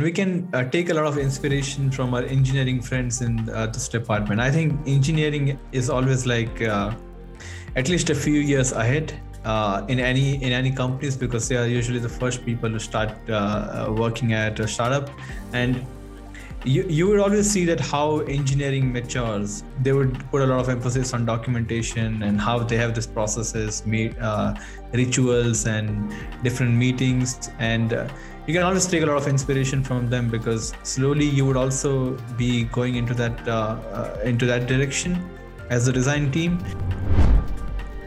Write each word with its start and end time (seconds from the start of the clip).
we 0.00 0.12
can 0.12 0.48
uh, 0.52 0.62
take 0.62 0.90
a 0.90 0.94
lot 0.94 1.06
of 1.06 1.18
inspiration 1.18 1.90
from 1.90 2.14
our 2.14 2.22
engineering 2.22 2.80
friends 2.80 3.20
in 3.20 3.50
uh, 3.50 3.66
this 3.66 3.88
department. 3.88 4.40
I 4.40 4.48
think 4.48 4.78
engineering 4.86 5.58
is 5.72 5.90
always 5.90 6.24
like 6.24 6.62
uh, 6.62 6.94
at 7.74 7.88
least 7.88 8.08
a 8.08 8.14
few 8.14 8.40
years 8.40 8.70
ahead 8.70 9.20
uh, 9.44 9.84
in 9.88 9.98
any 9.98 10.36
in 10.36 10.52
any 10.52 10.70
companies 10.70 11.16
because 11.16 11.48
they 11.48 11.56
are 11.56 11.66
usually 11.66 11.98
the 11.98 12.08
first 12.08 12.46
people 12.46 12.70
to 12.70 12.78
start 12.78 13.10
uh, 13.28 13.32
uh, 13.34 13.92
working 13.92 14.34
at 14.34 14.60
a 14.60 14.68
startup. 14.68 15.10
And 15.52 15.84
you, 16.64 16.84
you 16.88 17.08
would 17.08 17.18
always 17.18 17.50
see 17.50 17.64
that 17.64 17.80
how 17.80 18.20
engineering 18.20 18.92
matures. 18.92 19.64
They 19.82 19.92
would 19.92 20.30
put 20.30 20.42
a 20.42 20.46
lot 20.46 20.60
of 20.60 20.68
emphasis 20.68 21.12
on 21.12 21.26
documentation 21.26 22.22
and 22.22 22.40
how 22.40 22.60
they 22.60 22.76
have 22.76 22.94
these 22.94 23.08
processes 23.08 23.84
meet 23.84 24.16
uh, 24.20 24.54
rituals 24.92 25.66
and 25.66 26.14
different 26.44 26.76
meetings. 26.76 27.50
And 27.58 27.92
uh, 27.92 28.08
you 28.48 28.54
can 28.54 28.62
always 28.62 28.86
take 28.86 29.02
a 29.02 29.06
lot 29.06 29.18
of 29.18 29.28
inspiration 29.28 29.84
from 29.84 30.08
them 30.08 30.30
because 30.30 30.72
slowly 30.82 31.26
you 31.26 31.44
would 31.44 31.58
also 31.58 32.12
be 32.38 32.64
going 32.64 32.94
into 32.94 33.12
that 33.12 33.46
uh, 33.46 33.76
uh 33.92 34.20
into 34.24 34.46
that 34.46 34.66
direction 34.66 35.18
as 35.68 35.86
a 35.86 35.92
design 35.92 36.32
team 36.32 36.58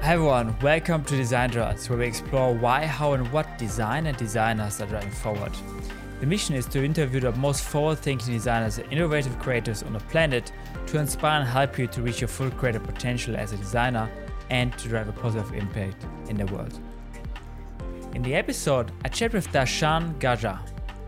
Hi 0.02 0.14
everyone, 0.14 0.58
welcome 0.62 1.04
to 1.04 1.16
Design 1.16 1.52
Droids, 1.52 1.88
where 1.88 2.00
we 2.00 2.08
explore 2.08 2.56
why, 2.56 2.88
how, 2.88 3.14
and 3.14 3.32
what 3.32 3.60
design 3.60 4.08
and 4.08 4.18
designers 4.18 4.82
are 4.82 4.88
driving 4.88 5.12
forward. 5.12 5.52
The 6.22 6.26
mission 6.26 6.56
is 6.56 6.66
to 6.70 6.84
interview 6.84 7.20
the 7.20 7.34
most 7.34 7.64
forward-thinking 7.64 8.34
designers 8.34 8.80
and 8.80 8.92
innovative 8.92 9.38
creators 9.38 9.84
on 9.84 9.94
the 9.94 10.00
planet 10.00 10.52
to 10.88 10.98
inspire 10.98 11.42
and 11.42 11.48
help 11.48 11.78
you 11.78 11.86
to 11.86 12.02
reach 12.02 12.20
your 12.20 12.30
full 12.30 12.50
creative 12.50 12.84
potential 12.84 13.36
as 13.38 13.54
a 13.54 13.58
designer 13.58 14.10
and 14.50 14.76
to 14.80 14.90
drive 14.90 15.08
a 15.08 15.12
positive 15.12 15.54
impact 15.54 16.04
in 16.30 16.38
the 16.38 16.48
world. 16.48 16.80
In 18.14 18.22
the 18.24 18.36
episode, 18.36 18.92
I 19.06 19.08
chat 19.08 19.32
with 19.32 19.48
Darshan 19.54 20.20
Gaja, 20.20 20.60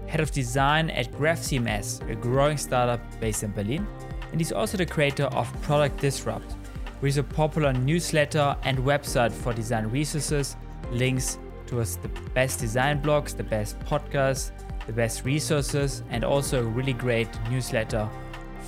head 0.08 0.22
of 0.22 0.32
design 0.32 0.90
at 0.90 1.12
GraphCMS, 1.12 2.10
a 2.10 2.16
growing 2.16 2.56
startup 2.56 3.02
based 3.20 3.44
in 3.44 3.52
Berlin, 3.52 3.86
and 4.32 4.40
he's 4.40 4.54
also 4.54 4.78
the 4.78 4.86
creator 4.86 5.26
of 5.26 5.52
Product 5.64 6.00
Disrupt, 6.00 6.54
which 7.02 7.10
is 7.10 7.18
a 7.18 7.24
popular 7.24 7.74
newsletter 7.74 8.56
and 8.64 8.78
website 8.78 9.34
for 9.34 9.52
design 9.54 9.88
resources, 9.88 10.56
links 10.92 11.40
towards 11.66 11.98
the 11.98 12.08
best 12.34 12.62
design 12.62 13.02
blogs, 13.02 13.36
the 13.36 13.44
best 13.44 13.78
podcasts, 13.82 14.52
the 14.88 14.94
best 14.94 15.26
resources, 15.26 16.04
and 16.10 16.24
also 16.24 16.62
a 16.62 16.64
really 16.64 16.94
great 16.94 17.28
newsletter 17.50 18.10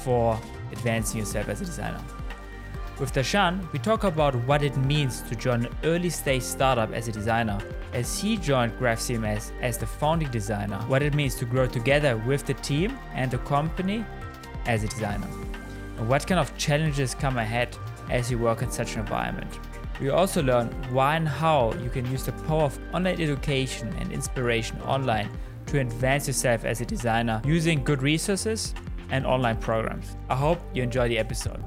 for 0.03 0.37
advancing 0.73 1.19
yourself 1.19 1.47
as 1.47 1.61
a 1.61 1.65
designer. 1.65 2.03
With 2.97 3.11
Darshan, 3.11 3.69
we 3.73 3.79
talk 3.79 4.05
about 4.05 4.35
what 4.47 4.63
it 4.63 4.77
means 4.77 5.21
to 5.23 5.35
join 5.35 5.65
an 5.65 5.75
early 5.83 6.09
stage 6.09 6.43
startup 6.43 6.93
as 6.93 7.09
a 7.09 7.11
designer, 7.11 7.57
as 7.91 8.17
he 8.17 8.37
joined 8.37 8.71
GraphCMS 8.79 9.51
as 9.61 9.77
the 9.77 9.85
founding 9.85 10.31
designer, 10.31 10.77
what 10.87 11.03
it 11.03 11.13
means 11.13 11.35
to 11.35 11.45
grow 11.45 11.67
together 11.67 12.15
with 12.15 12.45
the 12.45 12.53
team 12.53 12.97
and 13.13 13.29
the 13.29 13.37
company 13.39 14.05
as 14.65 14.85
a 14.85 14.87
designer, 14.87 15.27
and 15.97 16.07
what 16.07 16.25
kind 16.25 16.39
of 16.39 16.55
challenges 16.57 17.13
come 17.13 17.37
ahead 17.37 17.75
as 18.09 18.31
you 18.31 18.37
work 18.37 18.61
in 18.61 18.71
such 18.71 18.93
an 18.93 19.01
environment. 19.01 19.59
We 19.99 20.07
also 20.07 20.41
learn 20.41 20.67
why 20.93 21.17
and 21.17 21.27
how 21.27 21.73
you 21.83 21.89
can 21.89 22.09
use 22.09 22.23
the 22.23 22.31
power 22.31 22.63
of 22.63 22.79
online 22.93 23.19
education 23.19 23.93
and 23.99 24.09
inspiration 24.13 24.79
online 24.83 25.29
to 25.65 25.81
advance 25.81 26.27
yourself 26.27 26.63
as 26.63 26.79
a 26.79 26.85
designer 26.85 27.41
using 27.43 27.83
good 27.83 28.01
resources 28.01 28.73
and 29.09 29.25
online 29.25 29.57
programs. 29.57 30.15
I 30.29 30.35
hope 30.35 30.61
you 30.73 30.81
enjoy 30.81 31.09
the 31.09 31.19
episode. 31.19 31.61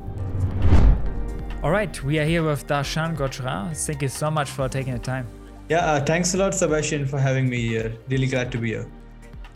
All 1.60 1.72
right, 1.72 2.02
we 2.04 2.20
are 2.20 2.24
here 2.24 2.44
with 2.44 2.68
Darshan 2.68 3.16
Gajara. 3.16 3.76
Thank 3.76 4.02
you 4.02 4.08
so 4.08 4.30
much 4.30 4.48
for 4.48 4.68
taking 4.68 4.92
the 4.92 5.00
time. 5.00 5.26
Yeah, 5.68 5.84
uh, 5.84 6.04
thanks 6.04 6.32
a 6.34 6.38
lot, 6.38 6.54
Sebastian, 6.54 7.04
for 7.04 7.18
having 7.18 7.48
me 7.48 7.60
here. 7.66 7.92
Really 8.08 8.28
glad 8.28 8.52
to 8.52 8.58
be 8.58 8.68
here. 8.68 8.86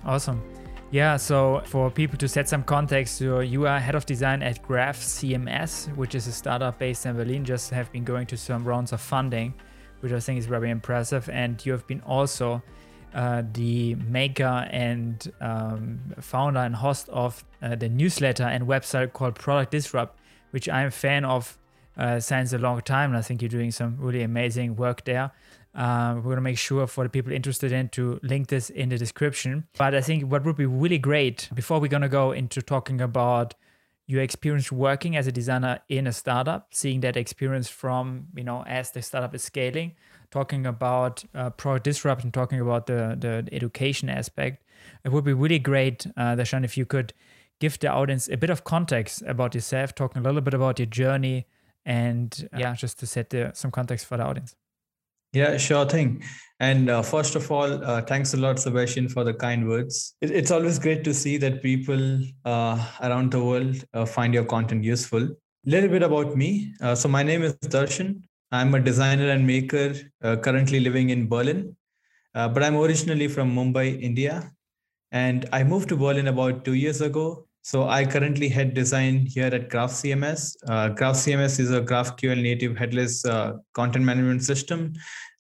Awesome. 0.05 0.43
Yeah, 0.91 1.17
so 1.17 1.63
for 1.65 1.93
people 1.93 2.19
to 2.19 2.27
set 2.27 2.49
some 2.49 2.65
context, 2.65 3.19
so 3.19 3.39
you 3.39 3.69
are 3.69 3.79
head 3.79 3.95
of 3.95 4.05
design 4.05 4.43
at 4.43 4.61
Graph 4.65 4.99
CMS, 4.99 5.95
which 5.95 6.17
is 6.17 6.27
a 6.27 6.33
startup 6.33 6.77
based 6.77 7.07
in 7.07 7.15
Berlin, 7.15 7.45
just 7.45 7.71
have 7.71 7.93
been 7.93 8.03
going 8.03 8.27
to 8.27 8.37
some 8.37 8.65
rounds 8.65 8.93
of 8.93 9.01
funding, 9.01 9.55
which 10.01 10.11
I 10.11 10.19
think 10.19 10.41
is 10.41 10.47
very 10.47 10.71
impressive. 10.71 11.29
And 11.29 11.65
you 11.65 11.71
have 11.71 11.87
been 11.87 12.01
also 12.01 12.65
uh, 13.15 13.45
the 13.53 13.95
maker 13.95 14.67
and 14.73 15.33
um, 15.41 16.01
founder 16.21 16.61
and 16.61 16.75
host 16.75 17.09
of 17.11 17.45
uh, 17.63 17.77
the 17.77 17.89
newsletter 17.89 18.43
and 18.43 18.67
website 18.67 19.13
called 19.13 19.37
Product 19.37 19.71
Disrupt, 19.71 20.19
which 20.51 20.69
I'm 20.69 20.89
a 20.89 20.91
fan 20.91 21.25
of 21.25 21.57
uh, 21.97 22.21
since 22.21 22.53
a 22.53 22.59
long 22.59 22.81
time. 22.81 23.11
And 23.11 23.19
I 23.19 23.23
think 23.23 23.43
you're 23.43 23.49
doing 23.49 23.71
some 23.71 23.97
really 23.99 24.23
amazing 24.23 24.77
work 24.77 25.05
there. 25.05 25.33
Uh, 25.75 26.15
we're 26.17 26.23
going 26.23 26.37
to 26.37 26.43
make 26.43 26.59
sure 26.59 26.87
for 26.87 27.05
the 27.05 27.11
people 27.11 27.33
interested 27.33 27.73
in 27.73 27.89
to 27.91 28.21
link 28.23 28.49
this 28.49 28.69
in 28.71 28.91
the 28.91 28.99
description. 28.99 29.65
But 29.79 29.95
I 29.95 30.03
think 30.03 30.31
what 30.31 30.45
would 30.45 30.57
be 30.57 30.67
really 30.67 30.99
great 30.99 31.49
before 31.55 31.81
we're 31.81 31.89
going 31.89 32.03
to 32.03 32.09
go 32.09 32.33
into 32.33 32.61
talking 32.61 33.01
about 33.01 33.55
your 34.07 34.21
experience 34.21 34.71
working 34.71 35.17
as 35.17 35.27
a 35.27 35.33
designer 35.33 35.79
in 35.89 36.07
a 36.07 36.13
startup, 36.13 36.69
seeing 36.75 37.01
that 37.01 37.17
experience 37.17 37.69
from, 37.69 38.27
you 38.35 38.45
know, 38.45 38.63
as 38.65 38.91
the 38.91 39.01
startup 39.01 39.35
is 39.35 39.43
scaling, 39.43 39.93
talking 40.31 40.67
about 40.67 41.25
uh, 41.35 41.49
product 41.51 41.85
disruption, 41.85 42.31
talking 42.31 42.61
about 42.61 42.87
the, 42.87 43.17
the 43.19 43.49
education 43.53 44.11
aspect. 44.11 44.63
It 45.05 45.13
would 45.13 45.25
be 45.25 45.33
really 45.33 45.61
great, 45.61 46.07
uh, 46.17 46.35
Darshan, 46.37 46.65
if 46.65 46.77
you 46.77 46.85
could 46.85 47.15
give 47.61 47.79
the 47.79 47.89
audience 47.89 48.29
a 48.29 48.37
bit 48.37 48.51
of 48.51 48.65
context 48.65 49.23
about 49.23 49.55
yourself, 49.55 49.95
talking 49.95 50.21
a 50.21 50.25
little 50.25 50.41
bit 50.41 50.53
about 50.55 50.79
your 50.79 50.87
journey, 50.87 51.47
and 51.85 52.49
uh, 52.53 52.59
yeah, 52.59 52.75
just 52.75 52.99
to 53.01 53.07
set 53.07 53.31
the, 53.31 53.51
some 53.55 53.71
context 53.71 54.07
for 54.07 54.17
the 54.17 54.25
audience. 54.25 54.55
Yeah, 55.33 55.57
sure 55.57 55.87
thing. 55.87 56.23
And 56.61 56.91
uh, 56.91 57.01
first 57.01 57.35
of 57.37 57.51
all, 57.51 57.83
uh, 57.85 58.03
thanks 58.03 58.35
a 58.35 58.37
lot, 58.37 58.59
Sebastian, 58.59 59.09
for 59.09 59.25
the 59.25 59.33
kind 59.33 59.67
words. 59.67 60.15
It, 60.21 60.31
it's 60.31 60.51
always 60.51 60.79
great 60.79 61.05
to 61.05 61.15
see 61.15 61.39
that 61.39 61.63
people 61.63 62.21
uh, 62.45 62.87
around 63.01 63.33
the 63.33 63.43
world 63.43 63.83
uh, 63.95 64.05
find 64.05 64.35
your 64.35 64.45
content 64.45 64.85
useful. 64.85 65.23
A 65.23 65.71
little 65.71 65.89
bit 65.89 66.03
about 66.03 66.37
me. 66.37 66.75
Uh, 66.83 66.95
so, 66.95 67.09
my 67.09 67.23
name 67.23 67.43
is 67.43 67.55
Darshan. 67.55 68.21
I'm 68.53 68.75
a 68.75 68.81
designer 68.81 69.31
and 69.31 69.47
maker 69.47 69.95
uh, 70.23 70.37
currently 70.37 70.81
living 70.81 71.09
in 71.09 71.27
Berlin, 71.29 71.75
but 72.35 72.63
I'm 72.63 72.77
originally 72.77 73.29
from 73.29 73.55
Mumbai, 73.55 73.99
India. 74.03 74.53
And 75.13 75.49
I 75.53 75.65
moved 75.65 75.89
to 75.89 75.97
Berlin 75.97 76.29
about 76.29 76.65
two 76.65 76.75
years 76.75 77.01
ago 77.01 77.47
so 77.63 77.89
I 77.89 78.05
currently 78.05 78.49
head 78.49 78.75
design 78.75 79.25
here 79.25 79.47
at 79.47 79.69
Graph 79.69 79.91
CMS. 79.91 80.57
Uh, 80.69 80.89
GraphCMS 80.91 81.61
is 81.61 81.71
a 81.71 81.81
GraphQL 81.81 82.43
native 82.43 82.77
headless 82.77 83.25
uh, 83.25 83.59
content 83.73 84.05
management 84.05 84.43
system, 84.43 84.95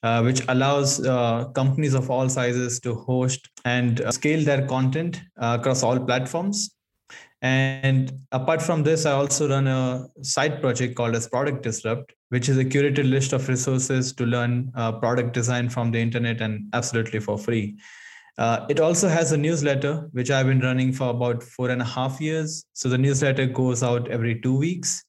uh, 0.04 0.22
which 0.22 0.40
allows 0.46 1.04
uh, 1.04 1.46
companies 1.46 1.94
of 1.94 2.10
all 2.10 2.28
sizes 2.28 2.78
to 2.80 2.94
host 2.94 3.48
and 3.64 4.02
uh, 4.02 4.12
scale 4.12 4.44
their 4.44 4.68
content 4.68 5.20
uh, 5.40 5.58
across 5.58 5.82
all 5.82 5.98
platforms. 5.98 6.76
And 7.42 8.12
apart 8.30 8.62
from 8.62 8.84
this, 8.84 9.04
I 9.04 9.10
also 9.12 9.48
run 9.48 9.66
a 9.66 10.06
side 10.22 10.60
project 10.60 10.94
called 10.94 11.16
as 11.16 11.26
Product 11.26 11.64
Disrupt, 11.64 12.12
which 12.28 12.48
is 12.48 12.56
a 12.56 12.64
curated 12.64 13.10
list 13.10 13.32
of 13.32 13.48
resources 13.48 14.12
to 14.12 14.24
learn 14.24 14.70
product 15.00 15.32
design 15.32 15.68
from 15.68 15.90
the 15.90 15.98
internet 15.98 16.40
and 16.40 16.68
absolutely 16.72 17.18
for 17.18 17.36
free. 17.36 17.76
Uh, 18.38 18.66
it 18.68 18.80
also 18.80 19.08
has 19.08 19.32
a 19.32 19.36
newsletter, 19.36 20.08
which 20.12 20.30
I've 20.30 20.46
been 20.46 20.60
running 20.60 20.92
for 20.92 21.10
about 21.10 21.42
four 21.42 21.70
and 21.70 21.82
a 21.82 21.84
half 21.84 22.20
years. 22.20 22.64
So 22.72 22.88
the 22.88 22.98
newsletter 22.98 23.46
goes 23.46 23.82
out 23.82 24.08
every 24.08 24.40
two 24.40 24.56
weeks, 24.56 25.04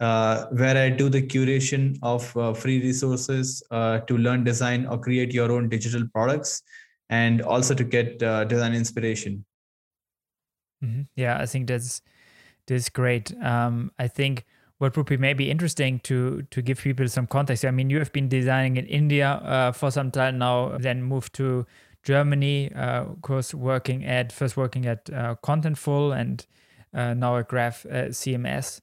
uh, 0.00 0.46
where 0.52 0.76
I 0.76 0.90
do 0.90 1.08
the 1.08 1.22
curation 1.22 1.98
of 2.02 2.36
uh, 2.36 2.52
free 2.52 2.80
resources 2.82 3.62
uh, 3.70 4.00
to 4.00 4.18
learn 4.18 4.44
design 4.44 4.86
or 4.86 4.98
create 4.98 5.32
your 5.32 5.50
own 5.50 5.68
digital 5.68 6.06
products, 6.12 6.62
and 7.08 7.40
also 7.40 7.74
to 7.74 7.84
get 7.84 8.22
uh, 8.22 8.44
design 8.44 8.74
inspiration. 8.74 9.44
Mm-hmm. 10.84 11.02
Yeah, 11.16 11.38
I 11.40 11.46
think 11.46 11.68
that's 11.68 12.02
that's 12.66 12.90
great. 12.90 13.34
Um, 13.42 13.92
I 13.98 14.08
think 14.08 14.44
what 14.76 14.96
would 14.96 15.06
be 15.06 15.16
maybe 15.16 15.50
interesting 15.50 16.00
to 16.00 16.42
to 16.50 16.62
give 16.62 16.80
people 16.80 17.08
some 17.08 17.26
context. 17.26 17.64
I 17.64 17.70
mean, 17.70 17.90
you 17.90 17.98
have 17.98 18.12
been 18.12 18.28
designing 18.28 18.76
in 18.76 18.86
India 18.86 19.30
uh, 19.30 19.72
for 19.72 19.90
some 19.90 20.10
time 20.10 20.38
now, 20.38 20.76
then 20.78 21.02
moved 21.02 21.32
to 21.34 21.66
Germany, 22.08 22.72
uh, 22.72 23.02
of 23.02 23.20
course, 23.20 23.52
working 23.52 24.02
at 24.02 24.32
first 24.32 24.56
working 24.56 24.86
at 24.86 25.10
uh, 25.12 25.34
Contentful 25.42 26.18
and 26.18 26.46
uh, 26.94 27.12
now 27.12 27.36
at 27.36 27.48
Graph 27.48 27.84
CMS. 27.84 28.80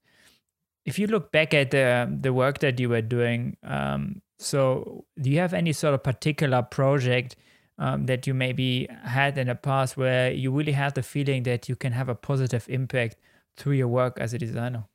If 0.85 0.99
you 0.99 1.07
look 1.07 1.31
back 1.31 1.51
at 1.55 1.71
the 1.71 2.07
the 2.21 2.31
work 2.31 2.59
that 2.59 2.79
you 2.79 2.87
were 2.89 3.01
doing, 3.01 3.57
um, 3.63 4.21
so 4.37 5.05
do 5.19 5.31
you 5.31 5.39
have 5.39 5.55
any 5.55 5.73
sort 5.73 5.95
of 5.95 6.03
particular 6.03 6.61
project 6.61 7.35
um, 7.79 8.05
that 8.05 8.27
you 8.27 8.35
maybe 8.35 8.87
had 9.03 9.39
in 9.39 9.47
the 9.47 9.55
past 9.55 9.97
where 9.97 10.31
you 10.31 10.51
really 10.51 10.73
had 10.73 10.93
the 10.93 11.01
feeling 11.01 11.41
that 11.43 11.67
you 11.67 11.75
can 11.75 11.93
have 11.93 12.09
a 12.09 12.15
positive 12.15 12.67
impact 12.69 13.15
through 13.57 13.73
your 13.73 13.87
work 13.87 14.19
as 14.19 14.35
a 14.35 14.37
designer? 14.37 14.85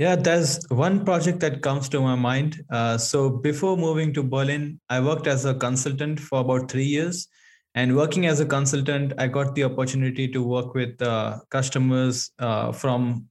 Yeah, 0.00 0.16
there's 0.16 0.64
one 0.70 1.04
project 1.04 1.40
that 1.40 1.60
comes 1.60 1.86
to 1.90 2.00
my 2.00 2.14
mind. 2.14 2.64
Uh, 2.70 2.96
so 2.96 3.28
before 3.28 3.76
moving 3.76 4.14
to 4.14 4.22
Berlin, 4.22 4.80
I 4.88 4.98
worked 4.98 5.26
as 5.26 5.44
a 5.44 5.52
consultant 5.54 6.18
for 6.18 6.40
about 6.40 6.70
three 6.70 6.86
years. 6.86 7.28
And 7.74 7.94
working 7.94 8.24
as 8.24 8.40
a 8.40 8.46
consultant, 8.46 9.12
I 9.18 9.26
got 9.26 9.54
the 9.54 9.64
opportunity 9.64 10.26
to 10.28 10.42
work 10.42 10.72
with 10.72 11.02
uh, 11.02 11.40
customers 11.50 12.30
uh, 12.38 12.72
from 12.72 13.26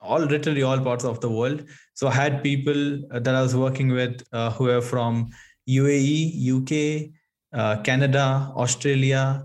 all 0.00 0.20
literally 0.20 0.62
all 0.62 0.78
parts 0.78 1.04
of 1.04 1.20
the 1.20 1.28
world. 1.28 1.64
So 1.94 2.06
I 2.06 2.14
had 2.14 2.44
people 2.44 3.02
that 3.10 3.34
I 3.34 3.42
was 3.42 3.56
working 3.56 3.88
with 3.88 4.22
uh, 4.32 4.52
who 4.52 4.70
are 4.70 4.80
from 4.80 5.30
UAE, 5.68 6.38
UK, 6.38 7.10
uh, 7.52 7.82
Canada, 7.82 8.52
Australia, 8.54 9.44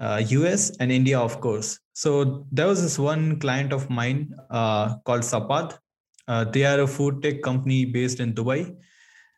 uh, 0.00 0.20
US, 0.26 0.76
and 0.78 0.90
India, 0.90 1.20
of 1.20 1.40
course. 1.40 1.78
So 1.92 2.48
there 2.50 2.66
was 2.66 2.82
this 2.82 2.98
one 2.98 3.38
client 3.38 3.72
of 3.72 3.88
mine 3.88 4.34
uh, 4.50 4.96
called 5.04 5.22
Sapaad. 5.22 5.78
Uh, 6.28 6.44
they 6.44 6.64
are 6.64 6.80
a 6.80 6.86
food 6.86 7.22
tech 7.22 7.42
company 7.42 7.84
based 7.84 8.20
in 8.20 8.32
Dubai. 8.34 8.76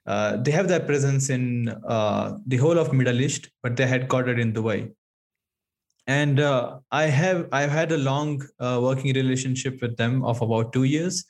Uh, 0.06 0.36
they 0.38 0.50
have 0.50 0.68
their 0.68 0.80
presence 0.80 1.28
in 1.28 1.68
uh, 1.86 2.38
the 2.46 2.56
whole 2.56 2.78
of 2.78 2.92
Middle 2.92 3.20
East, 3.20 3.50
but 3.62 3.76
they're 3.76 3.86
headquartered 3.86 4.40
in 4.40 4.52
Dubai. 4.52 4.90
And 6.06 6.40
uh, 6.40 6.78
I 6.90 7.04
have 7.04 7.48
I've 7.52 7.70
had 7.70 7.92
a 7.92 7.98
long 7.98 8.42
working 8.58 9.12
relationship 9.12 9.82
with 9.82 9.98
them 9.98 10.24
of 10.24 10.40
about 10.40 10.72
two 10.72 10.84
years. 10.84 11.24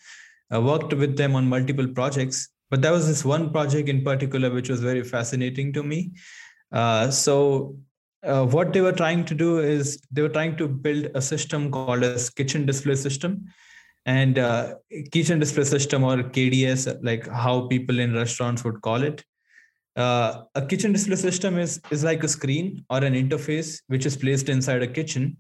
I 0.52 0.58
worked 0.58 0.94
with 0.94 1.16
them 1.16 1.34
on 1.34 1.49
multiple 1.49 1.88
projects, 1.88 2.49
but 2.70 2.81
there 2.81 2.93
was 2.93 3.08
this 3.08 3.25
one 3.25 3.50
project 3.50 3.88
in 3.88 4.04
particular 4.04 4.50
which 4.50 4.69
was 4.69 4.81
very 4.81 5.02
fascinating 5.02 5.72
to 5.72 5.82
me. 5.82 6.12
so 7.11 7.76
uh, 8.25 8.44
what 8.44 8.72
they 8.72 8.81
were 8.81 8.93
trying 8.93 9.25
to 9.25 9.34
do 9.34 9.58
is 9.58 10.00
they 10.11 10.22
were 10.22 10.28
trying 10.28 10.56
to 10.56 10.69
build 10.69 11.08
a 11.14 11.22
system 11.22 11.70
called 11.70 12.02
as 12.02 12.31
kitchen 12.31 12.66
display 12.66 12.94
system 12.94 13.46
and 14.08 14.38
uh, 14.38 14.75
kitchen 15.12 15.38
display 15.38 15.64
system 15.64 16.05
or 16.10 16.16
kds 16.37 16.82
like 17.08 17.26
how 17.44 17.55
people 17.72 17.99
in 18.05 18.14
restaurants 18.14 18.64
would 18.64 18.81
call 18.87 19.02
it 19.02 19.25
uh, 19.96 20.43
a 20.55 20.62
kitchen 20.70 20.93
display 20.93 21.20
system 21.25 21.58
is 21.64 21.81
is 21.96 22.05
like 22.10 22.25
a 22.28 22.32
screen 22.37 22.84
or 22.88 23.00
an 23.08 23.14
interface 23.22 23.70
which 23.88 24.06
is 24.10 24.16
placed 24.25 24.49
inside 24.55 24.82
a 24.88 24.93
kitchen 24.99 25.37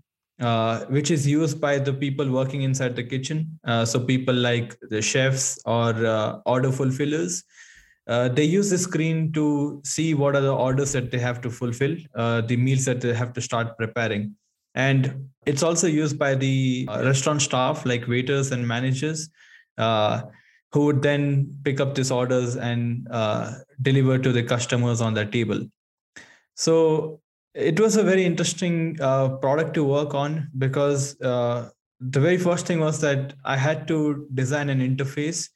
uh, 0.48 0.84
which 0.96 1.10
is 1.16 1.26
used 1.26 1.60
by 1.60 1.78
the 1.78 1.94
people 2.04 2.30
working 2.40 2.62
inside 2.68 2.94
the 2.94 3.06
kitchen 3.14 3.38
uh, 3.64 3.84
so 3.84 4.00
people 4.12 4.34
like 4.48 4.76
the 4.94 5.02
chefs 5.12 5.46
or 5.64 5.90
uh, 6.16 6.38
order 6.54 6.72
fulfillers 6.80 7.42
uh, 8.08 8.28
they 8.36 8.44
use 8.44 8.70
the 8.70 8.78
screen 8.78 9.32
to 9.32 9.46
see 9.84 10.14
what 10.14 10.36
are 10.36 10.40
the 10.40 10.54
orders 10.66 10.92
that 10.92 11.10
they 11.10 11.18
have 11.18 11.42
to 11.42 11.50
fulfill, 11.50 11.94
the 12.14 12.56
meals 12.56 12.86
that 12.86 13.02
they 13.02 13.12
have 13.12 13.34
to 13.34 13.40
start 13.42 13.76
preparing. 13.76 14.34
And 14.74 15.28
it's 15.46 15.62
also 15.62 15.86
used 15.86 16.18
by 16.18 16.34
the 16.34 16.86
uh, 16.90 17.02
restaurant 17.04 17.42
staff, 17.42 17.86
like 17.86 18.06
waiters 18.06 18.52
and 18.52 18.66
managers, 18.66 19.28
uh, 19.78 20.22
who 20.72 20.84
would 20.86 21.02
then 21.02 21.58
pick 21.64 21.80
up 21.80 21.94
these 21.94 22.10
orders 22.10 22.56
and 22.56 23.06
uh, 23.10 23.52
deliver 23.80 24.18
to 24.18 24.32
the 24.32 24.42
customers 24.42 25.00
on 25.00 25.14
their 25.14 25.24
table. 25.24 25.66
So 26.54 27.20
it 27.54 27.80
was 27.80 27.96
a 27.96 28.02
very 28.02 28.24
interesting 28.24 28.98
uh, 29.00 29.36
product 29.36 29.74
to 29.74 29.84
work 29.84 30.14
on 30.14 30.48
because 30.58 31.16
the 32.00 32.20
very 32.20 32.38
first 32.38 32.66
thing 32.66 32.80
was 32.80 33.00
that 33.00 33.34
I 33.44 33.56
had 33.56 33.88
to 33.88 34.28
design 34.34 34.68
an 34.68 34.80
interface 34.80 35.48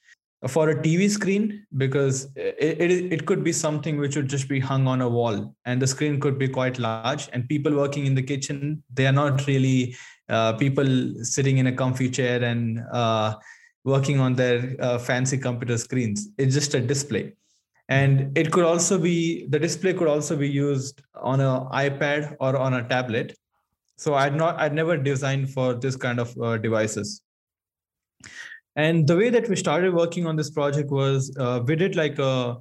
for 0.48 0.70
a 0.70 0.74
TV 0.74 1.08
screen 1.08 1.64
because 1.76 2.28
it, 2.34 2.80
it, 2.80 3.12
it 3.12 3.26
could 3.26 3.44
be 3.44 3.52
something 3.52 3.98
which 3.98 4.16
would 4.16 4.28
just 4.28 4.48
be 4.48 4.58
hung 4.58 4.88
on 4.88 5.00
a 5.00 5.08
wall 5.08 5.54
and 5.66 5.80
the 5.80 5.86
screen 5.86 6.18
could 6.18 6.36
be 6.38 6.48
quite 6.48 6.78
large 6.78 7.28
and 7.32 7.48
people 7.48 7.72
working 7.72 8.06
in 8.06 8.14
the 8.14 8.22
kitchen 8.22 8.82
they 8.92 9.06
are 9.06 9.12
not 9.12 9.46
really 9.46 9.94
uh, 10.28 10.52
people 10.54 11.14
sitting 11.22 11.58
in 11.58 11.68
a 11.68 11.72
comfy 11.72 12.10
chair 12.10 12.42
and 12.42 12.80
uh, 12.92 13.34
working 13.84 14.18
on 14.18 14.34
their 14.34 14.76
uh, 14.80 14.98
fancy 14.98 15.36
computer 15.38 15.76
screens. 15.76 16.28
It's 16.38 16.54
just 16.54 16.74
a 16.74 16.80
display. 16.80 17.34
And 17.88 18.36
it 18.38 18.50
could 18.50 18.64
also 18.64 18.98
be 18.98 19.46
the 19.48 19.58
display 19.58 19.92
could 19.92 20.08
also 20.08 20.36
be 20.36 20.48
used 20.48 21.02
on 21.14 21.40
an 21.40 21.66
ipad 21.72 22.36
or 22.40 22.56
on 22.56 22.74
a 22.74 22.88
tablet. 22.88 23.36
So 23.96 24.14
i'd 24.14 24.34
not 24.34 24.58
i'd 24.58 24.72
never 24.72 24.96
designed 24.96 25.50
for 25.50 25.74
this 25.74 25.96
kind 25.96 26.18
of 26.18 26.36
uh, 26.40 26.56
devices 26.56 27.22
and 28.76 29.06
the 29.06 29.16
way 29.16 29.28
that 29.30 29.48
we 29.48 29.56
started 29.56 29.94
working 29.94 30.26
on 30.26 30.36
this 30.36 30.50
project 30.50 30.90
was 30.90 31.34
uh, 31.38 31.62
we 31.66 31.76
did 31.76 31.94
like 31.96 32.18
a 32.18 32.56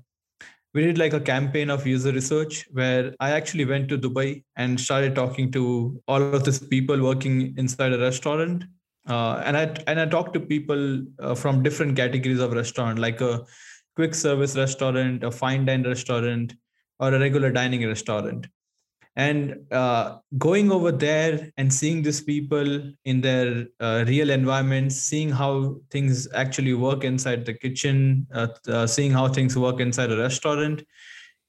we 0.74 0.84
did 0.84 0.98
like 0.98 1.14
a 1.14 1.20
campaign 1.20 1.70
of 1.70 1.86
user 1.86 2.12
research 2.12 2.66
where 2.72 3.14
I 3.20 3.32
actually 3.32 3.66
went 3.66 3.90
to 3.90 3.98
Dubai 3.98 4.44
and 4.56 4.80
started 4.80 5.16
talking 5.16 5.52
to 5.52 6.02
all 6.08 6.22
of 6.22 6.46
these 6.46 6.60
people 6.60 7.02
working 7.02 7.54
inside 7.58 7.92
a 7.92 8.00
restaurant. 8.00 8.64
Uh, 9.08 9.42
and 9.46 9.58
I 9.58 9.76
and 9.88 10.00
I 10.00 10.06
talked 10.06 10.34
to 10.36 10.40
people 10.40 11.06
uh, 11.20 11.36
from 11.36 11.64
different 11.64 11.98
categories 11.98 12.40
of 12.40 12.54
restaurant, 12.54 13.00
like 13.00 13.20
a 13.20 13.44
quick 13.96 14.16
service 14.16 14.56
restaurant, 14.56 15.24
a 15.24 15.32
fine 15.32 15.66
dine 15.66 15.84
restaurant, 15.84 16.54
or 17.00 17.14
a 17.14 17.20
regular 17.20 17.52
dining 17.52 17.86
restaurant 17.86 18.48
and 19.16 19.56
uh, 19.72 20.18
going 20.38 20.72
over 20.72 20.92
there 20.92 21.52
and 21.58 21.74
seeing 21.74 22.02
these 22.02 22.22
people 22.22 22.82
in 23.04 23.20
their 23.20 23.66
uh, 23.82 24.06
real 24.08 24.30
environments 24.30 24.96
seeing 24.96 25.30
how 25.30 25.76
things 25.90 26.30
actually 26.34 26.74
work 26.74 27.04
inside 27.04 27.46
the 27.46 27.54
kitchen 27.54 28.26
uh, 28.34 28.48
uh 28.70 28.88
seeing 28.88 29.12
how 29.12 29.28
things 29.28 29.58
work 29.58 29.82
inside 29.82 30.12
a 30.12 30.18
restaurant 30.18 30.82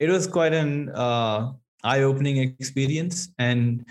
it 0.03 0.11
was 0.11 0.27
quite 0.27 0.53
an 0.53 0.91
uh, 0.91 1.53
eye-opening 1.85 2.39
experience. 2.39 3.29
And 3.39 3.87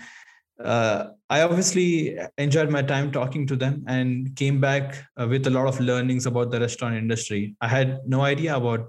uh, 0.62 1.06
i 1.30 1.40
obviously 1.40 2.18
enjoyed 2.36 2.70
my 2.70 2.82
time 2.82 3.10
talking 3.10 3.46
to 3.46 3.56
them 3.56 3.82
and 3.88 4.36
came 4.36 4.60
back 4.60 5.02
with 5.16 5.46
a 5.46 5.50
lot 5.50 5.66
of 5.66 5.80
learnings 5.80 6.26
about 6.26 6.50
the 6.50 6.60
restaurant 6.60 6.94
industry. 6.94 7.56
I 7.62 7.68
had 7.68 8.00
no 8.06 8.20
idea 8.20 8.54
about 8.54 8.86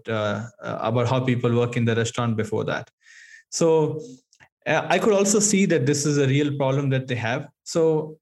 about 0.59 1.07
how 1.07 1.21
people 1.21 1.55
work 1.55 1.77
in 1.77 1.85
the 1.85 1.95
restaurant 1.95 2.35
before 2.35 2.65
that. 2.65 2.91
So 3.49 4.01
uh, 4.67 4.85
I 4.89 4.99
could 4.99 5.13
also 5.13 5.39
see 5.39 5.65
that 5.67 5.85
this 5.85 6.05
is 6.05 6.17
a 6.17 6.27
real 6.27 6.55
problem 6.57 6.89
that 6.89 7.07
they 7.07 7.15
have. 7.15 7.49
So, 7.63 8.17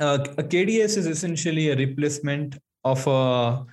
uh, 0.00 0.18
a 0.38 0.42
KDS 0.42 0.96
is 0.96 1.06
essentially 1.06 1.70
a 1.70 1.76
replacement 1.76 2.58
of 2.82 3.06
a 3.06 3.64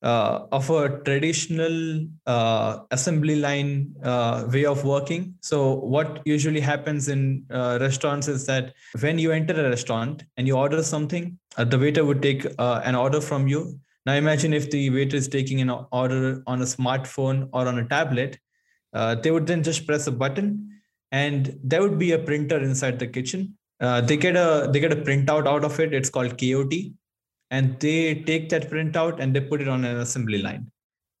uh, 0.00 0.46
of 0.52 0.70
a 0.70 1.00
traditional 1.02 2.06
uh, 2.26 2.78
assembly 2.92 3.34
line 3.34 3.92
uh, 4.04 4.46
way 4.52 4.64
of 4.64 4.84
working. 4.84 5.34
So, 5.40 5.74
what 5.74 6.22
usually 6.24 6.60
happens 6.60 7.08
in 7.08 7.44
uh, 7.50 7.78
restaurants 7.80 8.28
is 8.28 8.46
that 8.46 8.74
when 9.00 9.18
you 9.18 9.32
enter 9.32 9.54
a 9.54 9.68
restaurant 9.68 10.22
and 10.36 10.46
you 10.46 10.56
order 10.56 10.84
something, 10.84 11.36
the 11.56 11.78
waiter 11.78 12.04
would 12.04 12.22
take 12.22 12.46
an 12.58 12.94
order 12.94 13.20
from 13.20 13.48
you. 13.48 13.80
Now, 14.06 14.14
imagine 14.14 14.52
if 14.52 14.70
the 14.70 14.88
waiter 14.90 15.16
is 15.16 15.26
taking 15.26 15.60
an 15.60 15.70
order 15.90 16.42
on 16.46 16.62
a 16.62 16.64
smartphone 16.64 17.48
or 17.52 17.66
on 17.66 17.80
a 17.80 17.88
tablet, 17.88 18.38
they 18.92 19.32
would 19.32 19.48
then 19.48 19.64
just 19.64 19.84
press 19.84 20.06
a 20.06 20.12
button 20.12 20.77
and 21.10 21.58
there 21.62 21.82
would 21.82 21.98
be 21.98 22.12
a 22.12 22.18
printer 22.18 22.58
inside 22.58 22.98
the 22.98 23.06
kitchen. 23.06 23.56
Uh, 23.80 24.00
they 24.00 24.16
get 24.16 24.36
a 24.36 24.68
they 24.72 24.80
get 24.80 24.92
a 24.92 24.96
printout 24.96 25.46
out 25.46 25.64
of 25.64 25.78
it. 25.80 25.94
It's 25.94 26.10
called 26.10 26.38
kot 26.38 26.72
and 27.50 27.80
they 27.80 28.14
take 28.14 28.48
that 28.50 28.70
printout 28.70 29.20
and 29.20 29.34
they 29.34 29.40
put 29.40 29.60
it 29.60 29.68
on 29.68 29.84
an 29.84 29.98
assembly 29.98 30.42
line. 30.42 30.70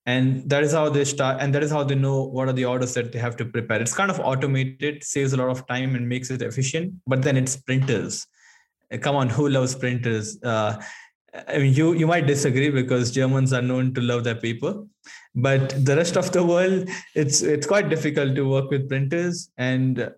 And 0.06 0.48
that 0.48 0.62
is 0.62 0.72
how 0.72 0.88
they 0.88 1.04
start 1.04 1.38
and 1.40 1.54
that 1.54 1.62
is 1.62 1.70
how 1.70 1.84
they 1.84 1.94
know 1.94 2.24
what 2.24 2.48
are 2.48 2.52
the 2.52 2.64
orders 2.64 2.94
that 2.94 3.12
they 3.12 3.18
have 3.18 3.36
to 3.36 3.44
prepare. 3.44 3.80
It's 3.80 3.94
kind 3.94 4.10
of 4.10 4.20
automated 4.20 5.04
saves 5.04 5.32
a 5.32 5.36
lot 5.36 5.50
of 5.50 5.66
time 5.66 5.94
and 5.94 6.08
makes 6.08 6.30
it 6.30 6.42
efficient 6.42 6.94
but 7.06 7.22
then 7.22 7.36
it's 7.36 7.56
printers. 7.56 8.26
Uh, 8.92 8.98
come 8.98 9.16
on 9.16 9.28
who 9.36 9.48
loves 9.48 9.74
printers? 9.74 10.42
Uh, 10.42 10.82
I 11.46 11.58
mean, 11.58 11.74
you 11.74 11.92
you 11.92 12.06
might 12.06 12.26
disagree 12.26 12.70
because 12.70 13.10
Germans 13.10 13.52
are 13.52 13.62
known 13.62 13.92
to 13.94 14.00
love 14.00 14.24
their 14.24 14.34
paper, 14.34 14.82
but 15.34 15.84
the 15.84 15.96
rest 15.96 16.16
of 16.16 16.32
the 16.32 16.44
world, 16.44 16.88
it's 17.14 17.42
it's 17.42 17.66
quite 17.66 17.88
difficult 17.88 18.34
to 18.34 18.48
work 18.48 18.70
with 18.70 18.88
printers, 18.88 19.50
and 19.56 20.00
uh, 20.00 20.10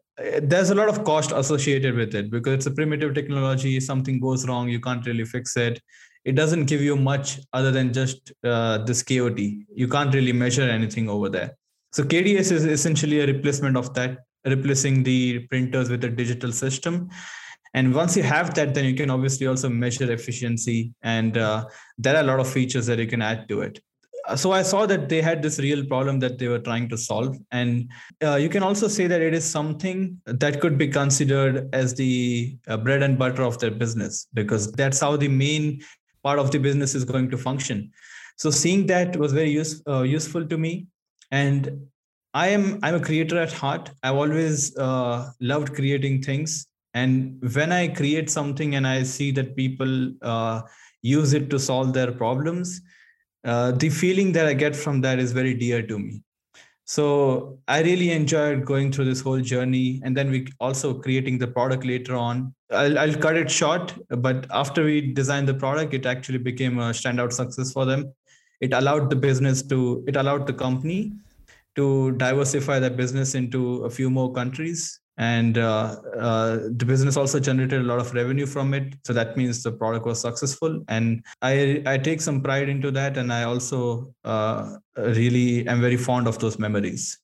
there's 0.42 0.70
a 0.70 0.74
lot 0.74 0.88
of 0.88 1.04
cost 1.04 1.32
associated 1.32 1.94
with 1.94 2.14
it 2.14 2.30
because 2.30 2.54
it's 2.54 2.66
a 2.66 2.70
primitive 2.70 3.14
technology. 3.14 3.80
Something 3.80 4.20
goes 4.20 4.46
wrong, 4.46 4.68
you 4.68 4.80
can't 4.80 5.06
really 5.06 5.24
fix 5.24 5.56
it. 5.56 5.80
It 6.24 6.34
doesn't 6.34 6.66
give 6.66 6.82
you 6.82 6.96
much 6.96 7.40
other 7.52 7.70
than 7.70 7.92
just 7.92 8.32
uh, 8.44 8.78
this 8.78 9.02
KOT. 9.02 9.38
You 9.38 9.88
can't 9.88 10.14
really 10.14 10.32
measure 10.32 10.68
anything 10.68 11.08
over 11.08 11.30
there. 11.30 11.56
So 11.92 12.02
KDS 12.02 12.52
is 12.52 12.64
essentially 12.66 13.20
a 13.20 13.26
replacement 13.26 13.76
of 13.76 13.94
that, 13.94 14.18
replacing 14.44 15.02
the 15.02 15.40
printers 15.48 15.88
with 15.88 16.04
a 16.04 16.10
digital 16.10 16.52
system 16.52 17.08
and 17.74 17.94
once 17.94 18.16
you 18.16 18.22
have 18.22 18.54
that 18.54 18.74
then 18.74 18.84
you 18.84 18.94
can 18.94 19.10
obviously 19.10 19.46
also 19.46 19.68
measure 19.68 20.10
efficiency 20.10 20.92
and 21.02 21.36
uh, 21.36 21.64
there 21.98 22.16
are 22.16 22.20
a 22.20 22.26
lot 22.26 22.40
of 22.40 22.48
features 22.48 22.86
that 22.86 22.98
you 22.98 23.06
can 23.06 23.22
add 23.22 23.48
to 23.48 23.60
it 23.60 23.80
so 24.37 24.52
i 24.52 24.62
saw 24.62 24.87
that 24.87 25.08
they 25.08 25.20
had 25.20 25.42
this 25.42 25.58
real 25.58 25.84
problem 25.87 26.18
that 26.20 26.38
they 26.38 26.49
were 26.49 26.58
trying 26.58 26.88
to 26.88 26.96
solve. 26.96 27.37
And 27.50 27.88
uh, 28.22 28.37
you 28.37 28.49
can 28.49 28.62
also 28.62 28.88
say 28.88 29.06
that 29.06 29.20
it 29.20 29.34
is 29.34 29.44
something 29.44 30.20
that 30.26 30.60
could 30.60 30.76
be 30.78 30.88
considered 30.88 31.68
as 31.72 31.94
the 31.94 32.56
uh, 32.68 32.76
bread 32.76 33.02
and 33.02 33.18
butter 33.18 33.42
of 33.42 33.58
their 33.58 33.70
business 33.70 34.26
because 34.34 34.72
that's 34.72 35.00
how 35.00 35.16
the 35.16 35.28
main 35.28 35.80
part 36.22 36.38
of 36.38 36.50
the 36.50 36.58
business 36.58 36.94
is 36.94 37.04
going 37.04 37.30
to 37.30 37.38
function. 37.38 37.90
So 38.37 38.50
seeing 38.50 38.87
that 38.87 39.16
was 39.16 39.32
very 39.32 39.50
use, 39.50 39.82
uh, 39.87 40.02
useful 40.02 40.46
to 40.46 40.58
me. 40.58 40.87
And 41.30 41.87
i 42.32 42.46
am 42.46 42.78
i'm 42.82 42.94
a 42.94 43.00
creator 43.00 43.38
at 43.38 43.52
heart. 43.52 43.90
I've 44.02 44.14
always 44.16 44.76
uh, 44.76 45.30
loved 45.40 45.75
creating 45.75 46.22
things. 46.22 46.66
And 46.94 47.40
when 47.54 47.72
i 47.72 47.87
create 47.88 48.28
something 48.30 48.75
and 48.75 48.87
i 48.87 49.02
see 49.02 49.30
that 49.32 49.56
people 49.56 50.12
uh, 50.22 50.62
use 51.02 51.32
it 51.32 51.49
to 51.50 51.58
solve 51.58 51.92
their 51.92 52.12
problems 52.12 52.80
uh, 53.44 53.73
the 53.73 53.88
feeling 53.88 54.32
that 54.32 54.47
i 54.47 54.52
get 54.52 54.76
from 54.76 55.00
that 55.00 55.18
is 55.18 55.32
very 55.32 55.54
dear 55.54 55.82
to 55.82 55.99
me. 55.99 56.23
So 56.85 57.59
i 57.68 57.80
really 57.82 58.11
enjoyed 58.11 58.64
going 58.64 58.92
through 58.92 59.06
this 59.06 59.20
whole 59.20 59.40
journey 59.40 60.00
and 60.04 60.16
then 60.16 60.30
we 60.30 60.47
also 60.61 60.94
creating 60.94 61.38
the 61.38 61.47
product 61.47 61.85
later 61.85 62.16
on. 62.16 62.54
I'll, 62.70 62.99
I'll 62.99 63.14
cut 63.14 63.37
it 63.37 63.50
short 63.50 63.94
but 64.09 64.47
after 64.50 64.85
we 64.85 65.12
designed 65.12 65.49
the 65.49 65.54
product 65.54 65.94
it 65.94 66.06
actually 66.06 66.38
became 66.38 66.78
a 66.78 66.90
standout 66.90 67.32
success 67.32 67.73
for 67.73 67.85
them. 67.85 68.12
It 68.61 68.75
allowed 68.75 69.09
the 69.09 69.16
business 69.16 69.62
to 69.68 70.04
it 70.06 70.16
allowed 70.16 70.47
the 70.47 70.52
company 70.52 71.12
to 71.76 72.12
diversify 72.12 72.78
their 72.78 72.90
business 72.90 73.35
into 73.35 73.85
a 73.85 73.90
few 73.90 74.11
more 74.11 74.32
countries 74.32 75.00
and 75.16 75.58
uh, 75.58 75.96
uh, 76.18 76.56
the 76.70 76.84
business 76.86 77.16
also 77.16 77.38
generated 77.38 77.80
a 77.80 77.84
lot 77.84 77.98
of 77.98 78.14
revenue 78.14 78.46
from 78.46 78.72
it. 78.72 78.94
So 79.04 79.12
that 79.12 79.36
means 79.36 79.62
the 79.62 79.72
product 79.72 80.06
was 80.06 80.20
successful. 80.20 80.82
And 80.88 81.24
i 81.42 81.82
i 81.86 81.98
take 81.98 82.20
some 82.20 82.40
pride 82.40 82.68
into 82.68 82.90
that. 82.92 83.16
And 83.16 83.32
i 83.32 83.42
also 83.42 84.14
uh, 84.24 84.76
really 84.96 85.66
am 85.68 85.80
very 85.80 85.96
fond 85.96 86.26
of 86.26 86.38
those 86.38 86.58
memories. 86.58 87.18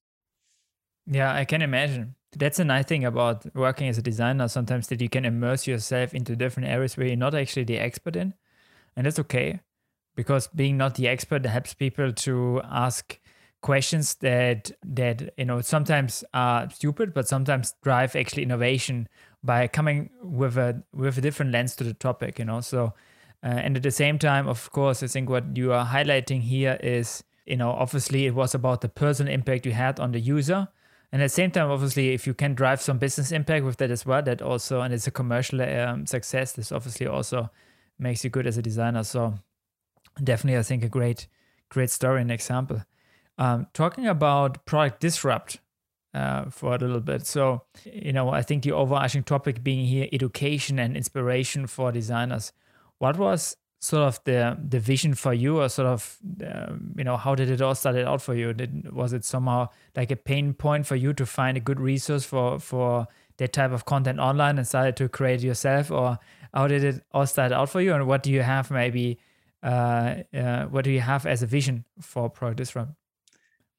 Yeah 1.06 1.32
i 1.32 1.44
can 1.44 1.62
imagine. 1.62 2.14
That's 2.36 2.58
a 2.58 2.64
nice 2.64 2.84
thing 2.84 3.06
about 3.06 3.46
working 3.54 3.88
as 3.88 3.96
a 3.96 4.02
designer 4.02 4.48
sometimes 4.48 4.88
that 4.88 5.00
you 5.00 5.08
can 5.08 5.24
immerse 5.24 5.66
yourself 5.66 6.12
into 6.12 6.36
different 6.36 6.68
areas 6.68 6.96
where 6.96 7.06
you're 7.06 7.16
not 7.16 7.34
actually 7.34 7.64
the 7.64 7.78
expert 7.78 8.14
in. 8.14 8.34
And 8.94 9.06
that's 9.06 9.18
okay 9.20 9.60
because 10.16 10.48
being 10.48 10.76
not 10.76 10.96
the 10.96 11.08
expert 11.08 11.46
helps 11.46 11.72
people 11.72 12.12
to 12.12 12.60
ask 12.64 13.18
questions 13.62 14.14
that 14.16 14.70
that 14.84 15.32
you 15.36 15.44
know 15.44 15.60
sometimes 15.60 16.22
are 16.34 16.68
stupid 16.70 17.12
but 17.14 17.26
sometimes 17.26 17.74
drive 17.82 18.14
actually 18.14 18.42
innovation 18.42 19.08
by 19.42 19.66
coming 19.66 20.10
with 20.22 20.56
a 20.56 20.82
with 20.92 21.18
a 21.18 21.20
different 21.20 21.52
lens 21.52 21.74
to 21.76 21.84
the 21.84 21.94
topic 21.94 22.38
you 22.38 22.44
know? 22.44 22.60
So 22.60 22.94
uh, 23.42 23.48
and 23.48 23.76
at 23.76 23.82
the 23.82 23.90
same 23.90 24.18
time 24.18 24.46
of 24.48 24.70
course 24.72 25.02
i 25.02 25.06
think 25.06 25.28
what 25.28 25.56
you 25.56 25.72
are 25.72 25.86
highlighting 25.86 26.42
here 26.42 26.78
is 26.82 27.24
you 27.46 27.56
know 27.56 27.70
obviously 27.70 28.26
it 28.26 28.34
was 28.34 28.54
about 28.54 28.80
the 28.82 28.88
personal 28.88 29.32
impact 29.32 29.66
you 29.66 29.72
had 29.72 30.00
on 30.00 30.12
the 30.12 30.20
user. 30.20 30.68
And 31.12 31.22
at 31.22 31.26
the 31.26 31.30
same 31.30 31.50
time 31.50 31.70
obviously 31.70 32.12
if 32.12 32.26
you 32.26 32.34
can 32.34 32.54
drive 32.54 32.82
some 32.82 32.98
business 32.98 33.32
impact 33.32 33.64
with 33.64 33.76
that 33.78 33.90
as 33.90 34.04
well 34.04 34.22
that 34.22 34.42
also 34.42 34.80
and 34.82 34.92
it's 34.92 35.06
a 35.06 35.12
commercial 35.12 35.62
um, 35.62 36.04
success 36.04 36.52
this 36.52 36.72
obviously 36.72 37.06
also 37.06 37.50
makes 37.98 38.22
you 38.24 38.28
good 38.30 38.46
as 38.46 38.58
a 38.58 38.62
designer. 38.62 39.02
So 39.04 39.34
definitely 40.22 40.58
i 40.58 40.62
think 40.62 40.82
a 40.82 40.88
great 40.88 41.28
great 41.68 41.90
story 41.90 42.20
and 42.20 42.30
example 42.30 42.82
um, 43.38 43.66
talking 43.72 44.06
about 44.06 44.64
product 44.64 45.00
disrupt 45.00 45.60
uh, 46.14 46.50
for 46.50 46.74
a 46.74 46.78
little 46.78 47.00
bit. 47.00 47.26
So, 47.26 47.62
you 47.84 48.12
know, 48.12 48.30
I 48.30 48.42
think 48.42 48.62
the 48.62 48.72
overarching 48.72 49.22
topic 49.22 49.62
being 49.62 49.86
here 49.86 50.08
education 50.12 50.78
and 50.78 50.96
inspiration 50.96 51.66
for 51.66 51.92
designers. 51.92 52.52
What 52.98 53.18
was 53.18 53.56
sort 53.78 54.02
of 54.02 54.24
the 54.24 54.58
the 54.68 54.80
vision 54.80 55.14
for 55.14 55.34
you, 55.34 55.60
or 55.60 55.68
sort 55.68 55.86
of, 55.86 56.16
um, 56.42 56.94
you 56.96 57.04
know, 57.04 57.16
how 57.18 57.34
did 57.34 57.50
it 57.50 57.60
all 57.60 57.74
started 57.74 58.06
out 58.06 58.22
for 58.22 58.34
you? 58.34 58.54
Did 58.54 58.90
was 58.92 59.12
it 59.12 59.24
somehow 59.24 59.68
like 59.94 60.10
a 60.10 60.16
pain 60.16 60.54
point 60.54 60.86
for 60.86 60.96
you 60.96 61.12
to 61.12 61.26
find 61.26 61.56
a 61.56 61.60
good 61.60 61.80
resource 61.80 62.24
for 62.24 62.58
for 62.58 63.06
that 63.36 63.52
type 63.52 63.72
of 63.72 63.84
content 63.84 64.18
online 64.18 64.56
and 64.56 64.66
started 64.66 64.96
to 64.96 65.08
create 65.10 65.42
yourself, 65.42 65.90
or 65.90 66.18
how 66.54 66.66
did 66.66 66.82
it 66.82 67.04
all 67.12 67.26
start 67.26 67.52
out 67.52 67.68
for 67.68 67.82
you? 67.82 67.92
And 67.92 68.06
what 68.06 68.22
do 68.22 68.32
you 68.32 68.42
have 68.42 68.70
maybe? 68.70 69.18
Uh, 69.62 70.22
uh, 70.34 70.66
what 70.66 70.84
do 70.84 70.90
you 70.90 71.00
have 71.00 71.26
as 71.26 71.42
a 71.42 71.46
vision 71.46 71.84
for 72.00 72.30
Product 72.30 72.58
Disrupt? 72.58 72.92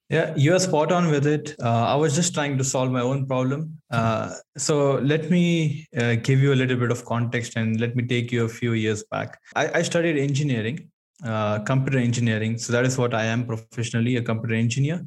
Yeah, 0.09 0.33
you're 0.37 0.59
spot 0.59 0.93
on 0.93 1.11
with 1.11 1.27
it. 1.27 1.53
Uh, 1.61 1.85
I 1.87 1.95
was 1.95 2.15
just 2.15 2.33
trying 2.33 2.57
to 2.57 2.63
solve 2.63 2.91
my 2.91 3.01
own 3.01 3.25
problem. 3.27 3.77
Uh, 3.91 4.35
so 4.57 4.95
let 4.99 5.29
me 5.29 5.85
uh, 5.97 6.15
give 6.15 6.39
you 6.39 6.53
a 6.53 6.55
little 6.55 6.77
bit 6.77 6.91
of 6.91 7.03
context 7.03 7.57
and 7.57 7.77
let 7.81 7.93
me 7.93 8.07
take 8.07 8.31
you 8.31 8.45
a 8.45 8.47
few 8.47 8.71
years 8.71 9.03
back. 9.11 9.37
I, 9.53 9.79
I 9.79 9.81
studied 9.81 10.17
engineering, 10.17 10.89
uh, 11.25 11.59
computer 11.59 11.97
engineering. 11.97 12.57
So 12.57 12.71
that 12.71 12.85
is 12.85 12.97
what 12.97 13.13
I 13.13 13.25
am 13.25 13.45
professionally, 13.45 14.15
a 14.15 14.21
computer 14.21 14.55
engineer. 14.55 15.05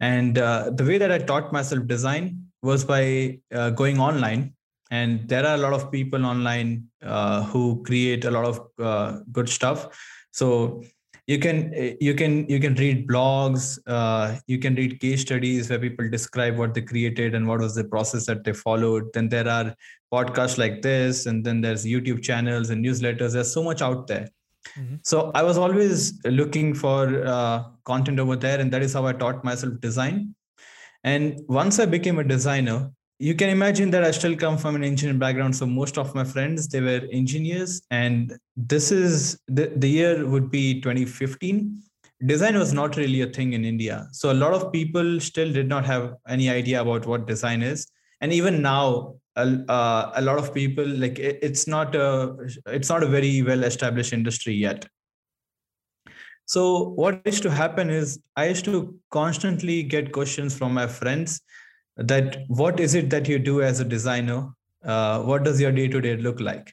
And 0.00 0.36
uh, 0.36 0.72
the 0.74 0.84
way 0.84 0.98
that 0.98 1.10
I 1.10 1.18
taught 1.18 1.50
myself 1.50 1.86
design 1.86 2.44
was 2.62 2.84
by 2.84 3.38
uh, 3.50 3.70
going 3.70 3.98
online. 3.98 4.52
And 4.90 5.26
there 5.26 5.46
are 5.46 5.54
a 5.54 5.58
lot 5.58 5.72
of 5.72 5.90
people 5.90 6.26
online 6.26 6.88
who 7.46 7.82
create 7.84 8.26
a 8.26 8.30
lot 8.30 8.44
of 8.44 9.24
good 9.32 9.48
stuff. 9.48 9.88
So 10.32 10.82
you 11.26 11.38
can 11.38 11.72
you 12.00 12.14
can 12.14 12.48
you 12.48 12.60
can 12.60 12.74
read 12.74 13.08
blogs 13.08 13.78
uh, 13.86 14.36
you 14.46 14.58
can 14.58 14.74
read 14.74 15.00
case 15.00 15.22
studies 15.22 15.70
where 15.70 15.78
people 15.78 16.08
describe 16.10 16.58
what 16.58 16.74
they 16.74 16.82
created 16.82 17.34
and 17.34 17.48
what 17.48 17.60
was 17.60 17.74
the 17.74 17.84
process 17.84 18.26
that 18.26 18.44
they 18.44 18.52
followed. 18.52 19.10
Then 19.14 19.28
there 19.28 19.48
are 19.48 19.74
podcasts 20.12 20.58
like 20.58 20.82
this 20.82 21.26
and 21.26 21.44
then 21.44 21.60
there's 21.60 21.84
youtube 21.84 22.22
channels 22.22 22.70
and 22.70 22.84
newsletters. 22.84 23.32
There's 23.32 23.52
so 23.52 23.62
much 23.62 23.82
out 23.82 24.06
there. 24.06 24.28
Mm-hmm. 24.78 24.94
so 25.02 25.30
i 25.34 25.42
was 25.42 25.58
always 25.58 26.18
looking 26.24 26.72
for 26.74 27.22
uh, 27.26 27.64
content 27.84 28.18
over 28.18 28.34
there 28.34 28.58
and 28.60 28.72
that 28.72 28.82
is 28.82 28.94
how 28.94 29.04
i 29.06 29.12
taught 29.12 29.44
myself 29.44 29.78
design. 29.80 30.34
And 31.04 31.40
once 31.48 31.78
i 31.78 31.84
became 31.84 32.18
a 32.18 32.24
designer 32.24 32.90
you 33.18 33.34
can 33.34 33.48
imagine 33.48 33.90
that 33.90 34.02
I 34.02 34.10
still 34.10 34.36
come 34.36 34.58
from 34.58 34.74
an 34.74 34.82
engineering 34.82 35.18
background. 35.18 35.54
So 35.54 35.66
most 35.66 35.98
of 35.98 36.14
my 36.14 36.24
friends, 36.24 36.68
they 36.68 36.80
were 36.80 37.02
engineers. 37.12 37.82
And 37.90 38.36
this 38.56 38.90
is 38.90 39.38
the, 39.46 39.72
the 39.76 39.88
year 39.88 40.26
would 40.26 40.50
be 40.50 40.80
2015. 40.80 41.80
Design 42.26 42.58
was 42.58 42.72
not 42.72 42.96
really 42.96 43.22
a 43.22 43.26
thing 43.26 43.52
in 43.52 43.64
India. 43.64 44.08
So 44.12 44.32
a 44.32 44.34
lot 44.34 44.52
of 44.52 44.72
people 44.72 45.20
still 45.20 45.52
did 45.52 45.68
not 45.68 45.84
have 45.84 46.14
any 46.28 46.50
idea 46.50 46.80
about 46.80 47.06
what 47.06 47.26
design 47.26 47.62
is. 47.62 47.86
And 48.20 48.32
even 48.32 48.62
now, 48.62 49.16
a, 49.36 49.64
uh, 49.68 50.12
a 50.14 50.22
lot 50.22 50.38
of 50.38 50.54
people 50.54 50.86
like 50.86 51.18
it, 51.18 51.38
it's 51.42 51.66
not 51.66 51.94
a 51.96 52.36
it's 52.66 52.88
not 52.88 53.02
a 53.02 53.06
very 53.06 53.42
well 53.42 53.64
established 53.64 54.12
industry 54.12 54.54
yet. 54.54 54.86
So 56.46 56.90
what 56.90 57.20
used 57.24 57.42
to 57.42 57.50
happen 57.50 57.90
is 57.90 58.20
I 58.36 58.46
used 58.46 58.64
to 58.66 58.96
constantly 59.10 59.82
get 59.82 60.12
questions 60.12 60.56
from 60.56 60.72
my 60.72 60.86
friends 60.86 61.40
that 61.96 62.44
what 62.48 62.80
is 62.80 62.94
it 62.94 63.10
that 63.10 63.28
you 63.28 63.38
do 63.38 63.62
as 63.62 63.80
a 63.80 63.84
designer? 63.84 64.48
Uh, 64.84 65.22
what 65.22 65.44
does 65.44 65.60
your 65.60 65.72
day 65.72 65.88
to 65.88 66.00
day 66.00 66.16
look 66.16 66.40
like? 66.40 66.72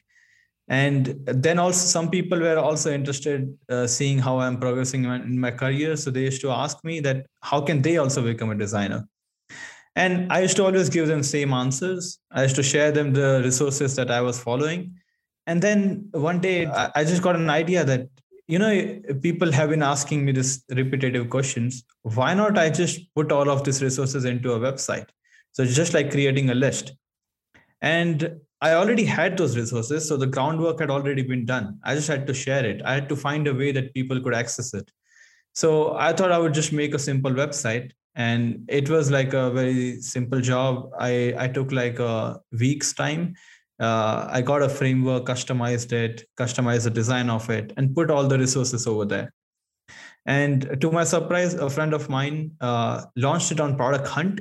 And 0.68 1.18
then 1.26 1.58
also 1.58 1.86
some 1.86 2.10
people 2.10 2.40
were 2.40 2.58
also 2.58 2.92
interested 2.92 3.56
uh, 3.68 3.86
seeing 3.86 4.18
how 4.18 4.38
i'm 4.38 4.58
progressing 4.58 5.04
in 5.04 5.38
my 5.38 5.50
career. 5.50 5.96
So 5.96 6.10
they 6.10 6.22
used 6.22 6.40
to 6.42 6.50
ask 6.50 6.82
me 6.84 7.00
that 7.00 7.26
how 7.40 7.60
can 7.60 7.82
they 7.82 7.96
also 7.98 8.22
become 8.22 8.50
a 8.50 8.54
designer? 8.54 9.06
And 9.96 10.32
i 10.32 10.40
used 10.40 10.56
to 10.56 10.64
always 10.64 10.88
give 10.88 11.08
them 11.08 11.22
same 11.22 11.52
answers. 11.52 12.18
I 12.30 12.44
used 12.44 12.56
to 12.56 12.62
share 12.62 12.92
them 12.92 13.12
the 13.12 13.42
resources 13.44 13.96
that 13.96 14.10
i 14.10 14.20
was 14.20 14.40
following. 14.40 14.94
And 15.46 15.60
then 15.60 16.08
one 16.12 16.40
day 16.40 16.66
i 16.66 17.04
just 17.04 17.22
got 17.22 17.36
an 17.36 17.50
idea 17.50 17.84
that 17.84 18.08
you 18.48 18.58
know 18.58 19.00
people 19.22 19.52
have 19.52 19.70
been 19.70 19.82
asking 19.82 20.24
me 20.24 20.32
this 20.32 20.64
repetitive 20.70 21.30
questions. 21.30 21.84
Why 22.02 22.34
not 22.34 22.58
i 22.58 22.70
just 22.70 23.14
put 23.14 23.32
all 23.32 23.48
of 23.48 23.64
these 23.64 23.82
resources 23.82 24.24
into 24.24 24.52
a 24.52 24.58
website? 24.58 25.06
So 25.52 25.62
it's 25.62 25.76
just 25.76 25.94
like 25.94 26.10
creating 26.10 26.50
a 26.50 26.54
list. 26.54 26.92
And 27.80 28.40
i 28.60 28.74
already 28.74 29.04
had 29.04 29.36
those 29.36 29.56
resources 29.56 30.08
so 30.08 30.16
the 30.16 30.26
groundwork 30.26 30.78
had 30.80 30.90
already 30.90 31.22
been 31.22 31.44
done. 31.44 31.78
I 31.84 31.94
just 31.94 32.08
had 32.08 32.26
to 32.26 32.34
share 32.34 32.64
it. 32.64 32.82
I 32.84 32.94
had 32.94 33.08
to 33.08 33.16
find 33.16 33.46
a 33.48 33.54
way 33.54 33.72
that 33.72 33.94
people 33.94 34.20
could 34.20 34.34
access 34.34 34.74
it. 34.74 34.90
So 35.54 35.94
i 35.96 36.12
thought 36.12 36.32
i 36.32 36.38
would 36.38 36.54
just 36.54 36.72
make 36.72 36.94
a 36.94 36.98
simple 36.98 37.32
website 37.32 37.92
and 38.14 38.64
it 38.68 38.90
was 38.90 39.10
like 39.10 39.32
a 39.32 39.50
very 39.50 40.00
simple 40.00 40.40
job. 40.40 40.90
I 40.98 41.34
i 41.38 41.48
took 41.48 41.72
like 41.72 41.98
a 41.98 42.40
week's 42.60 42.92
time 42.92 43.34
uh, 43.80 44.28
I 44.30 44.42
got 44.42 44.62
a 44.62 44.68
framework, 44.68 45.24
customized 45.24 45.92
it, 45.92 46.24
customized 46.38 46.84
the 46.84 46.90
design 46.90 47.30
of 47.30 47.48
it, 47.50 47.72
and 47.76 47.94
put 47.94 48.10
all 48.10 48.26
the 48.26 48.38
resources 48.38 48.86
over 48.86 49.04
there. 49.04 49.32
And 50.26 50.80
to 50.80 50.90
my 50.90 51.04
surprise, 51.04 51.54
a 51.54 51.68
friend 51.68 51.92
of 51.92 52.08
mine 52.08 52.52
uh, 52.60 53.04
launched 53.16 53.52
it 53.52 53.60
on 53.60 53.76
Product 53.76 54.06
Hunt. 54.06 54.40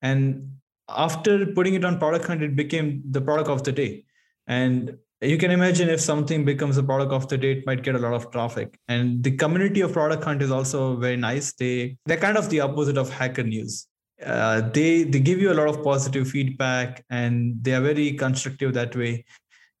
And 0.00 0.56
after 0.88 1.46
putting 1.46 1.74
it 1.74 1.84
on 1.84 1.98
Product 1.98 2.24
Hunt, 2.26 2.42
it 2.42 2.56
became 2.56 3.02
the 3.10 3.20
product 3.20 3.50
of 3.50 3.62
the 3.62 3.72
day. 3.72 4.04
And 4.46 4.96
you 5.20 5.38
can 5.38 5.50
imagine 5.50 5.88
if 5.88 6.00
something 6.00 6.44
becomes 6.44 6.76
a 6.76 6.82
product 6.82 7.12
of 7.12 7.28
the 7.28 7.38
day, 7.38 7.52
it 7.52 7.66
might 7.66 7.82
get 7.82 7.94
a 7.94 7.98
lot 7.98 8.14
of 8.14 8.30
traffic. 8.32 8.78
And 8.88 9.22
the 9.22 9.36
community 9.36 9.80
of 9.82 9.92
Product 9.92 10.24
Hunt 10.24 10.42
is 10.42 10.50
also 10.50 10.96
very 10.96 11.16
nice. 11.16 11.52
They 11.52 11.96
they're 12.06 12.16
kind 12.16 12.36
of 12.36 12.50
the 12.50 12.60
opposite 12.60 12.98
of 12.98 13.10
Hacker 13.10 13.44
News 13.44 13.86
uh, 14.24 14.60
they 14.70 15.04
they 15.04 15.20
give 15.20 15.40
you 15.40 15.52
a 15.52 15.58
lot 15.60 15.68
of 15.68 15.82
positive 15.82 16.28
feedback 16.28 17.04
and 17.10 17.62
they 17.62 17.74
are 17.74 17.80
very 17.80 18.12
constructive 18.12 18.74
that 18.74 18.94
way. 18.96 19.24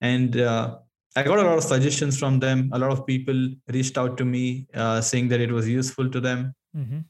And 0.00 0.36
uh, 0.36 0.78
i 1.14 1.22
got 1.22 1.38
a 1.38 1.42
lot 1.42 1.58
of 1.58 1.64
suggestions 1.64 2.18
from 2.18 2.40
them. 2.40 2.70
A 2.72 2.78
lot 2.78 2.90
of 2.90 3.06
people 3.06 3.48
reached 3.68 3.98
out 3.98 4.16
to 4.18 4.24
me 4.24 4.66
uh, 4.74 5.00
saying 5.00 5.28
that 5.28 5.40
it 5.40 5.50
was 5.50 5.68
useful 5.68 6.10
to 6.10 6.20
them. 6.20 6.54
Mm-hmm. 6.74 7.00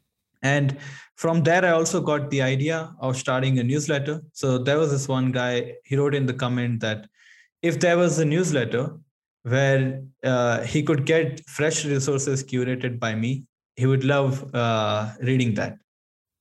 and 0.50 0.76
from 1.22 1.44
there 1.46 1.64
i 1.66 1.68
also 1.70 1.98
got 2.06 2.22
the 2.30 2.40
idea 2.42 2.78
of 2.98 3.16
starting 3.16 3.60
a 3.60 3.62
newsletter. 3.62 4.16
So 4.32 4.58
there 4.58 4.78
was 4.78 4.90
this 4.90 5.06
one 5.06 5.30
guy 5.36 5.74
he 5.84 5.96
wrote 5.96 6.16
in 6.16 6.26
the 6.26 6.34
comment 6.34 6.80
that 6.80 7.06
if 7.70 7.78
there 7.84 7.96
was 7.96 8.18
a 8.18 8.24
newsletter 8.24 8.96
where 9.44 10.02
uh, 10.24 10.62
he 10.62 10.82
could 10.82 11.04
get 11.06 11.44
fresh 11.48 11.84
resources 11.84 12.42
curated 12.42 12.98
by 12.98 13.14
me 13.14 13.44
he 13.76 13.86
would 13.86 14.04
love 14.04 14.54
uh, 14.54 15.10
reading 15.20 15.54
that 15.54 15.78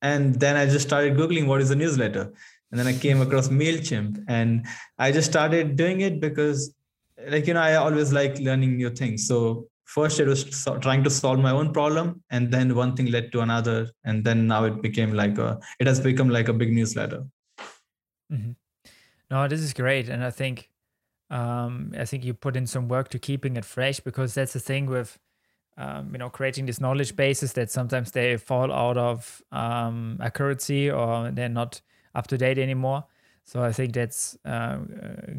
and 0.01 0.39
then 0.39 0.55
I 0.55 0.65
just 0.65 0.87
started 0.87 1.15
Googling 1.15 1.47
what 1.47 1.61
is 1.61 1.71
a 1.71 1.75
newsletter. 1.75 2.31
And 2.71 2.79
then 2.79 2.87
I 2.87 2.93
came 2.93 3.21
across 3.21 3.49
MailChimp 3.49 4.23
and 4.27 4.65
I 4.97 5.11
just 5.11 5.29
started 5.29 5.75
doing 5.75 6.01
it 6.01 6.21
because, 6.21 6.73
like, 7.27 7.45
you 7.45 7.53
know, 7.53 7.61
I 7.61 7.75
always 7.75 8.13
like 8.13 8.39
learning 8.39 8.77
new 8.77 8.89
things. 8.89 9.27
So 9.27 9.67
first 9.91 10.21
it 10.21 10.27
was 10.27 10.43
trying 10.81 11.03
to 11.03 11.09
solve 11.09 11.39
my 11.39 11.51
own 11.51 11.73
problem 11.73 12.23
and 12.29 12.51
then 12.51 12.73
one 12.75 12.95
thing 12.95 13.07
led 13.07 13.31
to 13.33 13.41
another 13.41 13.89
and 14.05 14.23
then 14.23 14.47
now 14.47 14.63
it 14.63 14.81
became 14.81 15.13
like 15.21 15.37
a 15.37 15.59
it 15.79 15.87
has 15.87 15.99
become 15.99 16.29
like 16.29 16.47
a 16.47 16.53
big 16.53 16.71
newsletter 16.71 17.23
mm-hmm. 18.31 18.51
no 19.29 19.47
this 19.49 19.59
is 19.59 19.73
great 19.73 20.07
and 20.07 20.23
i 20.23 20.29
think 20.29 20.69
um, 21.29 21.93
i 21.97 22.05
think 22.05 22.23
you 22.23 22.33
put 22.33 22.55
in 22.55 22.65
some 22.65 22.87
work 22.87 23.09
to 23.09 23.19
keeping 23.19 23.57
it 23.57 23.65
fresh 23.65 23.99
because 23.99 24.33
that's 24.33 24.53
the 24.53 24.61
thing 24.61 24.85
with 24.85 25.19
um, 25.81 26.09
you 26.13 26.19
know 26.19 26.29
creating 26.29 26.65
these 26.67 26.81
knowledge 26.81 27.15
bases 27.15 27.53
that 27.53 27.71
sometimes 27.71 28.11
they 28.11 28.37
fall 28.37 28.71
out 28.71 28.97
of 28.97 29.41
um, 29.51 30.17
accuracy 30.21 30.89
or 30.89 31.31
they're 31.31 31.49
not 31.49 31.81
up 32.15 32.27
to 32.27 32.37
date 32.37 32.59
anymore 32.59 33.03
So 33.43 33.63
I 33.63 33.71
think 33.73 33.93
that's 33.93 34.37
uh, 34.45 34.77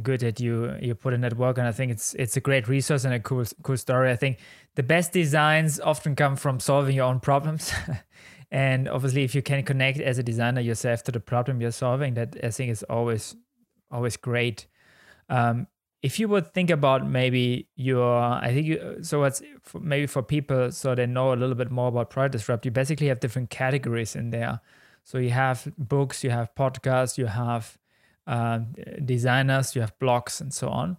good 0.02 0.20
that 0.20 0.40
you 0.40 0.76
you 0.80 0.94
put 0.94 1.14
in 1.14 1.20
that 1.20 1.36
work, 1.36 1.58
and 1.58 1.66
I 1.66 1.72
think 1.72 1.92
it's 1.92 2.14
it's 2.14 2.36
a 2.36 2.40
great 2.40 2.68
resource 2.68 3.04
and 3.04 3.14
a 3.14 3.20
cool 3.20 3.44
cool 3.62 3.76
story. 3.76 4.10
I 4.10 4.16
think 4.16 4.38
the 4.74 4.82
best 4.82 5.12
designs 5.12 5.80
often 5.80 6.16
come 6.16 6.36
from 6.36 6.60
solving 6.60 6.96
your 6.96 7.06
own 7.06 7.20
problems. 7.20 7.72
and 8.50 8.88
obviously, 8.88 9.22
if 9.24 9.34
you 9.34 9.42
can 9.42 9.62
connect 9.62 10.00
as 10.00 10.18
a 10.18 10.22
designer 10.22 10.60
yourself 10.60 11.04
to 11.04 11.12
the 11.12 11.20
problem 11.20 11.60
you're 11.60 11.72
solving, 11.72 12.14
that 12.14 12.36
I 12.42 12.50
think 12.50 12.70
is 12.70 12.82
always 12.82 13.36
always 13.90 14.16
great. 14.16 14.66
Um, 15.28 15.66
if 16.02 16.18
you 16.18 16.28
would 16.28 16.52
think 16.52 16.68
about 16.68 17.06
maybe 17.06 17.68
your, 17.76 18.20
I 18.20 18.52
think 18.52 18.66
you, 18.66 18.98
so 19.02 19.20
what's 19.20 19.40
for, 19.62 19.78
maybe 19.78 20.06
for 20.06 20.22
people 20.22 20.72
so 20.72 20.96
they 20.96 21.06
know 21.06 21.32
a 21.32 21.36
little 21.36 21.54
bit 21.54 21.70
more 21.70 21.88
about 21.88 22.10
Product 22.10 22.32
Disrupt, 22.32 22.64
you 22.64 22.72
basically 22.72 23.06
have 23.06 23.20
different 23.20 23.50
categories 23.50 24.16
in 24.16 24.30
there. 24.30 24.60
So 25.04 25.18
you 25.18 25.30
have 25.30 25.72
books, 25.78 26.24
you 26.24 26.30
have 26.30 26.52
podcasts, 26.56 27.18
you 27.18 27.26
have 27.26 27.78
uh, 28.26 28.60
designers, 29.04 29.74
you 29.74 29.80
have 29.80 29.96
blogs, 30.00 30.40
and 30.40 30.52
so 30.52 30.68
on. 30.68 30.96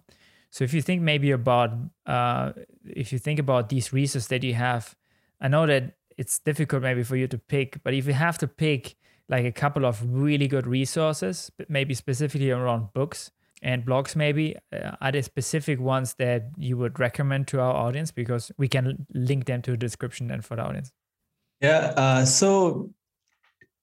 So 0.50 0.64
if 0.64 0.72
you 0.72 0.80
think 0.80 1.02
maybe 1.02 1.32
about, 1.32 1.72
uh, 2.06 2.52
if 2.86 3.12
you 3.12 3.18
think 3.18 3.38
about 3.38 3.68
these 3.68 3.92
resources 3.92 4.28
that 4.28 4.42
you 4.42 4.54
have, 4.54 4.96
I 5.40 5.48
know 5.48 5.66
that 5.66 5.96
it's 6.16 6.38
difficult 6.38 6.82
maybe 6.82 7.02
for 7.02 7.16
you 7.16 7.26
to 7.28 7.38
pick, 7.38 7.82
but 7.82 7.92
if 7.92 8.06
you 8.06 8.12
have 8.14 8.38
to 8.38 8.46
pick 8.46 8.96
like 9.28 9.44
a 9.44 9.52
couple 9.52 9.84
of 9.84 10.02
really 10.06 10.48
good 10.48 10.66
resources, 10.66 11.50
maybe 11.68 11.92
specifically 11.92 12.50
around 12.50 12.92
books, 12.94 13.30
and 13.64 13.84
blogs 13.84 14.14
maybe 14.14 14.56
uh, 14.72 14.92
are 15.00 15.10
there 15.10 15.22
specific 15.22 15.80
ones 15.80 16.14
that 16.18 16.50
you 16.56 16.76
would 16.76 17.00
recommend 17.00 17.48
to 17.48 17.60
our 17.60 17.74
audience? 17.74 18.12
Because 18.12 18.52
we 18.58 18.68
can 18.68 19.06
link 19.14 19.46
them 19.46 19.62
to 19.62 19.72
the 19.72 19.76
description 19.76 20.28
then 20.28 20.42
for 20.42 20.56
the 20.56 20.62
audience. 20.62 20.92
Yeah 21.60 21.92
uh, 21.96 22.24
so 22.24 22.90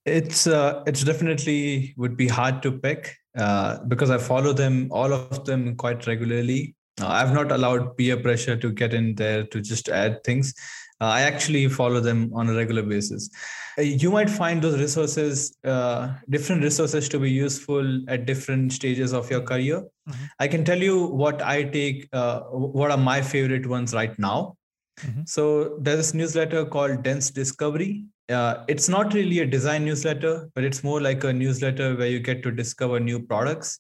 it's 0.06 0.48
uh, 0.48 0.84
it's 0.86 1.04
definitely 1.04 1.94
would 1.98 2.16
be 2.16 2.28
hard 2.28 2.62
to 2.64 2.72
pick 2.72 3.16
uh, 3.38 3.80
because 3.88 4.10
i 4.10 4.18
follow 4.18 4.52
them 4.52 4.88
all 4.92 5.14
of 5.14 5.46
them 5.46 5.76
quite 5.76 6.06
regularly. 6.08 6.76
Uh, 7.00 7.08
i've 7.08 7.34
not 7.34 7.52
allowed 7.52 7.96
peer 7.98 8.18
pressure 8.18 8.56
to 8.56 8.72
get 8.72 8.94
in 8.94 9.16
there 9.16 9.44
to 9.46 9.62
just 9.62 9.90
add 9.90 10.24
things 10.24 10.54
I 11.02 11.22
actually 11.22 11.68
follow 11.68 12.00
them 12.00 12.32
on 12.34 12.50
a 12.50 12.54
regular 12.54 12.84
basis. 12.84 13.30
Uh, 13.78 13.82
you 13.82 14.12
might 14.12 14.30
find 14.30 14.62
those 14.62 14.80
resources, 14.80 15.58
uh, 15.64 16.14
different 16.30 16.62
resources 16.64 17.10
to 17.10 17.20
be 17.20 17.32
useful 17.32 18.04
at 18.08 18.26
different 18.26 18.72
stages 18.74 19.12
of 19.12 19.30
your 19.32 19.42
career. 19.42 19.82
Mm-hmm. 19.82 20.24
I 20.40 20.48
can 20.48 20.64
tell 20.64 20.78
you 20.78 21.06
what 21.08 21.42
I 21.42 21.64
take, 21.64 22.08
uh, 22.14 22.42
what 22.42 22.92
are 22.92 22.98
my 22.98 23.22
favorite 23.22 23.66
ones 23.66 23.94
right 23.94 24.18
now. 24.20 24.58
Mm-hmm. 25.00 25.22
So 25.26 25.78
there's 25.80 25.98
this 25.98 26.14
newsletter 26.14 26.66
called 26.66 27.02
Dense 27.02 27.32
Discovery. 27.32 28.06
Uh, 28.30 28.64
it's 28.68 28.88
not 28.88 29.14
really 29.16 29.40
a 29.40 29.46
design 29.46 29.86
newsletter, 29.86 30.50
but 30.54 30.64
it's 30.64 30.84
more 30.84 31.02
like 31.02 31.24
a 31.24 31.34
newsletter 31.34 31.96
where 31.96 32.08
you 32.08 32.20
get 32.20 32.44
to 32.44 32.52
discover 32.52 33.00
new 33.00 33.20
products. 33.20 33.80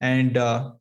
And 0.00 0.36
uh, 0.36 0.72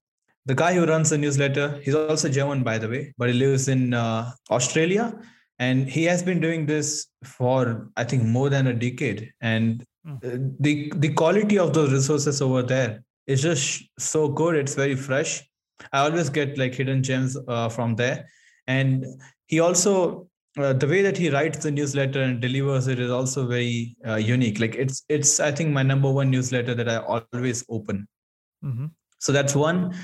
the 0.48 0.56
guy 0.56 0.74
who 0.74 0.86
runs 0.86 1.12
the 1.12 1.18
newsletter, 1.18 1.80
he's 1.84 1.96
also 1.96 2.28
German, 2.28 2.64
by 2.64 2.80
the 2.80 2.90
way, 2.90 3.14
but 3.18 3.30
he 3.30 3.36
lives 3.36 3.68
in 3.68 3.94
Australia 3.94 5.14
and 5.60 5.90
he 5.90 6.04
has 6.04 6.22
been 6.22 6.40
doing 6.40 6.66
this 6.66 7.08
for 7.24 7.90
i 7.96 8.04
think 8.04 8.24
more 8.24 8.50
than 8.50 8.68
a 8.68 8.74
decade. 8.74 9.32
And 9.42 9.86
mm. 10.06 10.56
the 10.60 10.92
the 10.96 11.14
quality 11.14 11.58
of 11.58 11.74
those 11.74 11.92
resources 11.92 12.42
over 12.42 12.62
there 12.62 13.04
is 13.28 13.42
just 13.42 13.84
so 14.00 14.28
good 14.28 14.56
it's 14.56 14.76
very 14.76 14.96
fresh. 14.96 15.44
I 15.92 16.00
always 16.00 16.30
get 16.30 16.58
like 16.58 16.76
hidden 16.76 17.04
gems 17.04 17.38
uh, 17.48 17.70
from 17.70 17.96
there. 17.96 18.28
And 18.68 19.06
he 19.48 19.60
also 19.60 20.28
uh, 20.58 20.74
the 20.74 20.88
way 20.88 21.02
that 21.02 21.18
he 21.18 21.30
writes 21.30 21.58
the 21.60 21.72
newsletter 21.72 22.22
and 22.22 22.40
delivers 22.42 22.88
it 22.88 23.00
is 23.00 23.12
also 23.12 23.46
very 23.46 23.98
uh, 24.08 24.16
unique. 24.16 24.60
Like 24.60 24.76
it's 24.76 25.04
it's 25.10 25.40
i 25.40 25.52
think 25.52 25.72
my 25.72 25.84
number 25.84 26.12
one 26.12 26.30
newsletter 26.32 26.76
that 26.76 26.90
i 26.90 26.98
always 26.98 27.64
open. 27.70 28.08
Mm-hmm. 28.64 28.88
so 29.20 29.32
that's 29.32 29.56
one. 29.56 29.96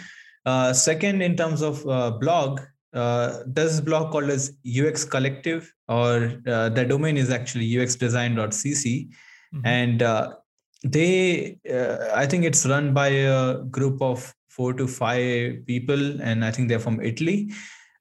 Uh, 0.45 0.73
second 0.73 1.21
in 1.21 1.35
terms 1.35 1.61
of 1.61 1.87
uh, 1.87 2.11
blog 2.11 2.61
uh, 2.93 3.43
there's 3.45 3.79
a 3.79 3.81
blog 3.81 4.11
called 4.11 4.29
as 4.29 4.53
UX 4.65 5.05
Collective, 5.05 5.73
or 5.87 6.33
uh, 6.47 6.69
the 6.69 6.85
domain 6.85 7.17
is 7.17 7.29
actually 7.29 7.69
uxdesign.cc, 7.69 9.09
mm-hmm. 9.09 9.65
and 9.65 10.01
uh, 10.01 10.35
they, 10.83 11.59
uh, 11.71 12.09
I 12.13 12.25
think 12.25 12.43
it's 12.43 12.65
run 12.65 12.93
by 12.93 13.07
a 13.07 13.59
group 13.63 14.01
of 14.01 14.33
four 14.49 14.73
to 14.73 14.87
five 14.87 15.65
people, 15.65 16.21
and 16.21 16.43
I 16.43 16.51
think 16.51 16.69
they're 16.69 16.79
from 16.79 17.01
Italy. 17.01 17.51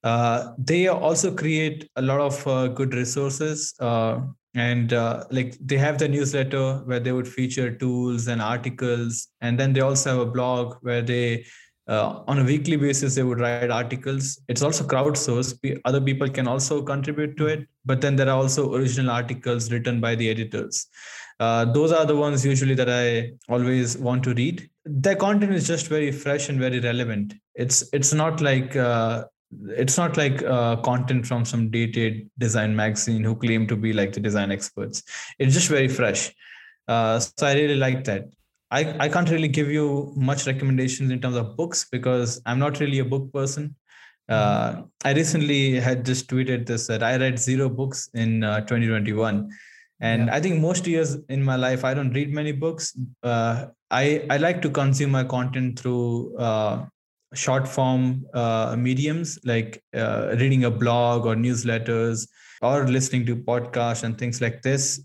Uh, 0.03 0.53
they 0.59 0.88
also 0.88 1.35
create 1.35 1.88
a 1.96 2.03
lot 2.03 2.20
of 2.20 2.46
uh, 2.46 2.68
good 2.68 2.94
resources 2.94 3.74
and 4.55 4.92
uh, 4.92 5.24
like 5.31 5.57
they 5.61 5.76
have 5.76 5.98
the 5.98 6.09
newsletter 6.09 6.79
where 6.85 7.00
they 7.00 7.12
would 7.12 7.29
feature 7.29 7.70
tools 7.70 8.26
and 8.26 8.42
articles 8.42 9.29
and 9.40 9.59
then 9.59 9.72
they 9.72 9.81
also 9.81 10.11
have 10.11 10.26
a 10.26 10.31
blog 10.31 10.76
where 10.81 11.03
they 11.03 11.44
uh, 11.88 12.23
on 12.27 12.38
a 12.38 12.45
weekly 12.45 12.77
basis 12.77 13.14
they 13.14 13.23
would 13.23 13.40
write 13.40 13.71
articles. 13.71 14.40
It's 14.49 14.62
also 14.62 14.85
crowdsourced. 14.85 15.81
Other 15.85 16.01
people 16.01 16.29
can 16.29 16.47
also 16.47 16.83
contribute 16.83 17.37
to 17.38 17.47
it 17.47 17.66
but 17.85 18.01
then 18.01 18.16
there 18.16 18.29
are 18.29 18.37
also 18.37 18.75
original 18.75 19.11
articles 19.11 19.71
written 19.73 20.01
by 20.01 20.14
the 20.14 20.29
editors. 20.29 20.87
Uh, 21.38 21.64
those 21.64 21.90
are 21.90 22.05
the 22.05 22.14
ones 22.14 22.45
usually 22.45 22.75
that 22.75 22.90
i 22.90 23.33
always 23.49 23.97
want 23.97 24.23
to 24.23 24.35
read. 24.35 24.69
Their 24.85 25.16
content 25.16 25.55
is 25.55 25.66
just 25.66 25.88
very 25.88 26.12
fresh 26.12 26.49
and 26.51 26.59
very 26.59 26.81
relevant. 26.81 27.35
It's 27.55 27.88
it's 27.93 28.12
not 28.12 28.43
like 28.43 28.77
uh, 28.77 29.25
it's 29.69 29.97
not 29.97 30.16
like 30.16 30.43
uh, 30.43 30.77
content 30.77 31.27
from 31.27 31.45
some 31.45 31.71
dated 31.71 32.31
design 32.38 32.77
magazine 32.77 33.25
who 33.25 33.35
claim 33.35 33.66
to 33.69 33.77
be 33.77 33.93
like 33.93 34.12
the 34.12 34.21
design 34.21 34.53
experts. 34.53 35.03
It's 35.38 35.55
just 35.55 35.69
very 35.69 35.88
fresh. 35.88 36.35
Uh, 36.88 37.21
so 37.21 37.47
i 37.47 37.55
really 37.55 37.77
like 37.77 38.03
that 38.05 38.25
I, 38.70 38.96
I 39.00 39.09
can't 39.09 39.28
really 39.30 39.48
give 39.48 39.70
you 39.70 40.12
much 40.16 40.46
recommendations 40.46 41.11
in 41.11 41.20
terms 41.20 41.37
of 41.37 41.56
books 41.56 41.87
because 41.90 42.40
I'm 42.46 42.59
not 42.59 42.78
really 42.78 43.00
a 43.00 43.04
book 43.04 43.33
person. 43.33 43.74
Uh, 44.28 44.83
I 45.04 45.12
recently 45.12 45.80
had 45.80 46.04
just 46.04 46.30
tweeted 46.30 46.66
this 46.66 46.87
that 46.87 47.02
I 47.02 47.16
read 47.16 47.38
zero 47.38 47.68
books 47.68 48.09
in 48.14 48.44
uh, 48.44 48.61
2021. 48.61 49.50
And 50.00 50.26
yeah. 50.26 50.35
I 50.35 50.40
think 50.40 50.61
most 50.61 50.87
years 50.87 51.16
in 51.28 51.42
my 51.42 51.56
life, 51.56 51.85
I 51.85 51.94
don't 51.94 52.12
read 52.12 52.33
many 52.33 52.52
books. 52.52 52.96
Uh, 53.24 53.66
I, 53.90 54.24
I 54.30 54.37
like 54.37 54.62
to 54.62 54.70
consume 54.70 55.11
my 55.11 55.24
content 55.24 55.80
through 55.80 56.37
uh, 56.37 56.87
short 57.35 57.66
form 57.66 58.24
uh, 58.33 58.76
mediums 58.78 59.38
like 59.44 59.83
uh, 59.94 60.37
reading 60.38 60.64
a 60.64 60.70
blog 60.70 61.26
or 61.26 61.35
newsletters 61.35 62.28
or 62.62 62.87
listening 62.87 63.26
to 63.26 63.35
podcasts 63.35 64.04
and 64.04 64.16
things 64.16 64.40
like 64.40 64.62
this 64.62 65.00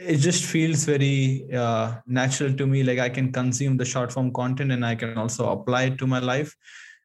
it 0.00 0.16
just 0.16 0.44
feels 0.44 0.84
very 0.84 1.46
uh, 1.52 1.96
natural 2.06 2.54
to 2.54 2.66
me. 2.66 2.82
Like 2.82 2.98
i 2.98 3.08
can 3.08 3.32
consume 3.32 3.76
the 3.76 3.84
short 3.84 4.12
form 4.12 4.32
content 4.32 4.72
and 4.72 4.84
i 4.84 4.94
can 4.94 5.16
also 5.18 5.50
apply 5.50 5.84
it 5.84 5.98
to 5.98 6.06
my 6.06 6.18
life. 6.18 6.56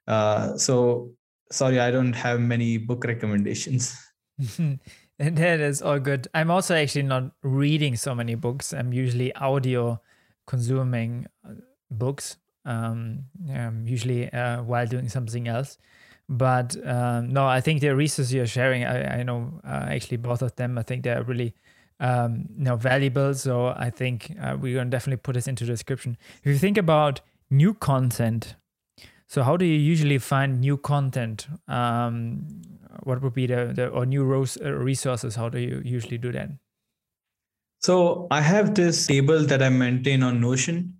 Uh, 0.07 0.57
so 0.57 1.11
sorry 1.51 1.79
i 1.79 1.91
don't 1.91 2.13
have 2.13 2.39
many 2.39 2.77
book 2.77 3.03
recommendations. 3.05 3.95
And 5.17 5.37
that 5.37 5.61
is 5.61 5.81
all 5.81 5.97
good. 5.97 6.27
I'm 6.33 6.51
also 6.51 6.75
actually 6.75 7.03
not 7.03 7.31
reading 7.41 7.95
so 7.95 8.13
many 8.13 8.35
books. 8.35 8.73
I'm 8.73 8.91
usually 8.91 9.33
audio 9.35 10.01
consuming 10.45 11.27
uh, 11.47 11.53
books. 11.89 12.35
Um, 12.65 13.23
um, 13.53 13.85
usually 13.87 14.29
uh, 14.33 14.63
while 14.63 14.85
doing 14.85 15.07
something 15.07 15.47
else. 15.47 15.77
But 16.27 16.75
um, 16.85 17.29
no 17.29 17.45
i 17.45 17.61
think 17.61 17.81
the 17.81 17.95
resources 17.95 18.33
you're 18.33 18.47
sharing 18.47 18.83
i, 18.83 19.19
I 19.19 19.23
know 19.23 19.61
uh, 19.63 19.85
actually 19.89 20.17
both 20.17 20.41
of 20.41 20.55
them 20.55 20.75
i 20.79 20.81
think 20.81 21.03
they're 21.03 21.23
really 21.23 21.53
um, 21.99 22.45
you 22.57 22.65
know, 22.65 22.75
valuable. 22.75 23.33
So 23.33 23.67
I 23.67 23.89
think 23.89 24.35
uh, 24.41 24.57
we're 24.59 24.83
to 24.83 24.89
definitely 24.89 25.17
put 25.17 25.33
this 25.33 25.47
into 25.47 25.65
the 25.65 25.71
description. 25.71 26.17
If 26.43 26.51
you 26.51 26.57
think 26.57 26.77
about 26.77 27.21
new 27.49 27.73
content, 27.73 28.55
so 29.27 29.43
how 29.43 29.57
do 29.57 29.65
you 29.65 29.77
usually 29.77 30.17
find 30.17 30.59
new 30.59 30.77
content? 30.77 31.47
Um, 31.67 32.47
what 33.03 33.21
would 33.21 33.33
be 33.33 33.47
the, 33.47 33.73
the 33.75 33.87
or 33.87 34.05
new 34.05 34.23
uh, 34.23 34.71
resources? 34.71 35.35
How 35.35 35.49
do 35.49 35.59
you 35.59 35.81
usually 35.83 36.17
do 36.17 36.31
that? 36.31 36.49
So 37.81 38.27
I 38.31 38.41
have 38.41 38.75
this 38.75 39.05
table 39.05 39.45
that 39.45 39.61
I 39.61 39.69
maintain 39.69 40.23
on 40.23 40.41
Notion 40.41 40.97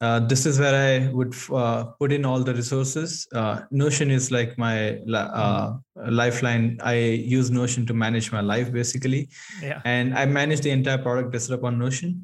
uh, 0.00 0.20
this 0.20 0.46
is 0.46 0.58
where 0.58 0.74
I 0.74 1.12
would 1.12 1.34
uh, 1.52 1.84
put 1.98 2.12
in 2.12 2.24
all 2.24 2.42
the 2.42 2.54
resources. 2.54 3.28
Uh, 3.34 3.60
Notion 3.70 4.10
is 4.10 4.30
like 4.30 4.56
my 4.56 4.98
uh, 4.98 5.76
lifeline. 6.08 6.78
I 6.82 6.94
use 6.94 7.50
Notion 7.50 7.84
to 7.86 7.94
manage 7.94 8.32
my 8.32 8.40
life 8.40 8.72
basically, 8.72 9.28
yeah. 9.62 9.82
and 9.84 10.16
I 10.16 10.24
manage 10.24 10.62
the 10.62 10.70
entire 10.70 10.98
product 10.98 11.32
Disrupt 11.32 11.64
on 11.64 11.78
Notion. 11.78 12.22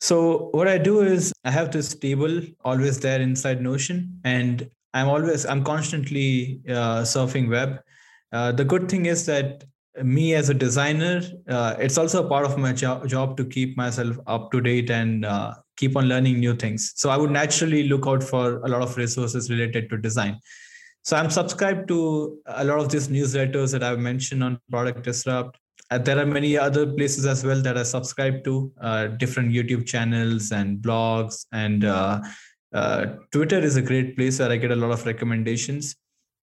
So 0.00 0.50
what 0.52 0.68
I 0.68 0.76
do 0.76 1.00
is 1.00 1.32
I 1.44 1.50
have 1.50 1.72
this 1.72 1.94
table 1.94 2.42
always 2.64 3.00
there 3.00 3.20
inside 3.20 3.62
Notion, 3.62 4.20
and 4.24 4.68
I'm 4.92 5.08
always 5.08 5.46
I'm 5.46 5.64
constantly 5.64 6.60
uh, 6.68 7.02
surfing 7.02 7.48
web. 7.48 7.80
Uh, 8.32 8.52
the 8.52 8.64
good 8.64 8.90
thing 8.90 9.06
is 9.06 9.24
that 9.26 9.64
me 10.02 10.34
as 10.34 10.48
a 10.48 10.54
designer, 10.54 11.22
it's 11.78 11.98
also 11.98 12.24
a 12.24 12.28
part 12.28 12.44
of 12.44 12.58
my 12.58 12.72
jo- 12.72 13.04
job 13.06 13.36
to 13.36 13.44
keep 13.44 13.76
myself 13.76 14.16
up 14.26 14.50
to 14.52 14.60
date 14.60 14.90
and 14.90 15.26
keep 15.76 15.96
on 15.96 16.08
learning 16.08 16.40
new 16.40 16.54
things. 16.54 16.92
So 16.96 17.10
I 17.10 17.16
would 17.16 17.30
naturally 17.30 17.88
look 17.88 18.06
out 18.06 18.22
for 18.22 18.58
a 18.58 18.68
lot 18.68 18.82
of 18.82 18.96
resources 18.96 19.50
related 19.50 19.90
to 19.90 19.98
design. 19.98 20.40
So 21.06 21.16
I'm 21.16 21.30
subscribed 21.30 21.86
to 21.88 22.40
a 22.46 22.64
lot 22.64 22.80
of 22.80 22.88
these 22.88 23.06
newsletters 23.06 23.70
that 23.72 23.84
I've 23.84 24.00
mentioned 24.00 24.42
on 24.42 24.58
Product 24.70 25.04
Disrupt. 25.04 25.56
Uh, 25.88 25.98
there 25.98 26.18
are 26.18 26.26
many 26.26 26.58
other 26.58 26.84
places 26.84 27.26
as 27.26 27.44
well 27.44 27.62
that 27.62 27.78
I 27.78 27.84
subscribe 27.84 28.42
to, 28.42 28.72
uh, 28.80 29.06
different 29.06 29.52
YouTube 29.52 29.86
channels 29.86 30.50
and 30.50 30.78
blogs 30.78 31.46
and 31.52 31.84
uh, 31.84 32.22
uh, 32.74 33.06
Twitter 33.30 33.58
is 33.60 33.76
a 33.76 33.82
great 33.82 34.16
place 34.16 34.40
where 34.40 34.50
I 34.50 34.56
get 34.56 34.72
a 34.72 34.76
lot 34.76 34.90
of 34.90 35.06
recommendations. 35.06 35.94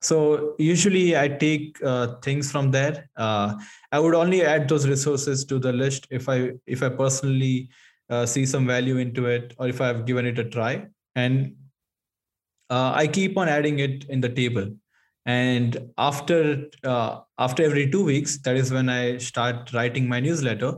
So 0.04 0.56
usually 0.60 1.18
I 1.18 1.30
take 1.30 1.82
uh, 1.82 2.16
things 2.22 2.52
from 2.52 2.72
there. 2.72 3.10
Uh, 3.16 3.56
I 3.94 4.00
would 4.00 4.14
only 4.14 4.44
add 4.44 4.68
those 4.68 4.86
resources 4.86 5.46
to 5.46 5.60
the 5.60 5.72
list 5.72 6.08
if 6.12 6.28
I 6.28 6.52
if 6.68 6.84
I 6.84 6.90
personally 6.90 7.70
uh, 8.10 8.26
see 8.26 8.46
some 8.46 8.68
value 8.68 8.98
into 8.98 9.28
it 9.28 9.54
or 9.58 9.70
if 9.70 9.80
I've 9.80 10.06
given 10.06 10.26
it 10.26 10.38
a 10.38 10.44
try. 10.44 10.88
And 11.16 11.56
uh, 12.70 12.92
I 12.94 13.08
keep 13.08 13.38
on 13.38 13.48
adding 13.48 13.80
it 13.80 14.04
in 14.10 14.20
the 14.20 14.28
table. 14.28 14.76
And 15.26 15.90
after 15.98 16.66
uh, 16.84 17.22
after 17.40 17.64
every 17.64 17.90
two 17.90 18.04
weeks, 18.04 18.40
that 18.40 18.58
is 18.58 18.74
when 18.74 18.90
I 18.90 19.20
start 19.20 19.72
writing 19.72 20.10
my 20.10 20.20
newsletter. 20.20 20.74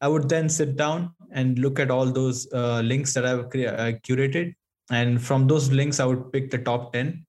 I 0.00 0.08
would 0.08 0.28
then 0.28 0.48
sit 0.48 0.74
down 0.76 1.14
and 1.30 1.60
look 1.60 1.78
at 1.78 1.92
all 1.92 2.06
those 2.06 2.52
uh, 2.52 2.80
links 2.80 3.14
that 3.14 3.24
I've 3.24 3.48
curated, 3.50 4.54
and 4.90 5.22
from 5.22 5.46
those 5.46 5.70
links, 5.70 6.00
I 6.00 6.06
would 6.06 6.32
pick 6.32 6.50
the 6.50 6.58
top 6.58 6.92
ten 6.92 7.24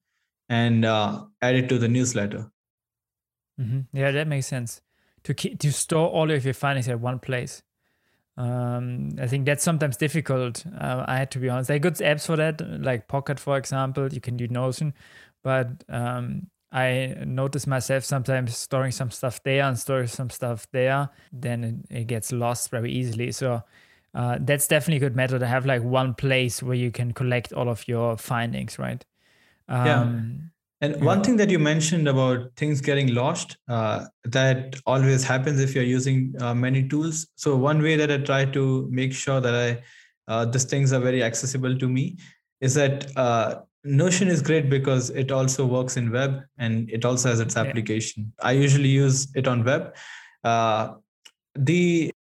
and 0.50 0.86
uh, 0.86 1.26
add 1.42 1.56
it 1.56 1.70
to 1.70 1.78
the 1.78 1.88
newsletter. 1.88 2.52
Mm-hmm. 3.60 3.98
Yeah, 3.98 4.12
that 4.12 4.28
makes 4.28 4.48
sense. 4.48 4.82
To 5.24 5.34
keep, 5.34 5.60
to 5.60 5.72
store 5.72 6.10
all 6.10 6.30
of 6.30 6.46
your 6.46 6.54
findings 6.54 6.88
at 6.88 7.00
one 7.00 7.20
place. 7.20 7.64
Um, 8.38 9.12
I 9.20 9.28
think 9.28 9.46
that's 9.46 9.64
sometimes 9.64 9.98
difficult. 9.98 10.66
Uh, 10.68 11.06
I 11.08 11.18
had 11.18 11.32
to 11.32 11.40
be 11.40 11.50
honest. 11.50 11.70
There 11.70 11.78
are 11.78 11.80
good 11.80 11.96
apps 11.96 12.26
for 12.26 12.36
that, 12.36 12.62
like 12.82 13.08
Pocket, 13.08 13.40
for 13.40 13.58
example. 13.58 14.12
You 14.12 14.22
can 14.22 14.36
do 14.38 14.48
Notion, 14.48 14.94
but 15.44 15.84
um, 15.90 16.48
I 16.72 17.16
notice 17.26 17.66
myself 17.66 18.04
sometimes 18.04 18.58
storing 18.58 18.92
some 18.92 19.10
stuff 19.10 19.42
there 19.44 19.64
and 19.64 19.80
storing 19.80 20.08
some 20.08 20.30
stuff 20.30 20.68
there. 20.74 21.10
Then 21.32 21.64
it, 21.64 22.02
it 22.02 22.08
gets 22.08 22.34
lost 22.34 22.70
very 22.70 22.92
easily. 22.92 23.32
So 23.32 23.64
uh, 24.14 24.38
that's 24.42 24.68
definitely 24.68 24.98
a 24.98 25.10
good 25.10 25.16
method 25.16 25.40
to 25.40 25.48
have 25.48 25.66
like 25.66 25.84
one 25.84 26.14
place 26.14 26.62
where 26.62 26.76
you 26.76 26.92
can 26.92 27.14
collect 27.14 27.54
all 27.54 27.70
of 27.70 27.88
your 27.88 28.18
findings, 28.18 28.78
right? 28.78 29.06
Um, 29.68 29.86
yeah. 29.86 30.42
And 30.82 31.04
one 31.04 31.24
thing 31.24 31.38
that 31.38 31.50
you 31.50 31.58
mentioned 31.58 32.08
about 32.08 32.52
things 32.58 32.82
getting 32.82 33.14
lost, 33.14 33.58
uh, 33.68 34.06
that 34.26 34.76
always 34.86 35.24
happens 35.24 35.60
if 35.60 35.74
you're 35.74 35.84
using 35.84 36.36
uh, 36.40 36.54
many 36.54 36.88
tools. 36.88 37.28
So 37.36 37.56
one 37.56 37.82
way 37.82 37.96
that 37.96 38.12
I 38.12 38.18
try 38.18 38.46
to 38.46 38.88
make 38.92 39.14
sure 39.14 39.40
that 39.40 39.56
I 39.56 39.84
uh, 40.28 40.46
these 40.46 40.66
things 40.66 40.92
are 40.92 41.00
very 41.00 41.24
accessible 41.24 41.78
to 41.78 41.88
me 41.88 42.18
is 42.60 42.74
that 42.74 43.16
uh, 43.16 43.62
Notion 43.84 44.28
is 44.28 44.42
great 44.42 44.68
because 44.70 45.12
it 45.12 45.32
also 45.32 45.64
works 45.66 45.96
in 45.96 46.12
web 46.12 46.42
and 46.58 46.90
it 46.90 47.06
also 47.06 47.30
has 47.30 47.40
its 47.40 47.56
application. 47.56 48.34
Yeah. 48.40 48.48
I 48.48 48.52
usually 48.54 48.90
use 48.90 49.28
it 49.36 49.48
on 49.48 49.64
web. 49.64 49.96
Uh, 50.44 50.96
the 51.54 52.12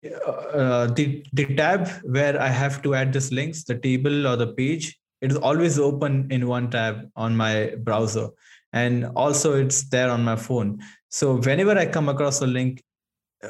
uh, 0.53 0.87
the 0.87 1.25
the 1.33 1.55
tab 1.55 1.89
where 2.03 2.39
I 2.39 2.49
have 2.49 2.81
to 2.83 2.93
add 2.93 3.11
this 3.11 3.31
links, 3.31 3.63
the 3.63 3.75
table 3.75 4.27
or 4.27 4.35
the 4.35 4.47
page, 4.47 4.97
it 5.21 5.31
is 5.31 5.37
always 5.37 5.79
open 5.79 6.27
in 6.31 6.47
one 6.47 6.69
tab 6.69 7.09
on 7.15 7.35
my 7.35 7.73
browser. 7.79 8.29
And 8.73 9.05
also 9.15 9.53
it's 9.53 9.89
there 9.89 10.09
on 10.09 10.23
my 10.23 10.35
phone. 10.35 10.79
So 11.09 11.37
whenever 11.37 11.77
i 11.77 11.85
come 11.85 12.09
across 12.09 12.41
a 12.41 12.47
link 12.47 12.83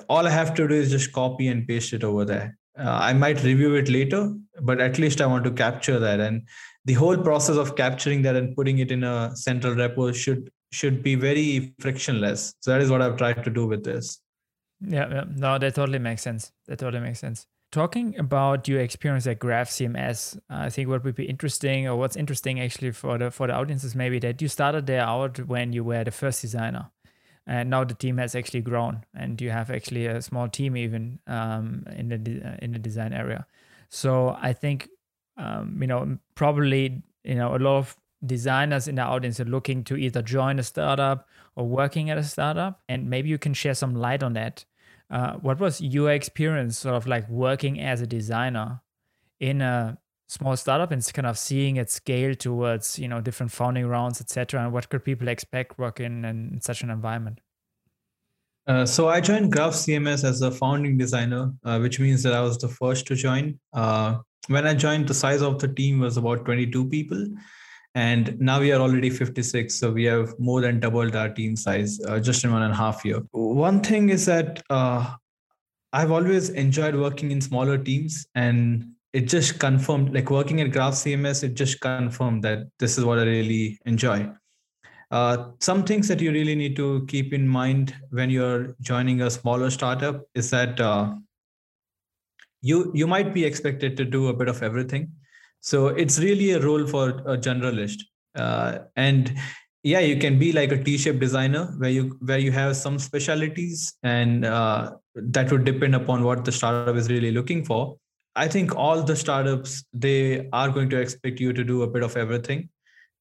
all 0.10 0.28
i 0.28 0.30
have 0.30 0.54
to 0.54 0.67
do 0.67 0.75
is 0.75 0.91
just 0.91 1.13
copy 1.13 1.47
and 1.47 1.67
paste 1.67 1.93
it 1.93 2.04
over 2.04 2.25
there. 2.25 2.58
Uh, 2.78 2.99
i 3.10 3.13
might 3.13 3.41
review 3.43 3.75
it 3.75 3.88
later 3.88 4.34
but 4.62 4.82
at 4.82 4.99
least 4.99 5.21
i 5.21 5.25
want 5.25 5.43
to 5.45 5.51
capture 5.51 5.99
that. 5.99 6.19
And 6.19 6.47
the 6.86 6.93
whole 6.93 7.17
process 7.17 7.58
of 7.58 7.75
capturing 7.75 8.21
that 8.23 8.36
and 8.36 8.56
putting 8.56 8.80
it 8.80 8.91
in 8.91 9.04
a 9.04 9.36
central 9.36 9.73
repo 9.73 10.13
should 10.13 10.51
should 10.71 11.01
be 11.01 11.15
very 11.15 11.73
frictionless. 11.80 12.54
So 12.60 12.71
that 12.71 12.82
is 12.82 12.91
what 12.91 13.01
i've 13.01 13.17
tried 13.17 13.43
to 13.43 13.49
do 13.49 13.65
with 13.65 13.84
this. 13.84 14.19
Yeah, 14.82 15.10
yeah. 15.10 15.23
no 15.28 15.58
that 15.58 15.75
totally 15.75 15.99
makes 15.99 16.21
sense. 16.21 16.51
That 16.67 16.80
totally 16.80 17.01
makes 17.01 17.19
sense 17.19 17.47
talking 17.75 18.17
about 18.17 18.69
your 18.69 18.79
experience 18.79 19.27
at 19.27 19.38
Graph 19.38 19.69
CMS, 19.69 20.39
I 20.49 20.69
think 20.69 20.88
what 20.88 21.03
would 21.03 21.15
be 21.15 21.25
interesting, 21.25 21.85
or 21.89 21.97
what's 21.97 22.15
interesting 22.15 22.61
actually 22.61 22.91
for 22.91 23.17
the 23.17 23.31
for 23.31 23.47
the 23.47 23.53
audience 23.53 23.83
is 23.83 23.93
maybe 23.93 24.17
that 24.19 24.41
you 24.41 24.47
started 24.47 24.85
there 24.85 25.01
out 25.01 25.39
when 25.45 25.73
you 25.73 25.83
were 25.83 26.05
the 26.05 26.11
first 26.11 26.41
designer, 26.41 26.89
and 27.45 27.69
now 27.69 27.83
the 27.83 27.93
team 27.93 28.17
has 28.17 28.33
actually 28.33 28.61
grown, 28.61 29.03
and 29.13 29.41
you 29.41 29.49
have 29.49 29.69
actually 29.69 30.05
a 30.05 30.21
small 30.21 30.47
team 30.47 30.77
even 30.77 31.19
um, 31.27 31.83
in 31.97 32.07
the 32.07 32.17
de- 32.17 32.57
in 32.63 32.71
the 32.71 32.79
design 32.79 33.11
area. 33.11 33.45
So 33.89 34.38
I 34.41 34.53
think 34.53 34.88
um, 35.35 35.77
you 35.81 35.88
know 35.88 36.17
probably 36.33 37.03
you 37.25 37.35
know 37.35 37.57
a 37.57 37.59
lot 37.59 37.77
of 37.77 37.97
designers 38.25 38.88
in 38.88 38.95
the 38.95 39.03
audience 39.03 39.41
are 39.41 39.51
looking 39.57 39.83
to 39.83 39.97
either 39.97 40.21
join 40.21 40.59
a 40.59 40.63
startup 40.63 41.27
or 41.57 41.67
working 41.67 42.09
at 42.09 42.17
a 42.17 42.23
startup, 42.23 42.79
and 42.88 43.09
maybe 43.09 43.27
you 43.27 43.38
can 43.38 43.53
share 43.53 43.75
some 43.75 43.95
light 43.95 44.23
on 44.23 44.31
that 44.31 44.63
uh, 45.09 45.33
what 45.33 45.59
was 45.59 45.81
your 45.81 46.11
experience 46.11 46.79
sort 46.79 46.95
of 46.95 47.07
like 47.07 47.27
working 47.29 47.79
as 47.79 48.01
a 48.01 48.07
designer 48.07 48.81
in 49.39 49.61
a 49.61 49.97
small 50.27 50.57
startup 50.57 50.91
and 50.91 51.13
kind 51.13 51.27
of 51.27 51.37
seeing 51.37 51.75
it 51.75 51.89
scale 51.89 52.33
towards 52.33 52.97
you 52.97 53.07
know 53.07 53.21
different 53.21 53.51
founding 53.51 53.85
rounds 53.85 54.19
etc 54.19 54.61
and 54.61 54.73
what 54.73 54.89
could 54.89 55.03
people 55.03 55.27
expect 55.27 55.77
working 55.77 56.23
in 56.23 56.59
such 56.61 56.81
an 56.81 56.89
environment 56.89 57.39
uh, 58.67 58.85
so 58.85 59.07
I 59.07 59.21
joined 59.21 59.51
Graph 59.51 59.73
CMS 59.73 60.23
as 60.23 60.41
a 60.41 60.49
founding 60.49 60.97
designer, 60.97 61.53
uh, 61.63 61.77
which 61.77 61.99
means 61.99 62.23
that 62.23 62.33
I 62.33 62.41
was 62.41 62.57
the 62.57 62.67
first 62.67 63.05
to 63.07 63.15
join. 63.15 63.59
Uh, 63.73 64.17
when 64.47 64.65
I 64.65 64.73
joined, 64.73 65.07
the 65.07 65.13
size 65.13 65.43
of 65.43 65.59
the 65.59 65.67
team 65.67 65.99
was 65.99 66.17
about 66.17 66.45
22 66.45 66.89
people, 66.89 67.27
and 67.95 68.38
now 68.39 68.60
we 68.60 68.71
are 68.73 68.81
already 68.81 69.10
56 69.10 69.73
so 69.73 69.89
we 69.89 70.03
have 70.03 70.38
more 70.38 70.62
than 70.62 70.79
doubled 70.79 71.15
our 71.15 71.29
team 71.29 71.55
size 71.55 71.99
uh, 72.08 72.19
just 72.19 72.43
in 72.43 72.51
one 72.51 72.62
and 72.62 72.73
a 72.73 72.75
half 72.75 73.05
year. 73.05 73.21
One 73.31 73.79
thing 73.81 74.10
is 74.10 74.25
that 74.25 74.62
uh, 74.69 75.15
i've 75.93 76.12
always 76.12 76.49
enjoyed 76.49 76.95
working 76.95 77.31
in 77.31 77.39
smaller 77.39 77.77
teams 77.77 78.27
and 78.36 78.86
it 79.13 79.29
just 79.29 79.60
confirmed 79.60 80.13
like 80.13 80.29
working 80.29 80.60
at 80.60 80.71
graph 80.71 80.93
cms 80.93 81.43
it 81.43 81.53
just 81.53 81.79
confirmed 81.79 82.43
that 82.43 82.67
this 82.79 82.97
is 82.97 83.05
what 83.05 83.17
i 83.17 83.23
really 83.23 83.79
enjoy. 83.86 84.29
Uh, 85.12 85.51
some 85.60 85.84
things 85.84 86.08
that 86.08 86.19
you 86.19 86.31
really 86.31 86.55
need 86.55 86.75
to 86.75 87.05
keep 87.08 87.31
in 87.31 87.47
mind 87.47 87.95
when 88.10 88.29
you're 88.29 88.75
joining 88.81 89.21
a 89.21 89.29
smaller 89.29 89.69
startup 89.69 90.23
is 90.34 90.49
that 90.49 90.79
uh, 90.81 91.13
you 92.62 92.91
you 92.93 93.08
might 93.08 93.34
be 93.34 93.45
expected 93.45 93.95
to 93.95 94.03
do 94.03 94.27
a 94.27 94.34
bit 94.34 94.49
of 94.49 94.63
everything 94.63 95.12
so 95.61 95.87
it's 95.87 96.19
really 96.19 96.51
a 96.51 96.59
role 96.59 96.85
for 96.87 97.09
a 97.09 97.37
generalist. 97.37 98.01
Uh, 98.35 98.79
and 98.95 99.35
yeah, 99.83 99.99
you 99.99 100.17
can 100.17 100.39
be 100.39 100.51
like 100.51 100.71
a 100.71 100.83
T-shaped 100.83 101.19
designer 101.19 101.73
where 101.77 101.89
you 101.89 102.17
where 102.21 102.39
you 102.39 102.51
have 102.51 102.75
some 102.75 102.97
specialties, 102.97 103.93
and 104.03 104.43
uh, 104.43 104.93
that 105.15 105.51
would 105.51 105.63
depend 105.63 105.95
upon 105.95 106.23
what 106.23 106.43
the 106.43 106.51
startup 106.51 106.95
is 106.95 107.09
really 107.09 107.31
looking 107.31 107.63
for. 107.63 107.97
I 108.35 108.47
think 108.47 108.75
all 108.75 109.01
the 109.01 109.15
startups 109.15 109.85
they 109.93 110.49
are 110.51 110.69
going 110.69 110.89
to 110.89 110.99
expect 110.99 111.39
you 111.39 111.53
to 111.53 111.63
do 111.63 111.83
a 111.83 111.87
bit 111.87 112.03
of 112.03 112.17
everything 112.17 112.69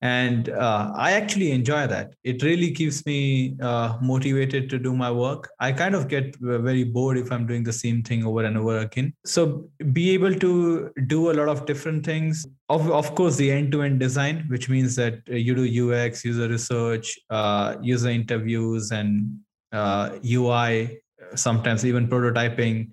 and 0.04 0.50
uh, 0.50 0.92
i 0.94 1.12
actually 1.12 1.50
enjoy 1.50 1.86
that. 1.86 2.14
It 2.24 2.42
really 2.42 2.70
keeps 2.70 3.04
me 3.06 3.56
uh, 3.60 3.96
motivated 4.02 4.68
to 4.70 4.78
do 4.78 4.94
my 4.94 5.10
work. 5.10 5.48
I 5.58 5.72
kind 5.72 5.94
of 5.94 6.08
get 6.08 6.36
very 6.40 6.84
bored 6.84 7.16
if 7.16 7.32
i'm 7.32 7.46
doing 7.46 7.64
the 7.64 7.72
same 7.72 8.02
thing 8.02 8.24
over 8.24 8.44
and 8.44 8.58
over 8.58 8.78
again. 8.80 9.14
So 9.24 9.70
be 9.92 10.10
able 10.10 10.34
to 10.44 10.90
do 11.06 11.30
a 11.30 11.34
lot 11.40 11.48
of 11.48 11.64
different 11.64 12.04
things. 12.04 12.46
Of, 12.68 12.90
of 12.90 13.14
course 13.14 13.36
the 13.36 13.50
end-to-end 13.50 13.98
design 13.98 14.44
which 14.48 14.68
means 14.68 14.94
that 14.96 15.26
you 15.26 15.54
do 15.54 15.64
ux 15.86 16.24
user 16.24 16.48
research 16.48 17.18
uh, 17.30 17.76
user 17.80 18.10
interviews 18.10 18.90
and 18.90 19.38
ui 19.74 20.52
uh, 20.52 21.36
sometimes 21.36 21.84
even 21.84 22.08
prototyping. 22.08 22.90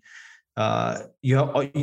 Uh, 0.56 1.00
you, 1.22 1.38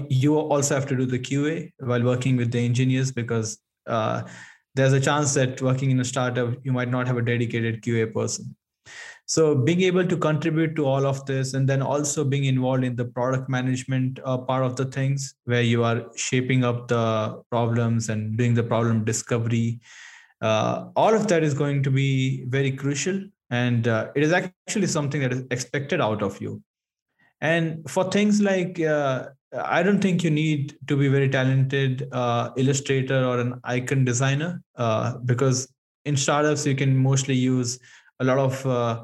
you 0.08 0.36
also 0.36 0.74
have 0.74 0.86
to 0.86 0.96
do 0.96 1.04
the 1.06 1.18
qa 1.18 1.70
while 1.78 2.02
working 2.02 2.36
with 2.36 2.50
the 2.50 2.58
engineers 2.58 3.12
because 3.12 3.58
uh, 3.86 4.22
there's 4.78 4.96
a 4.98 5.00
chance 5.00 5.34
that 5.34 5.60
working 5.60 5.90
in 5.90 6.00
a 6.00 6.04
startup 6.04 6.54
you 6.64 6.72
might 6.72 6.90
not 6.96 7.06
have 7.06 7.18
a 7.18 7.22
dedicated 7.22 7.82
qa 7.82 8.12
person. 8.14 8.56
So 9.26 9.54
being 9.54 9.82
able 9.82 10.06
to 10.06 10.16
contribute 10.16 10.74
to 10.76 10.86
all 10.86 11.06
of 11.06 11.24
this 11.26 11.52
and 11.52 11.68
then 11.68 11.82
also 11.82 12.24
being 12.24 12.44
involved 12.44 12.84
in 12.84 12.96
the 12.96 13.04
product 13.04 13.50
management 13.50 14.20
uh, 14.24 14.38
part 14.38 14.64
of 14.64 14.76
the 14.76 14.86
things 14.86 15.34
where 15.44 15.60
you 15.60 15.84
are 15.84 16.04
shaping 16.16 16.64
up 16.64 16.88
the 16.88 17.42
problems 17.50 18.08
and 18.08 18.38
doing 18.38 18.54
the 18.54 18.62
problem 18.62 19.04
discovery 19.04 19.80
uh, 20.40 20.88
all 20.94 21.14
of 21.14 21.26
that 21.28 21.42
is 21.42 21.54
going 21.54 21.82
to 21.82 21.90
be 21.90 22.44
very 22.46 22.72
crucial. 22.72 23.20
And 23.50 23.88
uh, 23.88 24.10
it 24.14 24.22
is 24.22 24.32
actually 24.32 24.86
something 24.86 25.20
that 25.20 25.32
is 25.32 25.44
expected 25.50 26.00
out 26.00 26.22
of 26.22 26.40
you. 26.40 26.62
And 27.40 27.88
for 27.88 28.10
things 28.10 28.40
like 28.40 28.80
uh, 28.80 29.28
I 29.52 29.82
don't 29.82 30.00
think 30.00 30.22
you 30.22 30.30
need 30.30 30.76
to 30.88 30.96
be 30.96 31.08
very 31.08 31.28
talented 31.28 32.08
uh, 32.12 32.50
illustrator 32.56 33.24
or 33.24 33.38
an 33.38 33.60
icon 33.64 34.04
designer 34.04 34.62
uh, 34.76 35.16
because 35.18 35.72
in 36.04 36.16
startups 36.16 36.66
you 36.66 36.74
can 36.74 36.96
mostly 36.96 37.34
use 37.34 37.78
a 38.20 38.24
lot 38.24 38.38
of 38.38 38.66
uh, 38.66 39.02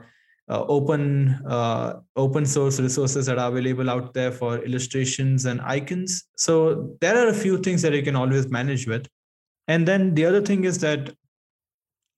uh 0.51 0.63
open 0.67 1.41
uh, 1.49 1.95
open 2.17 2.45
source 2.45 2.79
resources 2.79 3.25
that 3.25 3.39
are 3.39 3.49
available 3.49 3.89
out 3.89 4.13
there 4.13 4.31
for 4.31 4.59
illustrations 4.59 5.47
and 5.47 5.63
icons. 5.63 6.25
So 6.37 6.95
there 7.01 7.17
are 7.17 7.29
a 7.29 7.35
few 7.35 7.59
things 7.59 7.81
that 7.81 7.95
you 7.95 8.03
can 8.03 8.17
always 8.17 8.49
manage 8.49 8.87
with. 8.87 9.09
And 9.67 9.89
then 9.89 10.15
the 10.15 10.27
other 10.27 10.43
thing 10.43 10.65
is 10.65 10.79
that 10.81 11.15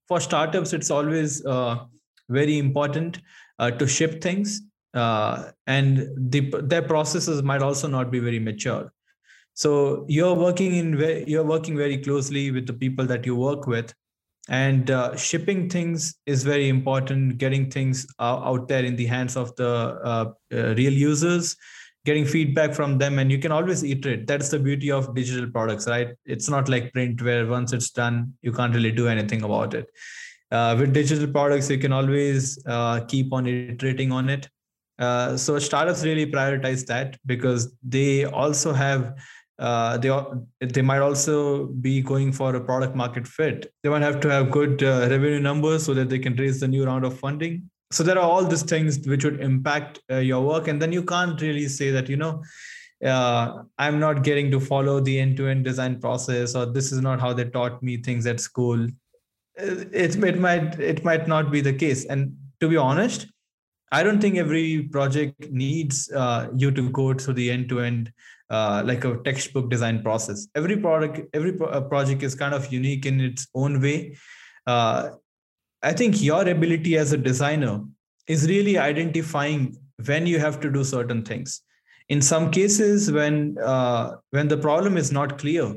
for 0.09 0.19
startups, 0.19 0.73
it's 0.73 0.91
always 0.91 1.45
uh, 1.45 1.85
very 2.27 2.57
important 2.57 3.19
to 3.59 3.87
ship 3.87 4.21
things 4.21 4.61
uh, 4.93 5.51
and 5.65 6.07
the, 6.31 6.51
their 6.63 6.81
processes 6.81 7.43
might 7.43 7.61
also 7.61 7.87
not 7.87 8.11
be 8.11 8.19
very 8.19 8.39
mature. 8.39 8.91
so 9.53 10.05
you're 10.07 10.35
working 10.35 10.73
in 10.75 10.89
you're 11.27 11.43
working 11.43 11.77
very 11.77 11.97
closely 11.97 12.51
with 12.51 12.67
the 12.67 12.73
people 12.73 13.05
that 13.05 13.25
you 13.25 13.35
work 13.35 13.67
with. 13.67 13.93
And 14.49 14.91
uh, 14.91 15.15
shipping 15.17 15.69
things 15.69 16.15
is 16.25 16.43
very 16.43 16.69
important. 16.69 17.37
Getting 17.37 17.69
things 17.69 18.07
out 18.19 18.69
there 18.69 18.85
in 18.85 18.95
the 18.95 19.05
hands 19.05 19.35
of 19.35 19.53
the 19.57 19.71
uh, 20.11 20.31
uh, 20.53 20.75
real 20.75 20.93
users 20.93 21.57
getting 22.07 22.25
feedback 22.25 22.73
from 22.73 22.97
them. 22.97 23.19
And 23.19 23.29
you 23.29 23.37
can 23.37 23.51
always 23.51 23.83
iterate. 23.83 24.27
That's 24.27 24.49
the 24.49 24.59
beauty 24.59 24.91
of 24.91 25.13
digital 25.13 25.49
products 25.51 25.87
right? 25.87 26.15
It's 26.25 26.49
not 26.49 26.69
like 26.69 26.93
print 26.93 27.21
where 27.21 27.45
once 27.45 27.73
it's 27.73 27.91
done 27.91 28.33
you 28.41 28.53
can't 28.53 28.73
really 28.73 28.91
do 28.91 29.07
anything 29.07 29.43
about 29.43 29.73
it. 29.73 29.89
Uh, 30.49 30.75
with 30.79 30.93
digital 30.93 31.27
products 31.27 31.69
you 31.69 31.77
can 31.77 31.91
always 31.91 32.57
uh, 32.65 33.01
keep 33.01 33.33
on 33.33 33.45
iterating 33.45 34.13
on 34.13 34.29
it 34.29 34.47
uh, 34.99 35.37
so 35.37 35.59
startups 35.59 36.03
really 36.03 36.25
prioritize 36.25 36.85
that 36.87 37.17
because 37.25 37.73
they 37.83 38.25
also 38.25 38.73
have 38.73 39.15
uh, 39.59 39.97
they 39.97 40.11
they 40.59 40.81
might 40.81 40.99
also 40.99 41.65
be 41.67 42.01
going 42.01 42.31
for 42.31 42.55
a 42.55 42.61
product 42.61 42.95
market 42.95 43.27
fit. 43.27 43.71
They 43.81 43.89
might 43.89 44.03
have 44.03 44.19
to 44.21 44.29
have 44.29 44.51
good 44.51 44.83
uh, 44.83 45.07
revenue 45.09 45.39
numbers 45.39 45.83
so 45.83 45.93
that 45.95 46.09
they 46.09 46.19
can 46.19 46.35
raise 46.35 46.59
the 46.59 46.67
new 46.67 46.85
round 46.85 47.05
of 47.05 47.17
funding. 47.17 47.69
So 47.91 48.03
there 48.03 48.17
are 48.17 48.29
all 48.29 48.43
these 48.43 48.63
things 48.63 49.07
which 49.07 49.23
would 49.23 49.41
impact 49.41 49.99
uh, 50.11 50.17
your 50.17 50.41
work, 50.41 50.67
and 50.67 50.81
then 50.81 50.91
you 50.91 51.03
can't 51.03 51.41
really 51.41 51.67
say 51.67 51.89
that 51.91 52.07
you 52.07 52.17
know 52.17 52.43
uh, 53.03 53.63
I'm 53.77 53.99
not 53.99 54.23
getting 54.23 54.51
to 54.51 54.59
follow 54.59 54.99
the 54.99 55.19
end-to-end 55.19 55.63
design 55.63 55.99
process, 55.99 56.55
or 56.55 56.65
this 56.65 56.91
is 56.91 57.01
not 57.01 57.19
how 57.19 57.33
they 57.33 57.45
taught 57.45 57.81
me 57.81 57.97
things 57.97 58.25
at 58.27 58.39
school. 58.39 58.87
It, 59.55 60.15
it 60.23 60.39
might 60.39 60.79
it 60.79 61.03
might 61.03 61.27
not 61.27 61.51
be 61.51 61.61
the 61.61 61.73
case, 61.73 62.05
and 62.05 62.35
to 62.59 62.69
be 62.69 62.77
honest, 62.77 63.27
I 63.91 64.03
don't 64.03 64.19
think 64.19 64.37
every 64.37 64.83
project 64.83 65.49
needs 65.49 66.11
uh, 66.11 66.49
you 66.55 66.71
to 66.71 66.89
go 66.89 67.13
through 67.13 67.35
the 67.35 67.51
end-to-end 67.51 68.11
uh, 68.49 68.83
like 68.85 69.03
a 69.05 69.17
textbook 69.23 69.69
design 69.69 70.01
process. 70.01 70.47
Every 70.55 70.77
product, 70.77 71.21
every 71.33 71.53
pro- 71.53 71.67
uh, 71.67 71.81
project 71.81 72.23
is 72.23 72.35
kind 72.35 72.53
of 72.53 72.71
unique 72.71 73.05
in 73.05 73.21
its 73.21 73.47
own 73.53 73.81
way. 73.81 74.17
Uh, 74.65 75.11
I 75.83 75.93
think 75.93 76.21
your 76.21 76.47
ability 76.47 76.97
as 76.97 77.13
a 77.13 77.17
designer 77.17 77.81
is 78.27 78.47
really 78.47 78.77
identifying 78.77 79.77
when 80.05 80.27
you 80.27 80.39
have 80.39 80.59
to 80.61 80.71
do 80.71 80.83
certain 80.83 81.23
things. 81.23 81.61
In 82.09 82.21
some 82.21 82.51
cases, 82.51 83.11
when 83.11 83.57
uh, 83.59 84.15
when 84.31 84.47
the 84.47 84.57
problem 84.57 84.97
is 84.97 85.11
not 85.11 85.37
clear, 85.37 85.75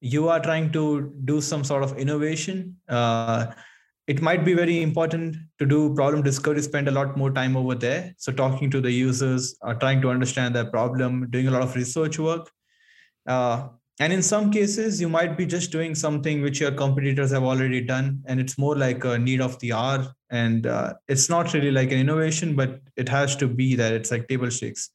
you 0.00 0.28
are 0.28 0.40
trying 0.40 0.72
to 0.72 1.12
do 1.24 1.40
some 1.40 1.64
sort 1.64 1.82
of 1.82 1.98
innovation 1.98 2.76
uh, 2.88 3.46
it 4.08 4.22
might 4.22 4.42
be 4.42 4.54
very 4.54 4.82
important 4.82 5.36
to 5.58 5.66
do 5.66 5.94
problem 5.94 6.22
discovery 6.22 6.62
spend 6.62 6.88
a 6.88 6.90
lot 6.90 7.16
more 7.16 7.30
time 7.30 7.56
over 7.58 7.74
there. 7.74 8.14
So 8.16 8.32
talking 8.32 8.70
to 8.70 8.80
the 8.80 8.90
users 8.90 9.54
uh, 9.62 9.74
trying 9.74 10.00
to 10.00 10.08
understand 10.08 10.56
their 10.56 10.64
problem 10.64 11.28
doing 11.28 11.46
a 11.46 11.50
lot 11.50 11.60
of 11.60 11.76
research 11.76 12.18
work. 12.18 12.50
Uh, 13.26 13.68
and 14.00 14.10
in 14.10 14.22
some 14.22 14.50
cases 14.50 14.98
you 14.98 15.10
might 15.10 15.36
be 15.36 15.44
just 15.44 15.70
doing 15.70 15.94
something 15.94 16.40
which 16.40 16.58
your 16.58 16.70
competitors 16.70 17.30
have 17.32 17.42
already 17.42 17.82
done 17.82 18.22
and 18.26 18.40
it's 18.40 18.56
more 18.56 18.76
like 18.76 19.04
a 19.04 19.18
need 19.18 19.42
of 19.42 19.58
the 19.58 19.74
hour. 19.74 20.08
And 20.30 20.66
uh, 20.66 20.94
it's 21.06 21.28
not 21.28 21.52
really 21.52 21.70
like 21.70 21.92
an 21.92 21.98
innovation 21.98 22.56
but 22.56 22.80
it 22.96 23.10
has 23.10 23.36
to 23.36 23.46
be 23.46 23.76
that 23.76 23.92
it's 23.92 24.10
like 24.10 24.26
table 24.26 24.50
stakes. 24.50 24.88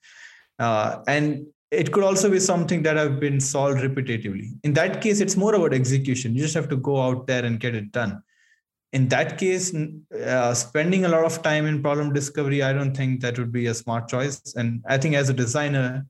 Uh, 0.58 1.04
and 1.08 1.46
it 1.70 1.92
could 1.92 2.04
also 2.04 2.32
be 2.32 2.40
something 2.40 2.82
that 2.84 2.98
have 2.98 3.20
been 3.20 3.40
solved 3.40 3.82
repetitively. 3.82 4.54
In 4.64 4.74
that 4.74 5.02
case 5.02 5.20
it's 5.20 5.38
more 5.38 5.54
about 5.54 5.72
execution. 5.72 6.34
You 6.34 6.42
just 6.42 6.56
have 6.56 6.70
to 6.70 6.78
go 6.78 7.00
out 7.00 7.28
there 7.28 7.46
and 7.46 7.60
get 7.60 7.76
it 7.76 7.92
done 7.92 8.24
in 8.94 9.08
that 9.10 9.38
case 9.40 9.74
uh, 9.76 10.54
spending 10.54 11.04
a 11.04 11.10
lot 11.10 11.26
of 11.26 11.42
time 11.42 11.66
in 11.66 11.82
problem 11.82 12.14
discovery 12.14 12.62
i 12.62 12.72
don't 12.72 12.96
think 12.96 13.22
that 13.22 13.38
would 13.38 13.52
be 13.52 13.66
a 13.68 13.74
smart 13.74 14.08
choice. 14.08 14.54
And 14.56 14.84
i 14.88 14.98
think 14.98 15.16
as 15.16 15.30
a 15.30 15.34
designer 15.34 16.06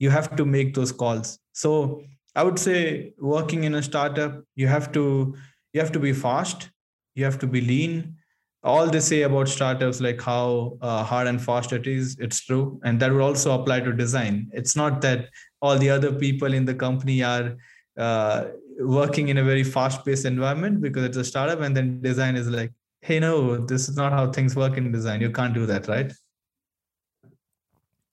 you 0.00 0.10
have 0.10 0.34
to 0.36 0.44
make 0.44 0.74
those 0.74 0.92
calls. 0.92 1.38
So 1.52 2.02
i 2.34 2.42
would 2.42 2.58
say 2.58 3.14
working 3.18 3.64
in 3.64 3.76
a 3.76 3.82
startup 3.82 4.42
you 4.56 4.66
have 4.66 4.90
to 4.92 5.34
you 5.72 5.80
have 5.80 5.92
to 5.92 6.00
be 6.00 6.12
fast. 6.12 6.70
You 7.14 7.24
have 7.24 7.38
to 7.40 7.46
be 7.46 7.60
lean. 7.60 8.16
All 8.62 8.86
they 8.88 9.00
say 9.00 9.22
about 9.22 9.48
startups 9.48 10.00
like 10.00 10.20
how 10.20 10.78
uh, 10.80 11.04
hard 11.04 11.26
and 11.26 11.40
fast 11.40 11.72
it 11.72 11.86
is 11.86 12.16
it's 12.18 12.40
true. 12.40 12.80
And 12.84 12.98
that 13.00 13.12
would 13.12 13.22
also 13.22 13.54
apply 13.60 13.80
to 13.80 13.92
design. 13.92 14.50
It's 14.52 14.74
not 14.74 15.00
that 15.02 15.28
all 15.60 15.76
the 15.78 15.90
other 15.90 16.12
people 16.12 16.54
in 16.54 16.64
the 16.64 16.74
company 16.74 17.22
are 17.22 17.56
uh, 17.96 18.46
working 18.80 19.28
in 19.28 19.38
a 19.38 19.44
very 19.44 19.64
fast 19.64 20.04
paced 20.04 20.24
environment 20.24 20.80
because 20.80 21.04
it's 21.04 21.16
a 21.16 21.24
startup 21.24 21.60
and 21.60 21.76
then 21.76 22.00
design 22.00 22.36
is 22.36 22.48
like 22.48 22.72
hey 23.02 23.20
no 23.20 23.56
this 23.56 23.88
is 23.88 23.96
not 23.96 24.12
how 24.12 24.30
things 24.30 24.56
work 24.56 24.76
in 24.76 24.90
design. 24.90 25.20
You 25.20 25.30
can't 25.30 25.54
do 25.54 25.66
that 25.66 25.88
right? 25.88 26.12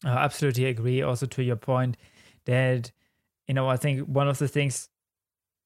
I 0.04 0.10
absolutely 0.10 0.66
agree. 0.66 1.02
Also 1.02 1.26
to 1.28 1.44
your 1.44 1.56
point 1.56 1.98
that 2.46 2.92
you 3.48 3.54
know 3.54 3.68
i 3.68 3.78
think 3.78 4.08
one 4.08 4.28
of 4.28 4.38
the 4.38 4.48
things 4.48 4.90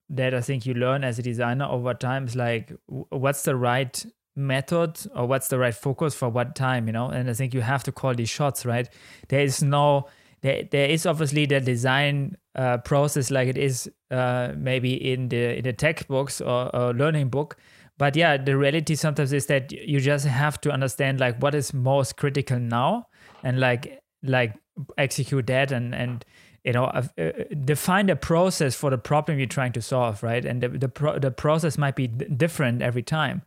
that 0.09 0.33
i 0.33 0.41
think 0.41 0.65
you 0.65 0.73
learn 0.73 1.03
as 1.03 1.19
a 1.19 1.21
designer 1.21 1.65
over 1.65 1.93
time 1.93 2.25
is 2.25 2.35
like 2.35 2.73
what's 2.87 3.43
the 3.43 3.55
right 3.55 4.05
method 4.35 4.99
or 5.15 5.25
what's 5.25 5.47
the 5.47 5.57
right 5.57 5.75
focus 5.75 6.13
for 6.13 6.27
what 6.27 6.55
time 6.55 6.87
you 6.87 6.93
know? 6.93 7.07
And 7.09 7.29
i 7.29 7.33
think 7.33 7.53
you 7.53 7.61
have 7.61 7.83
to 7.83 7.91
call 7.91 8.13
these 8.13 8.29
shots 8.29 8.65
right? 8.65 8.89
There 9.29 9.41
is 9.41 9.63
no 9.63 10.07
there, 10.41 10.63
there 10.71 10.89
is 10.89 11.05
obviously 11.05 11.45
the 11.45 11.59
design 11.59 12.37
uh, 12.55 12.77
process 12.77 13.31
like 13.31 13.47
it 13.47 13.57
is 13.57 13.89
uh, 14.11 14.51
maybe 14.55 14.93
in 14.93 15.29
the 15.29 15.57
in 15.57 15.63
the 15.63 15.73
textbooks 15.73 16.41
or, 16.41 16.73
or 16.75 16.93
learning 16.93 17.29
book 17.29 17.57
but 17.97 18.15
yeah 18.15 18.37
the 18.37 18.57
reality 18.57 18.95
sometimes 18.95 19.33
is 19.33 19.47
that 19.47 19.71
you 19.71 19.99
just 19.99 20.25
have 20.25 20.59
to 20.61 20.71
understand 20.71 21.19
like 21.19 21.41
what 21.41 21.55
is 21.55 21.73
most 21.73 22.17
critical 22.17 22.59
now 22.59 23.07
and 23.43 23.59
like 23.59 24.01
like 24.23 24.53
execute 24.97 25.47
that 25.47 25.71
and 25.71 25.93
and 25.95 26.25
you 26.63 26.73
know 26.73 26.85
uh, 26.85 27.03
uh 27.17 27.31
define 27.63 28.05
the 28.07 28.15
process 28.15 28.75
for 28.75 28.89
the 28.89 28.97
problem 28.97 29.37
you're 29.37 29.47
trying 29.47 29.71
to 29.71 29.81
solve 29.81 30.21
right 30.23 30.45
and 30.45 30.61
the 30.61 30.69
the, 30.69 30.89
pro- 30.89 31.19
the 31.19 31.31
process 31.31 31.77
might 31.77 31.95
be 31.95 32.07
d- 32.07 32.25
different 32.25 32.81
every 32.81 33.03
time 33.03 33.41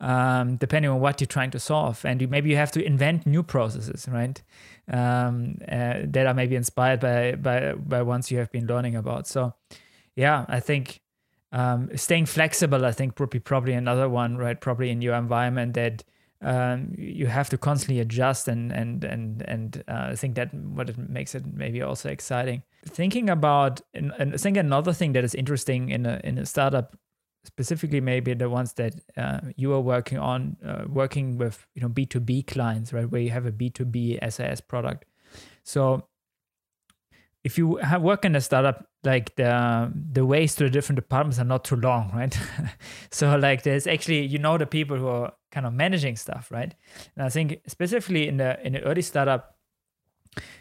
um, 0.00 0.56
depending 0.56 0.90
on 0.90 1.00
what 1.00 1.20
you're 1.20 1.26
trying 1.26 1.50
to 1.50 1.58
solve. 1.58 2.04
And 2.04 2.20
you, 2.22 2.28
maybe 2.28 2.50
you 2.50 2.56
have 2.56 2.72
to 2.72 2.84
invent 2.84 3.26
new 3.26 3.42
processes, 3.42 4.08
right? 4.10 4.42
Um, 4.92 5.58
uh, 5.70 6.00
that 6.02 6.26
are 6.26 6.34
maybe 6.34 6.56
inspired 6.56 6.98
by, 6.98 7.36
by, 7.36 7.74
by 7.74 8.02
ones 8.02 8.32
you 8.32 8.38
have 8.38 8.50
been 8.50 8.66
learning 8.66 8.96
about. 8.96 9.28
So, 9.28 9.54
yeah, 10.16 10.44
I 10.48 10.58
think 10.58 11.00
um, 11.52 11.90
staying 11.96 12.26
flexible, 12.26 12.84
I 12.84 12.90
think, 12.90 13.18
would 13.20 13.30
be 13.30 13.38
probably 13.38 13.74
another 13.74 14.08
one, 14.08 14.36
right? 14.36 14.60
Probably 14.60 14.90
in 14.90 15.00
your 15.00 15.14
environment 15.14 15.74
that 15.74 16.02
um, 16.42 16.94
you 16.96 17.26
have 17.26 17.48
to 17.50 17.58
constantly 17.58 18.00
adjust 18.00 18.48
and 18.48 18.72
and 18.72 19.04
and 19.04 19.42
and 19.42 19.84
uh, 19.88 20.08
I 20.10 20.16
think 20.16 20.36
that 20.36 20.54
what 20.54 20.88
it 20.88 20.96
makes 20.96 21.34
it 21.34 21.44
maybe 21.46 21.82
also 21.82 22.08
exciting. 22.08 22.62
Thinking 22.86 23.28
about 23.28 23.82
and, 23.92 24.12
and 24.18 24.34
I 24.34 24.36
think 24.38 24.56
another 24.56 24.92
thing 24.92 25.12
that 25.12 25.24
is 25.24 25.34
interesting 25.34 25.90
in 25.90 26.06
a 26.06 26.20
in 26.24 26.38
a 26.38 26.46
startup 26.46 26.96
specifically 27.44 28.00
maybe 28.00 28.34
the 28.34 28.50
ones 28.50 28.74
that 28.74 28.94
uh, 29.16 29.40
you 29.56 29.72
are 29.72 29.80
working 29.80 30.18
on 30.18 30.56
uh, 30.64 30.84
working 30.88 31.38
with 31.38 31.66
you 31.74 31.82
know 31.82 31.88
b2b 31.88 32.46
clients 32.46 32.92
right 32.92 33.10
where 33.10 33.20
you 33.20 33.30
have 33.30 33.46
a 33.46 33.52
b2b 33.52 34.18
SaaS 34.32 34.60
product. 34.60 35.04
So 35.64 36.06
if 37.42 37.56
you 37.56 37.76
have 37.76 38.02
work 38.02 38.24
in 38.24 38.36
a 38.36 38.40
startup 38.40 38.86
like 39.02 39.34
the 39.36 39.90
the 40.12 40.26
ways 40.26 40.54
to 40.56 40.64
the 40.64 40.70
different 40.70 40.96
departments 40.96 41.38
are 41.38 41.44
not 41.44 41.64
too 41.64 41.76
long 41.76 42.10
right? 42.14 42.38
So 43.10 43.36
like 43.36 43.62
there's 43.62 43.86
actually 43.86 44.26
you 44.26 44.38
know 44.38 44.58
the 44.58 44.66
people 44.66 44.98
who 44.98 45.08
are 45.08 45.32
kind 45.50 45.66
of 45.66 45.72
managing 45.72 46.16
stuff 46.16 46.50
right? 46.50 46.74
And 47.16 47.24
i 47.24 47.28
think 47.30 47.60
specifically 47.66 48.28
in 48.28 48.36
the 48.36 48.64
in 48.64 48.74
the 48.74 48.82
early 48.82 49.02
startup 49.02 49.56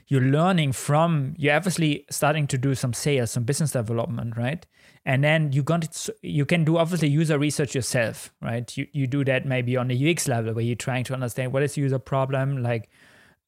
you're 0.08 0.22
learning 0.22 0.72
from 0.72 1.36
you're 1.38 1.56
obviously 1.56 2.06
starting 2.10 2.48
to 2.48 2.58
do 2.58 2.74
some 2.76 2.94
sales 2.94 3.32
some 3.32 3.44
business 3.44 3.72
development 3.72 4.36
right? 4.38 4.66
And 5.06 5.24
then 5.24 5.52
you 5.54 5.64
got 5.64 5.84
to, 5.84 6.16
you 6.22 6.46
can 6.46 6.66
do 6.66 6.78
obviously 6.78 7.08
user 7.08 7.38
research 7.40 7.76
yourself 7.76 8.34
right? 8.42 8.76
You, 8.76 8.88
you 8.92 9.08
do 9.08 9.24
that 9.26 9.46
maybe 9.46 9.78
on 9.78 9.88
the 9.88 10.12
ux 10.12 10.28
level 10.28 10.54
where 10.54 10.64
you're 10.64 10.76
trying 10.76 11.04
to 11.06 11.14
understand 11.14 11.54
what 11.54 11.64
is 11.64 11.78
user 11.78 12.00
problem 12.00 12.64
like 12.64 12.90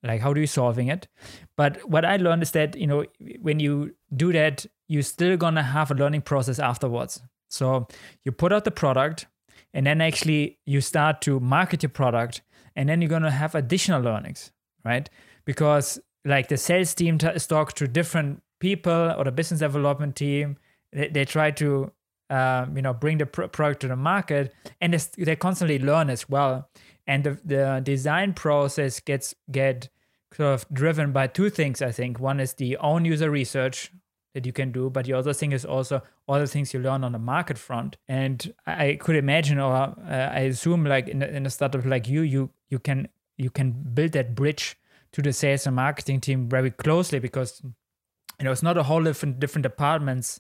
like 0.04 0.22
how 0.22 0.34
do 0.34 0.42
you 0.42 0.48
solving 0.48 0.88
it? 0.88 1.08
But 1.56 1.88
what 1.88 2.06
i 2.06 2.18
learned 2.18 2.44
is 2.44 2.52
that 2.52 2.76
you 2.76 2.88
know 2.88 3.06
when 3.40 3.60
you 3.60 3.96
do 4.16 4.32
that 4.34 4.66
you're 4.88 5.04
still 5.04 5.38
gonna 5.38 5.64
have 5.64 5.90
a 5.92 5.96
learning 5.96 6.22
process 6.22 6.60
afterwards. 6.60 7.22
So 7.50 7.88
you 8.24 8.32
put 8.32 8.54
out 8.54 8.66
the 8.66 8.72
product 8.72 9.26
and 9.74 9.86
then 9.86 10.02
actually 10.02 10.60
you 10.66 10.82
start 10.82 11.22
to 11.22 11.40
market 11.40 11.82
your 11.84 11.90
product 11.90 12.42
and 12.76 12.88
then 12.88 13.02
you're 13.02 13.10
gonna 13.10 13.32
have 13.32 13.56
additional 13.56 14.02
learnings 14.02 14.52
right? 14.84 15.10
Because 15.46 16.00
like 16.26 16.48
the 16.48 16.58
sales 16.58 16.94
team 16.94 17.18
t- 17.18 17.34
talk 17.40 17.74
to 17.74 17.88
different 17.88 18.42
people 18.60 19.14
or 19.18 19.24
the 19.24 19.32
business 19.32 19.60
development 19.60 20.16
team. 20.16 20.58
They, 20.94 21.08
they 21.08 21.26
try 21.26 21.52
to 21.52 21.92
um, 22.30 22.76
you 22.76 22.82
know 22.82 22.94
bring 22.94 23.18
the 23.18 23.26
pr- 23.26 23.48
product 23.48 23.82
to 23.82 23.88
the 23.88 23.96
market 23.96 24.54
and 24.80 24.94
they 24.94 25.36
constantly 25.36 25.80
learn 25.80 26.10
as 26.10 26.30
well. 26.30 26.70
And 27.08 27.24
the, 27.24 27.40
the 27.44 27.82
design 27.84 28.34
process 28.34 29.00
gets 29.00 29.36
get 29.52 29.90
sort 30.34 30.54
of 30.54 30.66
driven 30.72 31.12
by 31.12 31.28
two 31.28 31.50
things 31.50 31.82
i 31.82 31.92
think. 31.92 32.20
One 32.20 32.40
is 32.40 32.54
the 32.54 32.78
own 32.78 33.04
user 33.04 33.30
research 33.30 33.92
that 34.34 34.46
you 34.46 34.54
can 34.54 34.72
do 34.72 34.90
but 34.90 35.06
the 35.06 35.14
other 35.14 35.34
thing 35.34 35.52
is 35.52 35.66
also 35.66 36.02
all 36.26 36.40
the 36.40 36.48
things 36.48 36.74
you 36.74 36.80
learn 36.80 37.04
on 37.04 37.12
the 37.12 37.20
market 37.20 37.58
front. 37.58 37.98
And 38.08 38.54
i 38.66 38.98
could 39.02 39.18
imagine 39.18 39.60
or 39.60 39.74
uh, 39.74 39.96
i 40.08 40.42
assume 40.42 40.86
like 40.86 41.10
in 41.10 41.22
a, 41.22 41.26
in 41.26 41.46
a 41.46 41.50
startup 41.50 41.86
like 41.86 42.08
you 42.08 42.22
you 42.22 42.50
you 42.70 42.80
can 42.80 43.10
you 43.38 43.50
can 43.50 43.72
build 43.94 44.14
that 44.14 44.36
bridge 44.36 44.78
to 45.14 45.22
the 45.22 45.34
sales 45.34 45.68
and 45.68 45.76
marketing 45.76 46.22
team 46.22 46.48
very 46.50 46.72
closely 46.72 47.20
because 47.20 47.62
you 47.64 48.46
know 48.46 48.52
it's 48.52 48.64
not 48.64 48.78
a 48.78 48.84
whole 48.84 49.04
different 49.04 49.40
different 49.40 49.64
departments 49.64 50.40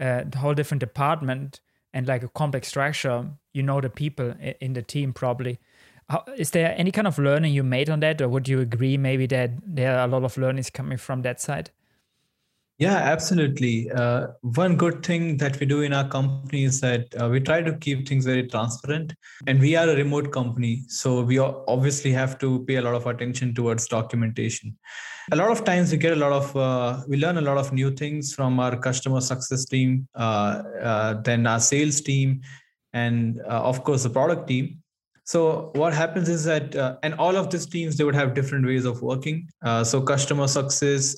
uh, 0.00 0.24
whole 0.36 0.54
different 0.54 0.80
department 0.80 1.60
and 1.92 2.08
like 2.08 2.22
a 2.22 2.28
complex 2.28 2.68
structure. 2.68 3.30
You 3.52 3.62
know 3.62 3.80
the 3.80 3.90
people 3.90 4.34
in 4.60 4.72
the 4.72 4.82
team 4.82 5.12
probably. 5.12 5.58
How, 6.08 6.24
is 6.36 6.50
there 6.50 6.74
any 6.76 6.90
kind 6.90 7.06
of 7.06 7.18
learning 7.18 7.52
you 7.52 7.62
made 7.62 7.88
on 7.88 8.00
that 8.00 8.20
or 8.20 8.28
would 8.28 8.48
you 8.48 8.58
agree 8.58 8.96
maybe 8.96 9.26
that 9.26 9.52
there 9.64 9.96
are 9.96 10.04
a 10.04 10.10
lot 10.10 10.24
of 10.24 10.36
learnings 10.36 10.68
coming 10.68 10.98
from 10.98 11.22
that 11.22 11.40
side 11.40 11.70
yeah, 12.80 12.96
absolutely. 12.96 13.90
Uh, 13.90 14.28
one 14.40 14.74
good 14.74 15.04
thing 15.04 15.36
that 15.36 15.60
we 15.60 15.66
do 15.66 15.82
in 15.82 15.92
our 15.92 16.08
company 16.08 16.64
is 16.64 16.80
that 16.80 17.14
uh, 17.20 17.28
we 17.28 17.38
try 17.38 17.60
to 17.60 17.76
keep 17.76 18.08
things 18.08 18.24
very 18.24 18.48
transparent. 18.48 19.12
And 19.46 19.60
we 19.60 19.76
are 19.76 19.86
a 19.86 19.94
remote 19.94 20.32
company. 20.32 20.84
So 20.88 21.20
we 21.20 21.38
obviously 21.38 22.10
have 22.12 22.38
to 22.38 22.64
pay 22.64 22.76
a 22.76 22.82
lot 22.82 22.94
of 22.94 23.06
attention 23.06 23.54
towards 23.54 23.86
documentation. 23.86 24.78
A 25.30 25.36
lot 25.36 25.50
of 25.50 25.62
times 25.62 25.92
we 25.92 25.98
get 25.98 26.14
a 26.14 26.16
lot 26.16 26.32
of, 26.32 26.56
uh, 26.56 27.02
we 27.06 27.18
learn 27.18 27.36
a 27.36 27.42
lot 27.42 27.58
of 27.58 27.70
new 27.70 27.90
things 27.90 28.32
from 28.34 28.58
our 28.58 28.74
customer 28.78 29.20
success 29.20 29.66
team, 29.66 30.08
uh, 30.14 30.62
uh, 30.82 31.20
then 31.20 31.46
our 31.46 31.60
sales 31.60 32.00
team, 32.00 32.40
and 32.94 33.42
uh, 33.42 33.60
of 33.60 33.84
course 33.84 34.04
the 34.04 34.10
product 34.10 34.48
team. 34.48 34.82
So 35.24 35.70
what 35.74 35.92
happens 35.92 36.30
is 36.30 36.44
that, 36.44 36.74
and 37.02 37.12
all 37.14 37.36
of 37.36 37.50
these 37.50 37.66
teams, 37.66 37.98
they 37.98 38.04
would 38.04 38.14
have 38.14 38.32
different 38.32 38.64
ways 38.64 38.86
of 38.86 39.02
working. 39.02 39.48
so 39.84 40.00
customer 40.00 40.48
success, 40.48 41.14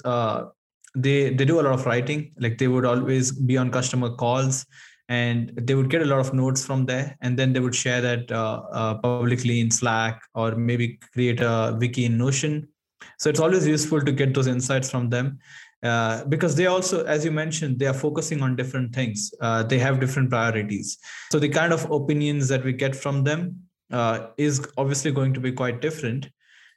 they 0.95 1.31
they 1.31 1.45
do 1.45 1.61
a 1.61 1.63
lot 1.63 1.75
of 1.75 1.87
writing. 1.87 2.33
Like 2.39 2.59
they 2.59 2.69
would 2.69 2.85
always 2.85 3.33
be 3.33 3.57
on 3.57 3.71
customer 3.71 4.11
calls 4.11 4.67
and 5.09 5.53
they 5.57 5.75
would 5.75 5.91
get 5.91 6.03
a 6.03 6.05
lot 6.05 6.21
of 6.21 6.33
notes 6.33 6.65
from 6.65 6.87
there. 6.87 7.17
And 7.21 7.39
then 7.39 7.53
they 7.53 7.61
would 7.61 7.75
share 7.75 8.01
that 8.01 8.31
uh, 8.31 8.63
uh, 8.73 8.95
publicly 8.97 9.61
in 9.61 9.71
slack 9.71 10.21
or 10.35 10.53
maybe 10.53 10.99
create 11.13 11.41
a 11.41 11.77
wiki 11.79 12.05
in 12.05 12.17
notion. 12.17 12.69
So 13.19 13.29
it's 13.31 13.41
always 13.41 13.67
useful 13.67 14.01
to 14.01 14.13
get 14.13 14.35
those 14.35 14.47
insights 14.47 14.91
from 14.91 15.11
them 15.11 15.39
uh, 15.83 16.25
because 16.27 16.55
they 16.55 16.67
also 16.67 17.05
as 17.05 17.25
you 17.25 17.33
mentioned 17.33 17.79
they 17.79 17.87
are 17.87 17.95
focusing 17.95 18.43
on 18.43 18.57
different 18.57 18.95
things. 18.95 19.35
Uh, 19.41 19.63
they 19.63 19.79
have 19.79 20.01
different 20.01 20.31
priorities. 20.31 20.99
So 21.31 21.39
the 21.39 21.49
kind 21.49 21.73
of 21.73 21.91
opinions 21.91 22.49
that 22.49 22.65
we 22.65 22.73
get 22.73 22.95
from 22.95 23.25
them 23.25 23.61
uh, 23.91 24.29
is 24.37 24.67
obviously 24.79 25.13
going 25.13 25.35
to 25.35 25.41
be 25.41 25.53
quite 25.53 25.81
different 25.81 26.29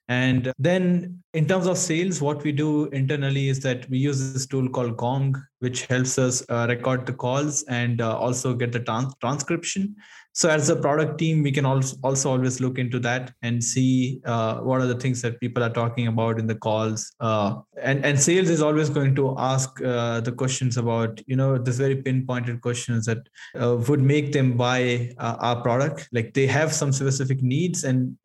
and 0.08 0.52
then 0.60 1.24
in 1.34 1.48
terms 1.48 1.68
of 1.68 1.78
sales, 1.78 2.22
what 2.22 2.44
we 2.44 2.52
do 2.52 2.86
internally 2.88 3.50
is 3.50 3.60
that 3.62 3.90
we 3.90 3.98
use 3.98 4.34
this 4.34 4.46
tool 4.46 4.70
called 4.70 4.98
Gong, 4.98 5.36
which 5.60 5.86
helps 5.88 6.18
us 6.18 6.46
uh, 6.50 6.68
record 6.70 7.06
the 7.06 7.14
calls 7.14 7.64
and 7.64 8.02
uh, 8.02 8.18
also 8.18 8.54
get 8.54 8.72
the 8.72 8.80
trans- 8.80 9.16
transcription. 9.20 9.96
So 10.32 10.50
as 10.50 10.70
a 10.70 10.76
product 10.76 11.18
team, 11.18 11.44
we 11.44 11.52
can 11.52 11.66
also, 11.66 11.96
also 12.04 12.30
always 12.32 12.60
look 12.60 12.78
into 12.78 13.00
that 13.00 13.34
and 13.42 13.64
see 13.64 14.22
uh, 14.26 14.58
what 14.58 14.82
are 14.82 14.86
the 14.86 15.00
things 15.00 15.22
that 15.22 15.40
people 15.40 15.64
are 15.64 15.70
talking 15.70 16.08
about 16.08 16.40
in 16.40 16.46
the 16.46 16.56
calls. 16.56 17.14
Uh, 17.22 17.62
and, 17.82 18.06
and 18.06 18.20
sales 18.20 18.50
is 18.50 18.62
always 18.62 18.90
going 18.90 19.16
to 19.16 19.34
ask 19.38 19.82
uh, 19.82 20.20
the 20.20 20.34
questions 20.34 20.76
about, 20.76 21.22
you 21.26 21.38
know, 21.38 21.58
this 21.58 21.78
very 21.78 21.96
pinpointed 21.96 22.62
questions 22.62 23.06
that 23.06 23.20
uh, 23.60 23.78
would 23.88 24.02
make 24.02 24.34
them 24.34 24.58
buy 24.58 25.14
our 25.18 25.62
product. 25.62 26.10
Like 26.12 26.34
they 26.34 26.48
have 26.48 26.74
some 26.74 26.92
specific 26.92 27.42
needs 27.42 27.86
and 27.86 28.18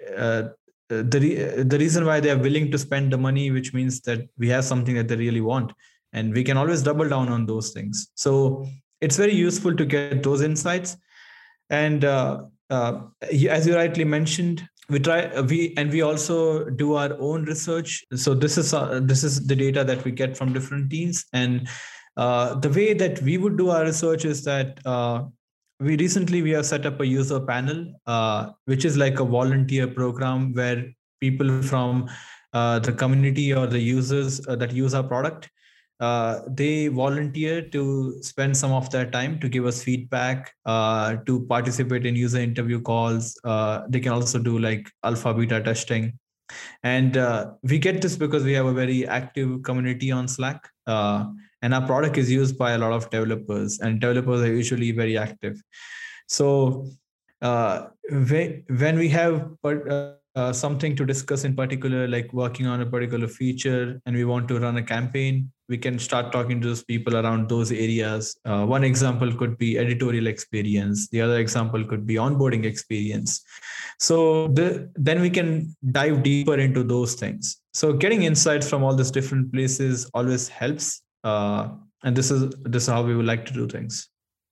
the 0.90 1.20
re- 1.20 1.62
the 1.62 1.79
reason 1.79 2.05
why 2.05 2.20
they 2.20 2.31
are 2.31 2.38
willing 2.38 2.70
to 2.70 2.79
spend 2.79 3.12
the 3.12 3.18
money 3.18 3.50
which 3.50 3.72
means 3.72 4.00
that 4.00 4.29
we 4.38 4.48
have 4.48 4.64
something 4.64 4.94
that 4.94 5.09
they 5.09 5.16
really 5.16 5.40
want 5.40 5.72
and 6.12 6.35
we 6.35 6.42
can 6.42 6.57
always 6.57 6.83
double 6.83 7.09
down 7.09 7.29
on 7.29 7.46
those 7.46 7.70
things. 7.70 8.11
So 8.14 8.66
it's 9.00 9.16
very 9.16 9.35
useful 9.35 9.74
to 9.76 9.85
get 9.85 10.22
those 10.22 10.42
insights. 10.42 10.96
And 11.70 12.05
uh, 12.05 12.42
uh, 12.68 13.03
as 13.22 13.66
you 13.66 13.76
rightly 13.76 14.05
mentioned 14.05 14.68
we 14.88 14.98
try 14.98 15.40
we 15.42 15.72
and 15.76 15.90
we 15.90 16.03
also 16.03 16.64
do 16.64 16.94
our 16.94 17.16
own 17.20 17.44
research. 17.44 18.05
So 18.14 18.35
this 18.35 18.59
is 18.59 18.74
uh, 18.74 19.00
this 19.03 19.22
is 19.22 19.46
the 19.46 19.55
data 19.55 19.85
that 19.85 20.05
we 20.05 20.11
get 20.11 20.37
from 20.37 20.53
different 20.53 20.90
teams. 20.90 21.24
And 21.33 21.68
uh, 22.16 22.57
the 22.57 22.68
way 22.68 22.94
that 22.94 23.22
we 23.22 23.38
would 23.38 23.57
do 23.57 23.70
our 23.70 23.85
research 23.85 24.24
is 24.24 24.42
that 24.44 24.81
uh, 24.85 25.24
we 25.80 25.96
recently 25.96 26.42
we 26.42 26.50
have 26.50 26.66
set 26.66 26.84
up 26.84 27.00
a 27.00 27.06
user 27.06 27.40
panel 27.40 27.86
uh, 28.06 28.50
which 28.66 28.84
is 28.84 28.96
like 28.96 29.18
a 29.18 29.24
volunteer 29.24 29.86
program 29.86 30.52
where 30.52 30.84
people 31.20 31.62
from 31.62 32.08
uh, 32.52 32.78
the 32.80 32.92
community 32.92 33.52
or 33.54 33.66
the 33.66 33.78
users 33.78 34.46
uh, 34.46 34.56
that 34.56 34.72
use 34.72 34.94
our 34.94 35.02
product 35.02 35.48
uh, 36.00 36.40
they 36.48 36.88
volunteer 36.88 37.60
to 37.60 38.22
spend 38.22 38.56
some 38.56 38.72
of 38.72 38.88
their 38.90 39.10
time 39.10 39.38
to 39.38 39.48
give 39.48 39.66
us 39.66 39.82
feedback 39.82 40.50
uh, 40.64 41.16
to 41.26 41.44
participate 41.46 42.06
in 42.06 42.16
user 42.16 42.38
interview 42.38 42.80
calls. 42.80 43.38
Uh, 43.44 43.82
they 43.86 44.00
can 44.00 44.12
also 44.12 44.38
do 44.38 44.58
like 44.58 44.90
alpha 45.04 45.34
beta 45.34 45.60
testing. 45.60 46.18
And 46.82 47.16
we 47.62 47.78
get 47.78 48.00
this 48.00 48.16
because 48.16 48.44
we 48.44 48.54
have 48.54 48.64
a 48.64 48.72
very 48.72 49.06
active 49.06 49.62
community 49.62 50.10
on 50.10 50.26
slack 50.26 50.70
and 51.62 51.74
our 51.74 51.86
product 51.86 52.16
is 52.16 52.30
used 52.30 52.58
by 52.58 52.72
a 52.72 52.78
lot 52.78 52.92
of 52.92 53.08
developers 53.10 53.80
and 53.80 54.00
developers 54.00 54.40
are 54.42 54.54
usually 54.54 54.92
very 54.92 55.16
active. 55.18 55.60
So 56.26 56.86
uh, 57.42 57.88
when 58.10 58.98
we 58.98 59.08
have 59.08 59.50
uh, 59.64 60.12
uh, 60.34 60.52
something 60.52 60.94
to 60.96 61.04
discuss 61.04 61.44
in 61.44 61.56
particular 61.56 62.06
like 62.06 62.32
working 62.32 62.66
on 62.66 62.80
a 62.80 62.86
particular 62.86 63.28
feature 63.28 64.00
and 64.06 64.16
we 64.16 64.24
want 64.24 64.48
to 64.48 64.60
run 64.60 64.76
a 64.76 64.82
campaign 64.82 65.50
we 65.70 65.78
can 65.78 65.98
start 65.98 66.32
talking 66.32 66.60
to 66.60 66.68
those 66.68 66.82
people 66.82 67.16
around 67.16 67.48
those 67.48 67.70
areas. 67.70 68.36
Uh, 68.44 68.66
one 68.66 68.82
example 68.82 69.32
could 69.32 69.56
be 69.56 69.78
editorial 69.78 70.26
experience. 70.26 71.08
The 71.08 71.20
other 71.20 71.38
example 71.38 71.84
could 71.84 72.06
be 72.06 72.16
onboarding 72.16 72.64
experience. 72.64 73.42
So 74.00 74.48
the, 74.48 74.90
then 74.96 75.20
we 75.20 75.30
can 75.30 75.74
dive 75.92 76.24
deeper 76.24 76.56
into 76.56 76.82
those 76.82 77.14
things. 77.14 77.58
So 77.72 77.92
getting 77.92 78.24
insights 78.24 78.68
from 78.68 78.82
all 78.82 78.96
these 78.96 79.12
different 79.12 79.52
places 79.52 80.10
always 80.12 80.48
helps 80.48 81.02
uh, 81.24 81.68
and 82.02 82.16
this 82.16 82.30
is 82.30 82.52
this 82.62 82.85
is 82.85 82.88
how 82.88 83.02
we 83.02 83.14
would 83.14 83.26
like 83.26 83.46
to 83.46 83.52
do 83.52 83.66
things. 83.68 84.09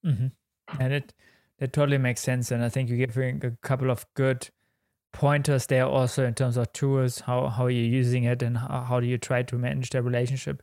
Mm-hmm. 0.07 0.29
and 0.81 0.93
it 0.93 1.13
it 1.59 1.73
totally 1.73 1.99
makes 1.99 2.21
sense. 2.21 2.51
And 2.51 2.63
i 2.63 2.69
think 2.69 2.89
you're 2.89 2.99
giving 3.07 3.45
a 3.45 3.51
couple 3.63 3.91
of 3.91 4.07
good 4.15 4.49
pointers 5.13 5.67
there 5.67 5.87
also 5.87 6.25
in 6.25 6.35
terms 6.35 6.57
of 6.57 6.71
tools 6.73 7.21
how 7.21 7.49
how 7.49 7.67
you're 7.67 7.85
using 7.85 8.25
it 8.25 8.43
and 8.43 8.59
how, 8.59 8.83
how 8.83 9.01
do 9.01 9.07
you 9.07 9.19
try 9.19 9.43
to 9.43 9.57
manage 9.57 9.91
the 9.91 10.03
relationship. 10.03 10.63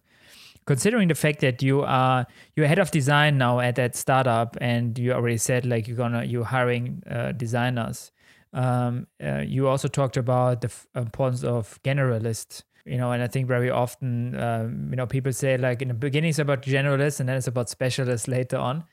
Considering 0.65 1.07
the 1.09 1.15
fact 1.15 1.41
that 1.41 1.61
you 1.61 1.81
are 1.81 2.25
you're 2.55 2.67
head 2.67 2.79
of 2.79 2.91
design 2.91 3.37
now 3.37 3.59
at 3.59 3.75
that 3.75 3.95
startup 3.95 4.57
and 4.61 4.97
you 4.97 5.11
already 5.13 5.37
said 5.37 5.65
like 5.65 5.87
you're 5.87 5.97
gonna 5.97 6.23
you're 6.23 6.45
hiring 6.45 7.03
uh, 7.09 7.31
designers. 7.33 8.11
Um, 8.53 9.07
uh, 9.21 9.43
you 9.45 9.67
also 9.67 9.89
talked 9.89 10.15
about 10.15 10.61
the 10.61 10.67
f- 10.67 10.87
importance 10.95 11.43
of 11.43 11.77
generalists 11.83 12.63
you 12.85 12.97
know 12.97 13.11
and 13.11 13.21
i 13.21 13.27
think 13.27 13.47
very 13.47 13.69
often 13.69 14.39
um, 14.39 14.87
you 14.91 14.95
know 14.95 15.07
people 15.07 15.33
say 15.33 15.57
like 15.57 15.81
in 15.81 15.87
the 15.87 15.93
beginning 15.93 16.29
it's 16.29 16.39
about 16.39 16.61
generalists 16.61 17.19
and 17.19 17.27
then 17.27 17.35
it's 17.35 17.47
about 17.47 17.69
specialists 17.69 18.27
later 18.27 18.57
on. 18.57 18.83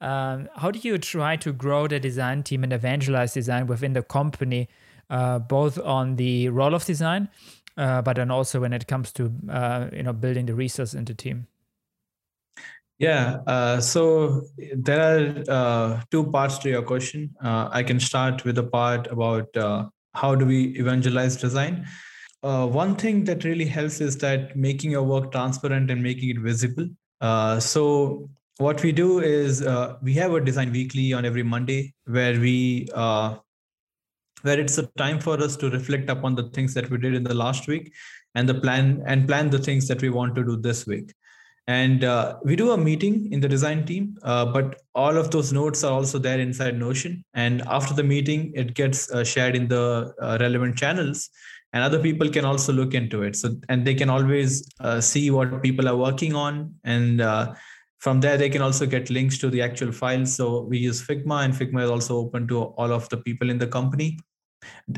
Um, 0.00 0.48
how 0.56 0.72
do 0.72 0.80
you 0.80 0.98
try 0.98 1.36
to 1.36 1.52
grow 1.52 1.86
the 1.86 2.00
design 2.00 2.42
team 2.42 2.64
and 2.64 2.72
evangelize 2.72 3.34
design 3.34 3.68
within 3.68 3.92
the 3.92 4.02
company 4.02 4.68
uh, 5.10 5.38
both 5.38 5.78
on 5.78 6.16
the 6.16 6.48
role 6.48 6.74
of 6.74 6.84
design 6.84 7.28
uh, 7.76 8.02
but 8.02 8.16
then 8.16 8.30
also 8.30 8.60
when 8.60 8.72
it 8.72 8.88
comes 8.88 9.12
to 9.12 9.32
uh, 9.48 9.86
you 9.92 10.02
know 10.02 10.12
building 10.12 10.46
the 10.46 10.54
resource 10.54 10.94
into 10.94 11.14
team? 11.14 11.46
Yeah 12.98 13.38
uh, 13.46 13.80
so 13.80 14.42
there 14.74 15.00
are 15.00 15.44
uh, 15.48 16.00
two 16.10 16.24
parts 16.30 16.58
to 16.58 16.68
your 16.68 16.82
question. 16.82 17.34
Uh, 17.40 17.68
i 17.72 17.82
can 17.82 18.00
start 18.00 18.44
with 18.44 18.56
the 18.56 18.64
part 18.64 19.06
about 19.08 19.48
how 20.14 20.34
do 20.34 20.44
we 20.44 20.76
evangelize 20.78 21.36
design 21.36 21.86
uh, 22.42 22.66
one 22.66 22.96
thing 22.96 23.24
that 23.24 23.44
really 23.44 23.64
helps 23.64 24.00
is 24.00 24.16
that 24.18 24.56
making 24.56 24.90
your 24.90 25.02
work 25.02 25.30
transparent 25.30 25.90
and 25.90 26.02
making 26.02 26.30
it 26.30 26.38
visible. 26.38 26.88
Uh, 27.20 27.60
so 27.60 28.28
what 28.58 28.82
we 28.82 28.92
do 28.92 29.20
is 29.20 29.62
uh, 29.62 29.96
we 30.02 30.12
have 30.14 30.32
a 30.32 30.40
design 30.40 30.72
weekly 30.72 31.12
on 31.12 31.24
every 31.24 31.42
Monday 31.42 31.94
where 32.06 32.38
we 32.38 32.88
uh, 32.94 33.36
where 34.42 34.58
it's 34.58 34.76
a 34.78 34.86
time 34.98 35.20
for 35.20 35.40
us 35.40 35.56
to 35.56 35.70
reflect 35.70 36.10
upon 36.10 36.34
the 36.34 36.48
things 36.50 36.74
that 36.74 36.90
we 36.90 36.98
did 36.98 37.14
in 37.14 37.22
the 37.22 37.34
last 37.34 37.68
week 37.68 37.92
and 38.34 38.48
the 38.48 38.54
plan 38.54 39.00
and 39.06 39.28
plan 39.28 39.50
the 39.50 39.58
things 39.58 39.86
that 39.86 40.02
we 40.02 40.10
want 40.10 40.34
to 40.34 40.42
do 40.42 40.56
this 40.56 40.84
week. 40.84 41.14
And 41.68 42.02
uh, 42.02 42.38
we 42.42 42.56
do 42.56 42.72
a 42.72 42.76
meeting 42.76 43.32
in 43.32 43.40
the 43.40 43.48
design 43.48 43.86
team 43.86 44.18
uh, 44.24 44.46
but 44.46 44.80
all 44.96 45.16
of 45.16 45.30
those 45.30 45.52
notes 45.52 45.84
are 45.84 45.92
also 45.92 46.18
there 46.18 46.40
inside 46.40 46.76
notion. 46.76 47.24
And 47.34 47.62
after 47.68 47.94
the 47.94 48.02
meeting 48.02 48.52
it 48.56 48.74
gets 48.74 49.08
shared 49.28 49.54
in 49.54 49.68
the 49.68 50.12
relevant 50.40 50.76
channels 50.76 51.30
and 51.72 51.82
other 51.82 51.98
people 51.98 52.28
can 52.28 52.44
also 52.44 52.72
look 52.72 52.94
into 52.94 53.22
it. 53.22 53.36
So 53.36 53.56
and 53.68 53.86
they 53.86 53.94
can 53.94 54.10
always 54.10 54.68
uh, 54.80 55.00
see 55.00 55.30
what 55.30 55.62
people 55.62 55.88
are 55.88 55.96
working 55.96 56.34
on. 56.34 56.74
And 56.84 57.20
uh, 57.20 57.54
from 57.98 58.20
there 58.20 58.36
they 58.36 58.50
can 58.50 58.62
also 58.62 58.84
get 58.84 59.10
links 59.10 59.38
to 59.38 59.48
the 59.48 59.62
actual 59.62 59.92
files. 59.92 60.34
So 60.34 60.62
we 60.62 60.78
use 60.78 61.02
figma 61.02 61.44
and 61.44 61.54
figma 61.54 61.84
is 61.84 61.90
also 61.90 62.18
open 62.18 62.46
to 62.48 62.62
all 62.62 62.92
of 62.92 63.08
the 63.08 63.16
people 63.16 63.48
in 63.48 63.58
the 63.58 63.66
company. 63.66 64.18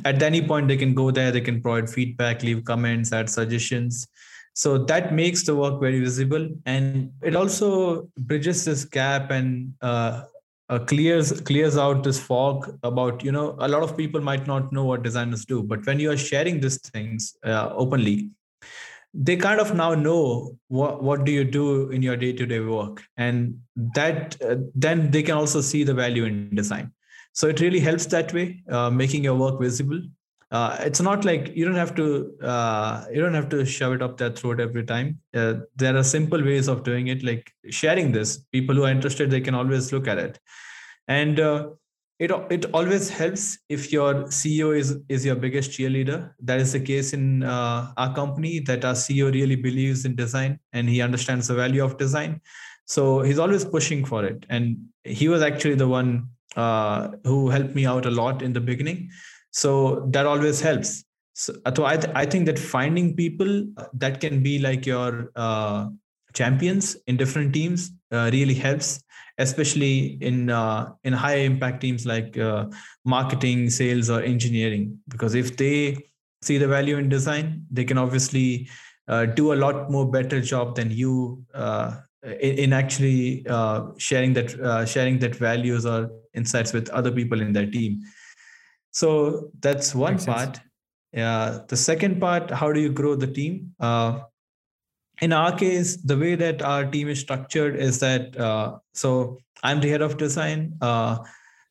At 0.05 0.22
any 0.22 0.47
point 0.47 0.68
they 0.68 0.77
can 0.77 0.95
go 0.95 1.11
there. 1.11 1.31
They 1.31 1.41
can 1.41 1.62
provide 1.62 1.89
feedback 1.89 2.43
leave 2.43 2.64
comments 2.64 3.12
add 3.12 3.31
suggestions. 3.31 4.09
So 4.55 4.79
that 4.85 5.12
makes 5.12 5.45
the 5.45 5.55
work 5.55 5.81
very 5.81 6.01
visible. 6.01 6.49
And 6.66 7.12
it 7.22 7.35
also 7.35 8.09
bridges 8.18 8.64
this 8.64 8.85
gap 8.85 9.31
and 9.31 9.75
uh, 9.81 10.25
uh, 10.68 10.78
clears 10.78 11.40
clears 11.42 11.76
out 11.76 12.02
this 12.04 12.18
fog 12.18 12.78
about 12.82 13.24
you 13.24 13.32
know 13.32 13.56
a 13.58 13.68
lot 13.68 13.82
of 13.82 13.96
people 13.96 14.20
might 14.20 14.46
not 14.46 14.72
know 14.72 14.84
what 14.84 15.02
designers 15.02 15.44
do 15.44 15.62
but 15.62 15.84
when 15.86 16.00
you 16.00 16.10
are 16.10 16.16
sharing 16.16 16.60
these 16.60 16.78
things 16.78 17.36
uh, 17.44 17.70
openly 17.74 18.30
they 19.14 19.36
kind 19.36 19.60
of 19.60 19.74
now 19.74 19.94
know 19.94 20.58
what 20.66 21.02
what 21.02 21.24
do 21.24 21.30
you 21.30 21.44
do 21.44 21.90
in 21.90 22.02
your 22.02 22.16
day-to-day 22.16 22.60
work. 22.60 23.02
And 23.16 23.60
that 23.94 24.36
uh, 24.42 24.56
then 24.74 25.10
they 25.12 25.22
can 25.22 25.36
also 25.36 25.60
see 25.60 25.84
the 25.84 25.94
value 25.94 26.24
in 26.24 26.54
design. 26.54 26.92
So 27.32 27.48
it 27.48 27.60
really 27.60 27.80
helps 27.80 28.06
that 28.06 28.32
way 28.32 28.62
uh, 28.68 28.90
making 28.90 29.24
your 29.24 29.36
work 29.36 29.60
visible 29.60 30.00
uh, 30.55 30.76
it's 30.80 31.00
not 31.00 31.24
like 31.24 31.50
you 31.57 31.64
don't 31.64 31.80
have 31.84 31.96
to 31.96 32.32
uh, 32.40 33.05
you 33.12 33.20
don't 33.20 33.34
have 33.34 33.48
to 33.48 33.64
shove 33.64 33.92
it 33.92 34.02
up 34.02 34.16
their 34.18 34.30
throat 34.30 34.61
every 34.61 34.84
time. 34.84 35.18
Uh, 35.34 35.55
there 35.74 35.96
are 35.96 36.05
simple 36.05 36.40
ways 36.40 36.68
of 36.68 36.84
doing 36.84 37.09
it 37.09 37.24
like 37.24 37.52
sharing 37.70 38.12
this. 38.12 38.38
People 38.52 38.76
who 38.76 38.84
are 38.84 38.90
interested 38.90 39.32
they 39.32 39.40
can 39.40 39.57
always 39.57 39.92
look 39.92 40.07
at 40.07 40.16
it. 40.16 40.38
And 41.09 41.40
uh, 41.40 41.70
it 42.20 42.30
it 42.50 42.66
always 42.72 43.11
helps 43.11 43.59
if 43.68 43.90
your 43.92 44.14
ceo 44.38 44.78
is 44.82 44.96
is 45.09 45.26
your 45.26 45.34
biggest 45.34 45.72
cheerleader. 45.72 46.30
That 46.38 46.61
is 46.61 46.70
the 46.72 46.84
case 46.92 47.12
in 47.12 47.42
uh, 47.42 47.92
our 47.96 48.14
company 48.14 48.61
that 48.61 48.84
our 48.84 48.94
ceo 48.94 49.34
really 49.34 49.57
believes 49.57 50.05
in 50.05 50.14
design 50.14 50.61
and 50.72 50.88
he 50.88 51.02
understands 51.02 51.48
the 51.48 51.57
value 51.57 51.84
of 51.84 51.98
design. 51.98 52.40
So 52.86 53.22
he's 53.22 53.40
always 53.40 53.64
pushing 53.64 54.05
for 54.05 54.24
it. 54.24 54.46
And 54.50 54.76
he 55.02 55.26
was 55.26 55.42
actually 55.42 55.74
the 55.74 55.88
one 55.88 56.28
uh, 56.55 57.09
who 57.24 57.48
helped 57.48 57.74
me 57.74 57.86
out 57.86 58.07
a 58.07 58.11
lot 58.22 58.40
in 58.40 58.52
the 58.52 58.61
beginning 58.61 59.11
so 59.55 60.07
that 60.11 60.26
always 60.26 60.61
helps. 60.61 61.05
So, 61.34 61.55
so 61.74 61.84
I, 61.84 61.96
th- 61.96 62.12
I 62.14 62.26
think 62.26 62.46
that 62.46 62.59
finding 62.59 63.14
people 63.14 63.66
that 63.94 64.20
can 64.20 64.42
be 64.42 64.59
like 64.59 64.84
your 64.84 65.30
uh, 65.36 65.88
champions 66.32 66.96
in 67.07 67.16
different 67.16 67.55
teams 67.55 67.92
uh, 68.12 68.30
really 68.32 68.55
helps 68.55 69.02
especially 69.38 70.16
in 70.20 70.50
uh, 70.50 70.92
in 71.02 71.12
high 71.12 71.38
impact 71.38 71.80
teams 71.80 72.07
like 72.07 72.38
uh, 72.38 72.66
marketing 73.05 73.68
sales 73.68 74.09
or 74.09 74.20
engineering. 74.22 74.96
Because 75.09 75.34
if 75.34 75.57
they 75.57 75.98
see 76.42 76.59
the 76.59 76.68
value 76.68 76.98
in 76.98 77.09
design 77.09 77.64
they 77.70 77.84
can 77.84 77.98
obviously 77.98 78.68
uh, 79.09 79.24
do 79.24 79.52
a 79.52 79.59
lot 79.64 79.90
more 79.90 80.11
better 80.11 80.40
job 80.40 80.76
than 80.76 80.90
you 80.90 81.42
uh, 81.55 82.00
in, 82.22 82.59
in, 82.59 82.72
actually 82.72 83.46
uh, 83.48 83.82
sharing 83.98 84.32
that 84.34 84.59
uh, 84.61 84.84
sharing 84.84 85.18
that 85.18 85.34
values 85.34 85.86
or 85.86 86.11
insights 86.34 86.72
with 86.72 86.88
other 86.90 87.11
people 87.11 87.40
in 87.40 87.52
their 87.52 87.66
team 87.66 88.00
so 88.95 89.51
that's 89.61 89.95
one 89.95 90.14
Makes 90.14 90.26
part 90.26 90.61
yeah 91.12 91.59
the 91.68 91.76
second 91.76 92.20
part 92.20 92.51
how 92.51 92.72
do 92.72 92.80
you 92.80 92.92
grow 93.01 93.14
the 93.14 93.32
team 93.38 93.74
in 95.20 95.32
our 95.32 95.57
case, 95.57 95.97
the 95.97 96.16
way 96.16 96.34
that 96.34 96.62
our 96.62 96.84
team 96.84 97.09
is 97.09 97.20
structured 97.20 97.76
is 97.76 98.01
that 98.01 98.38
uh, 98.38 98.78
so 98.95 99.38
I'm 99.62 99.80
the 99.80 99.88
head 99.88 100.03
of 100.03 100.16
design. 100.16 100.76
Uh, 100.80 101.18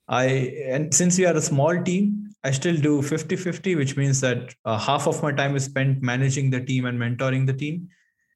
I 0.08 0.26
and 0.68 0.94
since 0.94 1.18
we 1.18 1.26
are 1.26 1.36
a 1.36 1.42
small 1.42 1.82
team, 1.84 2.30
I 2.44 2.52
still 2.52 2.76
do 2.76 3.02
50-50, 3.02 3.78
which 3.78 3.96
means 3.96 4.22
that 4.22 4.54
uh, 4.66 4.78
half 4.78 5.08
of 5.08 5.22
my 5.24 5.32
time 5.32 5.56
is 5.56 5.66
spent 5.66 6.02
managing 6.02 6.50
the 6.50 6.62
team 6.62 6.86
and 6.86 7.00
mentoring 7.00 7.46
the 7.46 7.54
team, 7.54 7.88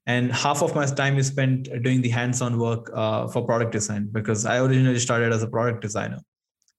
and 0.05 0.31
half 0.31 0.61
of 0.61 0.75
my 0.75 0.85
time 0.85 1.17
is 1.17 1.27
spent 1.27 1.69
doing 1.83 2.01
the 2.01 2.09
hands-on 2.09 2.57
work 2.57 2.89
uh, 2.93 3.27
for 3.27 3.45
product 3.45 3.71
design 3.71 4.09
because 4.11 4.45
I 4.45 4.59
originally 4.59 4.99
started 4.99 5.33
as 5.33 5.43
a 5.43 5.47
product 5.47 5.81
designer. 5.81 6.19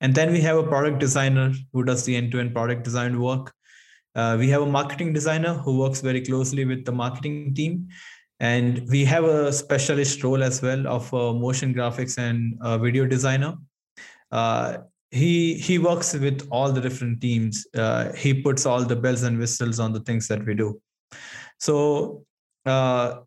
And 0.01 0.15
then 0.15 0.33
we 0.33 0.41
have 0.41 0.57
a 0.57 0.63
product 0.63 0.99
designer 0.99 1.53
who 1.73 1.85
does 1.85 2.05
the 2.05 2.17
end-to-end 2.17 2.55
product 2.55 2.85
design 2.85 3.21
work. 3.21 3.53
Uh, 4.15 4.37
we 4.39 4.49
have 4.49 4.63
a 4.63 4.67
marketing 4.67 5.13
designer 5.13 5.55
who 5.55 5.79
works 5.79 6.01
very 6.01 6.21
closely 6.21 6.65
with 6.65 6.85
the 6.85 6.93
marketing 6.93 7.55
team. 7.55 7.89
And 8.41 8.89
we 8.89 9.05
have 9.05 9.25
a 9.25 9.53
specialist 9.53 10.23
role 10.23 10.43
as 10.43 10.63
well 10.63 10.87
of 10.87 11.13
a 11.13 11.35
motion 11.35 11.75
graphics 11.75 12.19
and 12.19 12.57
video 12.81 13.05
designer. 13.05 13.57
Uh, 14.31 14.79
he 15.11 15.55
he 15.55 15.79
works 15.79 16.15
with 16.15 16.47
all 16.51 16.71
the 16.71 16.81
different 16.81 17.21
teams. 17.21 17.67
Uh, 17.75 18.13
he 18.13 18.35
puts 18.35 18.67
all 18.67 18.85
the 18.85 18.97
bells 18.97 19.23
and 19.23 19.39
whistles 19.39 19.81
on 19.81 19.93
the 19.93 20.01
things 20.01 20.29
that 20.29 20.45
we 20.45 20.55
do. 20.55 20.81
So 21.59 22.25
uh, 22.67 23.21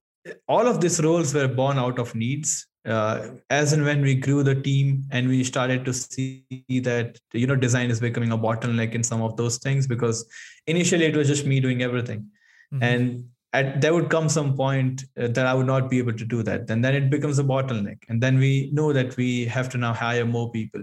all 0.47 0.67
of 0.67 0.79
these 0.79 1.01
roles 1.01 1.33
were 1.33 1.47
born 1.47 1.77
out 1.77 1.99
of 1.99 2.13
needs 2.15 2.67
uh, 2.85 3.29
as 3.49 3.73
and 3.73 3.83
when 3.83 4.01
we 4.01 4.15
grew 4.15 4.43
the 4.43 4.55
team 4.55 5.03
and 5.11 5.27
we 5.27 5.43
started 5.43 5.85
to 5.85 5.93
see 5.93 6.43
that 6.83 7.19
you 7.33 7.47
know 7.47 7.55
design 7.55 7.91
is 7.91 7.99
becoming 7.99 8.31
a 8.31 8.37
bottleneck 8.37 8.93
in 8.93 9.03
some 9.03 9.21
of 9.21 9.37
those 9.37 9.57
things 9.57 9.85
because 9.87 10.25
initially 10.67 11.05
it 11.05 11.15
was 11.15 11.27
just 11.27 11.45
me 11.45 11.59
doing 11.59 11.83
everything 11.83 12.25
mm-hmm. 12.73 12.83
and 12.83 13.23
at 13.53 13.81
there 13.81 13.93
would 13.93 14.09
come 14.09 14.29
some 14.29 14.55
point 14.55 15.03
uh, 15.19 15.27
that 15.27 15.45
I 15.45 15.53
would 15.53 15.67
not 15.67 15.89
be 15.89 15.97
able 15.97 16.13
to 16.13 16.25
do 16.25 16.41
that. 16.43 16.69
And 16.69 16.83
then 16.83 16.95
it 16.95 17.09
becomes 17.09 17.37
a 17.39 17.43
bottleneck. 17.43 17.97
And 18.07 18.21
then 18.23 18.37
we 18.37 18.69
know 18.71 18.93
that 18.93 19.17
we 19.17 19.45
have 19.45 19.69
to 19.69 19.77
now 19.77 19.93
hire 19.93 20.25
more 20.25 20.51
people. 20.51 20.81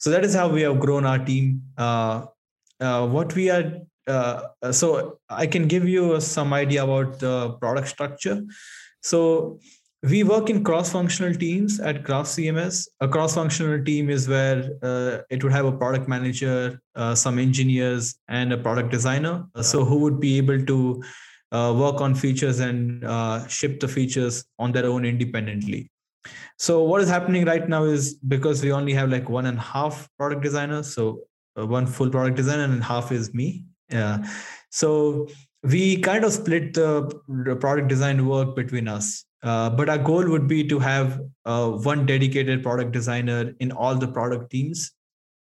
So 0.00 0.10
that 0.10 0.24
is 0.24 0.34
how 0.34 0.48
we 0.48 0.62
have 0.62 0.80
grown 0.80 1.06
our 1.06 1.18
team. 1.18 1.62
Uh, 1.76 2.26
uh, 2.80 3.06
what 3.06 3.34
we 3.34 3.50
are, 3.50 3.72
uh, 4.06 4.72
so 4.72 5.18
I 5.28 5.46
can 5.46 5.68
give 5.68 5.88
you 5.88 6.20
some 6.20 6.52
idea 6.52 6.84
about 6.84 7.20
the 7.20 7.52
product 7.60 7.88
structure. 7.88 8.44
So 9.02 9.60
we 10.02 10.22
work 10.22 10.48
in 10.48 10.62
cross-functional 10.62 11.34
teams 11.34 11.80
at 11.80 12.04
Craft 12.04 12.28
CMS. 12.28 12.86
A 13.00 13.08
cross-functional 13.08 13.84
team 13.84 14.10
is 14.10 14.28
where 14.28 14.70
uh, 14.82 15.18
it 15.28 15.42
would 15.42 15.52
have 15.52 15.66
a 15.66 15.72
product 15.72 16.08
manager, 16.08 16.80
uh, 16.94 17.14
some 17.14 17.38
engineers, 17.38 18.14
and 18.28 18.52
a 18.52 18.56
product 18.56 18.90
designer. 18.90 19.44
So 19.60 19.84
who 19.84 19.98
would 19.98 20.20
be 20.20 20.38
able 20.38 20.64
to 20.64 21.02
uh, 21.50 21.74
work 21.76 22.00
on 22.00 22.14
features 22.14 22.60
and 22.60 23.04
uh, 23.04 23.46
ship 23.48 23.80
the 23.80 23.88
features 23.88 24.44
on 24.58 24.70
their 24.70 24.86
own 24.86 25.04
independently. 25.04 25.90
So 26.58 26.82
what 26.82 27.00
is 27.00 27.08
happening 27.08 27.44
right 27.44 27.68
now 27.68 27.84
is 27.84 28.14
because 28.14 28.62
we 28.62 28.72
only 28.72 28.92
have 28.92 29.10
like 29.10 29.28
one 29.28 29.46
and 29.46 29.58
a 29.58 29.62
half 29.62 30.08
product 30.18 30.42
designers, 30.42 30.92
so 30.94 31.22
uh, 31.58 31.66
one 31.66 31.86
full 31.86 32.10
product 32.10 32.36
designer 32.36 32.64
and 32.64 32.84
half 32.84 33.10
is 33.10 33.32
me. 33.34 33.64
Yeah. 33.90 34.24
So 34.70 35.28
we 35.62 36.00
kind 36.00 36.24
of 36.24 36.32
split 36.32 36.74
the 36.74 37.56
product 37.60 37.88
design 37.88 38.26
work 38.26 38.54
between 38.54 38.86
us. 38.86 39.24
Uh, 39.42 39.70
but 39.70 39.88
our 39.88 39.98
goal 39.98 40.28
would 40.28 40.48
be 40.48 40.66
to 40.66 40.78
have 40.78 41.20
uh, 41.44 41.70
one 41.70 42.04
dedicated 42.06 42.62
product 42.62 42.92
designer 42.92 43.54
in 43.60 43.70
all 43.70 43.94
the 43.94 44.08
product 44.08 44.50
teams, 44.50 44.92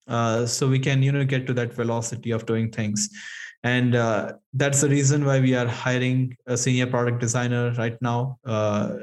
uh, 0.08 0.46
so 0.46 0.68
we 0.68 0.80
can 0.80 1.04
you 1.04 1.12
know 1.12 1.24
get 1.24 1.46
to 1.48 1.54
that 1.54 1.74
velocity 1.74 2.32
of 2.32 2.46
doing 2.46 2.72
things. 2.72 3.10
And 3.64 3.96
uh, 3.96 4.34
that's 4.54 4.82
the 4.82 4.90
reason 4.90 5.26
why 5.26 5.40
we 5.40 5.56
are 5.56 5.68
hiring 5.68 6.36
a 6.48 6.58
senior 6.58 6.88
product 6.88 7.20
designer 7.20 7.74
right 7.78 7.98
now. 8.02 8.38
Uh, 8.44 8.98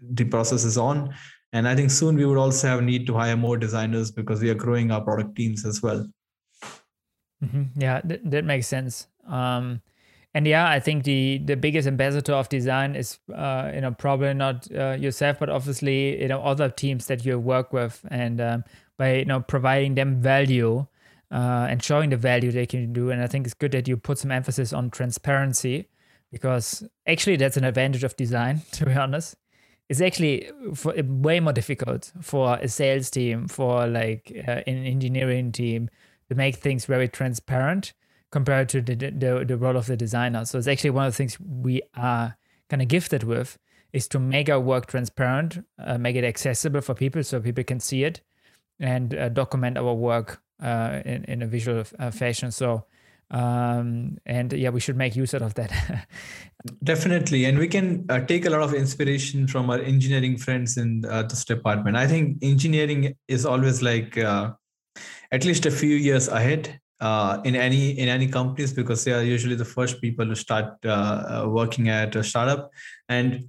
the 0.00 0.24
process 0.24 0.64
is 0.64 0.78
on. 0.78 1.14
And 1.52 1.68
i 1.68 1.74
think 1.76 1.90
soon 1.90 2.16
we 2.16 2.26
would 2.26 2.38
also 2.38 2.66
have 2.66 2.82
need 2.82 3.06
to 3.06 3.14
hire 3.14 3.36
more 3.36 3.56
designers 3.56 4.10
because 4.10 4.42
we 4.42 4.50
are 4.50 4.54
growing 4.54 4.90
our 4.90 5.00
product 5.00 5.36
teams 5.36 5.64
as 5.64 5.82
well. 5.82 6.06
Mm-hmm. 7.42 7.80
yeah 7.80 8.00
th- 8.00 8.22
that 8.24 8.44
makes 8.44 8.66
sense. 8.66 9.06
Um, 9.26 9.80
and 10.34 10.46
yeah 10.46 10.68
i 10.68 10.80
think 10.80 11.04
the 11.04 11.38
the 11.44 11.56
biggest 11.56 11.88
ambassador 11.88 12.32
of 12.32 12.48
design 12.48 12.94
is 12.94 13.18
uh, 13.34 13.70
you 13.74 13.80
know 13.80 13.92
probably 13.92 14.34
not 14.34 14.68
uh, 14.72 14.96
yourself 14.98 15.38
but 15.38 15.48
obviously 15.48 16.20
you 16.20 16.28
know 16.28 16.42
other 16.42 16.68
teams 16.68 17.06
that 17.06 17.24
you 17.24 17.38
work 17.38 17.72
with 17.72 18.04
and 18.10 18.40
um, 18.40 18.64
by 18.98 19.14
you 19.16 19.24
know 19.24 19.40
providing 19.40 19.94
them 19.94 20.20
value 20.20 20.86
uh, 21.34 21.66
and 21.68 21.82
showing 21.82 22.10
the 22.10 22.16
value 22.16 22.52
they 22.52 22.66
can 22.66 22.92
do. 22.92 23.10
And 23.10 23.20
I 23.20 23.26
think 23.26 23.46
it's 23.46 23.54
good 23.54 23.72
that 23.72 23.88
you 23.88 23.96
put 23.96 24.18
some 24.18 24.30
emphasis 24.30 24.72
on 24.72 24.90
transparency 24.90 25.88
because 26.30 26.84
actually 27.06 27.36
that's 27.36 27.56
an 27.56 27.64
advantage 27.64 28.04
of 28.04 28.16
design, 28.16 28.62
to 28.72 28.86
be 28.86 28.92
honest. 28.92 29.36
It's 29.88 30.00
actually 30.00 30.50
for, 30.74 30.94
way 31.02 31.40
more 31.40 31.52
difficult 31.52 32.12
for 32.22 32.56
a 32.56 32.68
sales 32.68 33.10
team, 33.10 33.48
for 33.48 33.86
like 33.86 34.32
uh, 34.48 34.62
an 34.66 34.86
engineering 34.86 35.52
team 35.52 35.90
to 36.28 36.34
make 36.34 36.56
things 36.56 36.86
very 36.86 37.08
transparent 37.08 37.92
compared 38.34 38.68
to 38.68 38.82
the, 38.82 38.96
the, 38.96 39.44
the 39.46 39.56
role 39.56 39.76
of 39.76 39.86
the 39.86 39.96
designer. 39.96 40.44
So 40.44 40.58
it's 40.58 40.66
actually 40.66 40.90
one 40.90 41.06
of 41.06 41.12
the 41.12 41.16
things 41.16 41.38
we 41.38 41.82
are 41.96 42.36
kind 42.68 42.82
of 42.82 42.88
gifted 42.88 43.22
with 43.22 43.56
is 43.92 44.08
to 44.08 44.18
make 44.18 44.50
our 44.50 44.58
work 44.58 44.86
transparent, 44.86 45.64
uh, 45.78 45.98
make 45.98 46.16
it 46.16 46.24
accessible 46.24 46.80
for 46.80 46.94
people 46.94 47.22
so 47.22 47.40
people 47.40 47.62
can 47.62 47.78
see 47.78 48.02
it 48.02 48.22
and 48.80 49.14
uh, 49.14 49.28
document 49.28 49.78
our 49.78 49.94
work 49.94 50.42
uh, 50.60 51.00
in, 51.04 51.22
in 51.26 51.42
a 51.42 51.46
visual 51.46 51.84
uh, 52.00 52.10
fashion. 52.10 52.50
So, 52.50 52.86
um, 53.30 54.18
and 54.26 54.52
yeah, 54.52 54.70
we 54.70 54.80
should 54.80 54.96
make 54.96 55.14
use 55.14 55.32
of 55.32 55.54
that. 55.54 55.70
Definitely, 56.82 57.44
and 57.44 57.56
we 57.56 57.68
can 57.68 58.04
uh, 58.08 58.18
take 58.18 58.46
a 58.46 58.50
lot 58.50 58.62
of 58.62 58.74
inspiration 58.74 59.46
from 59.46 59.70
our 59.70 59.78
engineering 59.78 60.38
friends 60.38 60.76
in 60.76 61.04
uh, 61.08 61.22
this 61.22 61.44
department. 61.44 61.96
I 61.96 62.08
think 62.08 62.38
engineering 62.42 63.14
is 63.28 63.46
always 63.46 63.80
like 63.80 64.16
at 64.16 65.44
least 65.44 65.66
a 65.66 65.70
few 65.70 65.94
years 65.94 66.26
ahead 66.26 66.80
uh, 67.00 67.40
in 67.44 67.56
any 67.56 67.98
in 67.98 68.08
any 68.08 68.28
companies 68.28 68.72
because 68.72 69.04
they 69.04 69.12
are 69.12 69.22
usually 69.22 69.56
the 69.56 69.64
first 69.64 70.00
people 70.00 70.26
to 70.26 70.36
start 70.36 70.76
working 71.46 71.88
at 71.88 72.16
a 72.16 72.24
startup, 72.24 72.70
and 73.08 73.44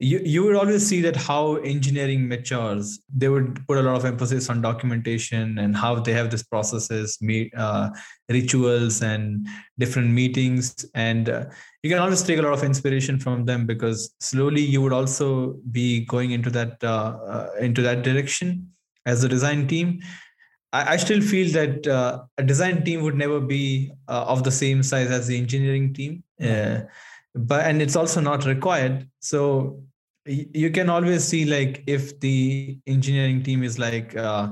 you, 0.00 0.20
you 0.24 0.44
would 0.44 0.56
always 0.56 0.86
see 0.86 1.00
that 1.02 1.14
how 1.14 1.56
engineering 1.56 2.26
matures. 2.26 3.00
They 3.14 3.28
would 3.28 3.66
put 3.66 3.78
a 3.78 3.82
lot 3.82 3.96
of 3.96 4.04
emphasis 4.04 4.50
on 4.50 4.60
documentation 4.60 5.58
and 5.58 5.76
how 5.76 6.00
they 6.00 6.12
have 6.12 6.30
these 6.30 6.42
processes 6.42 7.18
meet 7.20 7.54
uh, 7.56 7.90
rituals 8.28 9.02
and 9.02 9.46
different 9.78 10.10
meetings. 10.10 10.84
And 10.94 11.28
uh, 11.28 11.46
you 11.82 11.90
can 11.90 12.00
always 12.00 12.22
take 12.22 12.38
a 12.38 12.42
lot 12.42 12.52
of 12.52 12.64
inspiration 12.64 13.20
from 13.20 13.44
them 13.44 13.66
because 13.66 14.14
slowly 14.20 14.62
you 14.62 14.82
would 14.82 14.92
also 14.92 15.58
be 15.70 16.04
going 16.06 16.32
into 16.32 16.50
that 16.50 16.82
uh, 16.82 17.16
uh 17.26 17.50
into 17.60 17.82
that 17.82 18.02
direction 18.02 18.70
as 19.06 19.22
a 19.22 19.28
design 19.28 19.68
team 19.68 20.00
I, 20.74 20.94
I 20.94 20.96
still 20.96 21.20
feel 21.20 21.52
that 21.52 21.86
uh, 21.86 22.24
a 22.36 22.42
design 22.42 22.84
team 22.84 23.02
would 23.02 23.14
never 23.14 23.40
be 23.40 23.92
uh, 24.08 24.24
of 24.26 24.42
the 24.42 24.50
same 24.50 24.82
size 24.82 25.10
as 25.10 25.28
the 25.28 25.38
engineering 25.38 25.94
team. 25.94 26.24
But 27.36 27.66
and 27.66 27.80
it's 27.82 27.96
also 27.96 28.20
not 28.20 28.44
required. 28.44 29.08
So 29.20 29.82
you 30.26 30.70
can 30.70 30.90
always 30.90 31.24
see 31.24 31.44
like 31.44 31.82
if 31.86 32.18
the 32.20 32.78
engineering 32.86 33.42
team 33.42 33.62
is 33.62 33.78
like 33.78 34.16
uh, 34.16 34.48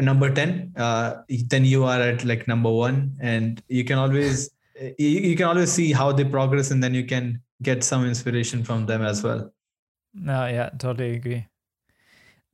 number 0.00 0.32
10 0.32 0.72
uh, 0.76 1.22
then 1.48 1.64
you 1.64 1.84
are 1.84 2.00
at 2.00 2.24
like 2.24 2.46
number 2.48 2.70
one. 2.70 3.16
And 3.20 3.62
you 3.68 3.84
can 3.84 3.98
always 3.98 4.50
you, 4.98 5.08
you 5.30 5.36
can 5.36 5.46
always 5.46 5.72
see 5.72 5.92
how 5.92 6.12
they 6.12 6.24
progress 6.24 6.70
and 6.70 6.82
then 6.82 6.94
you 6.94 7.04
can 7.04 7.40
get 7.62 7.82
some 7.82 8.04
inspiration 8.04 8.62
from 8.64 8.86
them 8.86 9.02
as 9.02 9.22
well. 9.22 9.52
No 10.14 10.46
yeah 10.46 10.70
totally 10.78 11.16
agree 11.16 11.46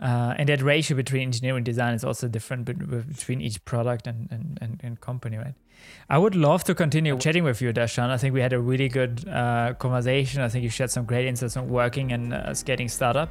uh, 0.02 0.34
and 0.36 0.48
that 0.48 0.60
ratio 0.60 0.96
between 0.96 1.22
engineering 1.22 1.62
design 1.62 1.94
is 1.94 2.02
also 2.02 2.26
different 2.26 2.64
between 2.64 3.40
each 3.40 3.64
product 3.64 4.08
and, 4.08 4.28
and, 4.32 4.58
and, 4.60 4.80
and, 4.82 5.00
company, 5.00 5.36
right? 5.36 5.54
I 6.10 6.18
would 6.18 6.34
love 6.34 6.64
to 6.64 6.74
continue 6.74 7.16
chatting 7.18 7.44
with 7.44 7.62
you, 7.62 7.72
Darshan. 7.72 8.10
I 8.10 8.16
think 8.16 8.34
we 8.34 8.40
had 8.40 8.52
a 8.52 8.58
really 8.58 8.88
good 8.88 9.28
uh, 9.28 9.74
conversation. 9.78 10.42
I 10.42 10.48
think 10.48 10.64
you 10.64 10.70
shared 10.70 10.90
some 10.90 11.04
great 11.04 11.26
insights 11.26 11.56
on 11.56 11.68
working 11.68 12.12
and 12.12 12.34
uh, 12.34 12.52
startup. 12.52 13.30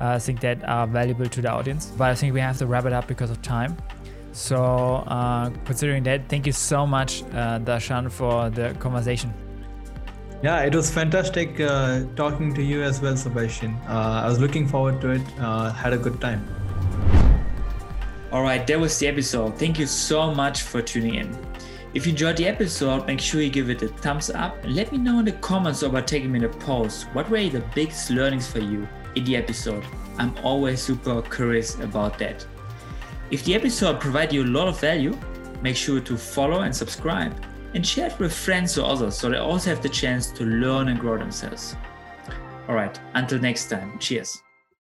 Uh, 0.00 0.08
I 0.08 0.18
think 0.18 0.40
that 0.40 0.66
are 0.66 0.86
valuable 0.86 1.26
to 1.26 1.42
the 1.42 1.50
audience. 1.50 1.92
But 1.98 2.10
I 2.10 2.14
think 2.14 2.32
we 2.32 2.40
have 2.40 2.56
to 2.58 2.66
wrap 2.66 2.86
it 2.86 2.94
up 2.94 3.06
because 3.06 3.30
of 3.30 3.42
time. 3.42 3.76
So, 4.32 4.56
uh, 5.06 5.50
considering 5.66 6.02
that, 6.04 6.30
thank 6.30 6.46
you 6.46 6.52
so 6.52 6.86
much, 6.86 7.22
uh, 7.24 7.58
Darshan, 7.58 8.10
for 8.10 8.48
the 8.48 8.74
conversation. 8.78 9.34
Yeah, 10.42 10.62
it 10.64 10.74
was 10.74 10.90
fantastic 10.90 11.58
uh, 11.60 12.04
talking 12.14 12.52
to 12.54 12.62
you 12.62 12.82
as 12.82 13.00
well, 13.00 13.16
Sebastian. 13.16 13.74
Uh, 13.88 14.22
I 14.24 14.28
was 14.28 14.38
looking 14.38 14.68
forward 14.68 15.00
to 15.00 15.12
it. 15.12 15.22
Uh, 15.40 15.72
had 15.72 15.94
a 15.94 15.98
good 15.98 16.20
time. 16.20 16.46
All 18.30 18.42
right, 18.42 18.66
that 18.66 18.78
was 18.78 18.98
the 18.98 19.06
episode. 19.08 19.58
Thank 19.58 19.78
you 19.78 19.86
so 19.86 20.34
much 20.34 20.62
for 20.62 20.82
tuning 20.82 21.14
in. 21.14 21.38
If 21.94 22.04
you 22.04 22.12
enjoyed 22.12 22.36
the 22.36 22.46
episode, 22.46 23.06
make 23.06 23.18
sure 23.18 23.40
you 23.40 23.48
give 23.48 23.70
it 23.70 23.80
a 23.82 23.88
thumbs 23.88 24.28
up 24.28 24.62
and 24.62 24.76
let 24.76 24.92
me 24.92 24.98
know 24.98 25.20
in 25.20 25.24
the 25.24 25.32
comments 25.32 25.82
or 25.82 25.88
by 25.88 26.02
taking 26.02 26.30
me 26.30 26.40
the 26.40 26.50
post 26.50 27.06
what 27.14 27.30
were 27.30 27.48
the 27.48 27.64
biggest 27.74 28.10
learnings 28.10 28.46
for 28.46 28.58
you 28.58 28.86
in 29.14 29.24
the 29.24 29.36
episode. 29.36 29.82
I'm 30.18 30.34
always 30.42 30.82
super 30.82 31.22
curious 31.22 31.76
about 31.80 32.18
that. 32.18 32.44
If 33.30 33.42
the 33.44 33.54
episode 33.54 34.00
provided 34.00 34.34
you 34.34 34.44
a 34.44 34.52
lot 34.52 34.68
of 34.68 34.78
value, 34.78 35.18
make 35.62 35.76
sure 35.76 36.00
to 36.00 36.16
follow 36.18 36.60
and 36.60 36.76
subscribe 36.76 37.34
and 37.76 37.86
share 37.86 38.06
it 38.06 38.18
with 38.18 38.32
friends 38.32 38.78
or 38.78 38.90
others 38.90 39.16
so 39.16 39.28
they 39.28 39.36
also 39.36 39.68
have 39.68 39.82
the 39.82 39.88
chance 39.88 40.30
to 40.30 40.44
learn 40.44 40.88
and 40.88 40.98
grow 40.98 41.18
themselves. 41.18 41.76
All 42.68 42.74
right, 42.74 42.98
until 43.14 43.38
next 43.38 43.68
time, 43.68 43.98
cheers. 43.98 44.42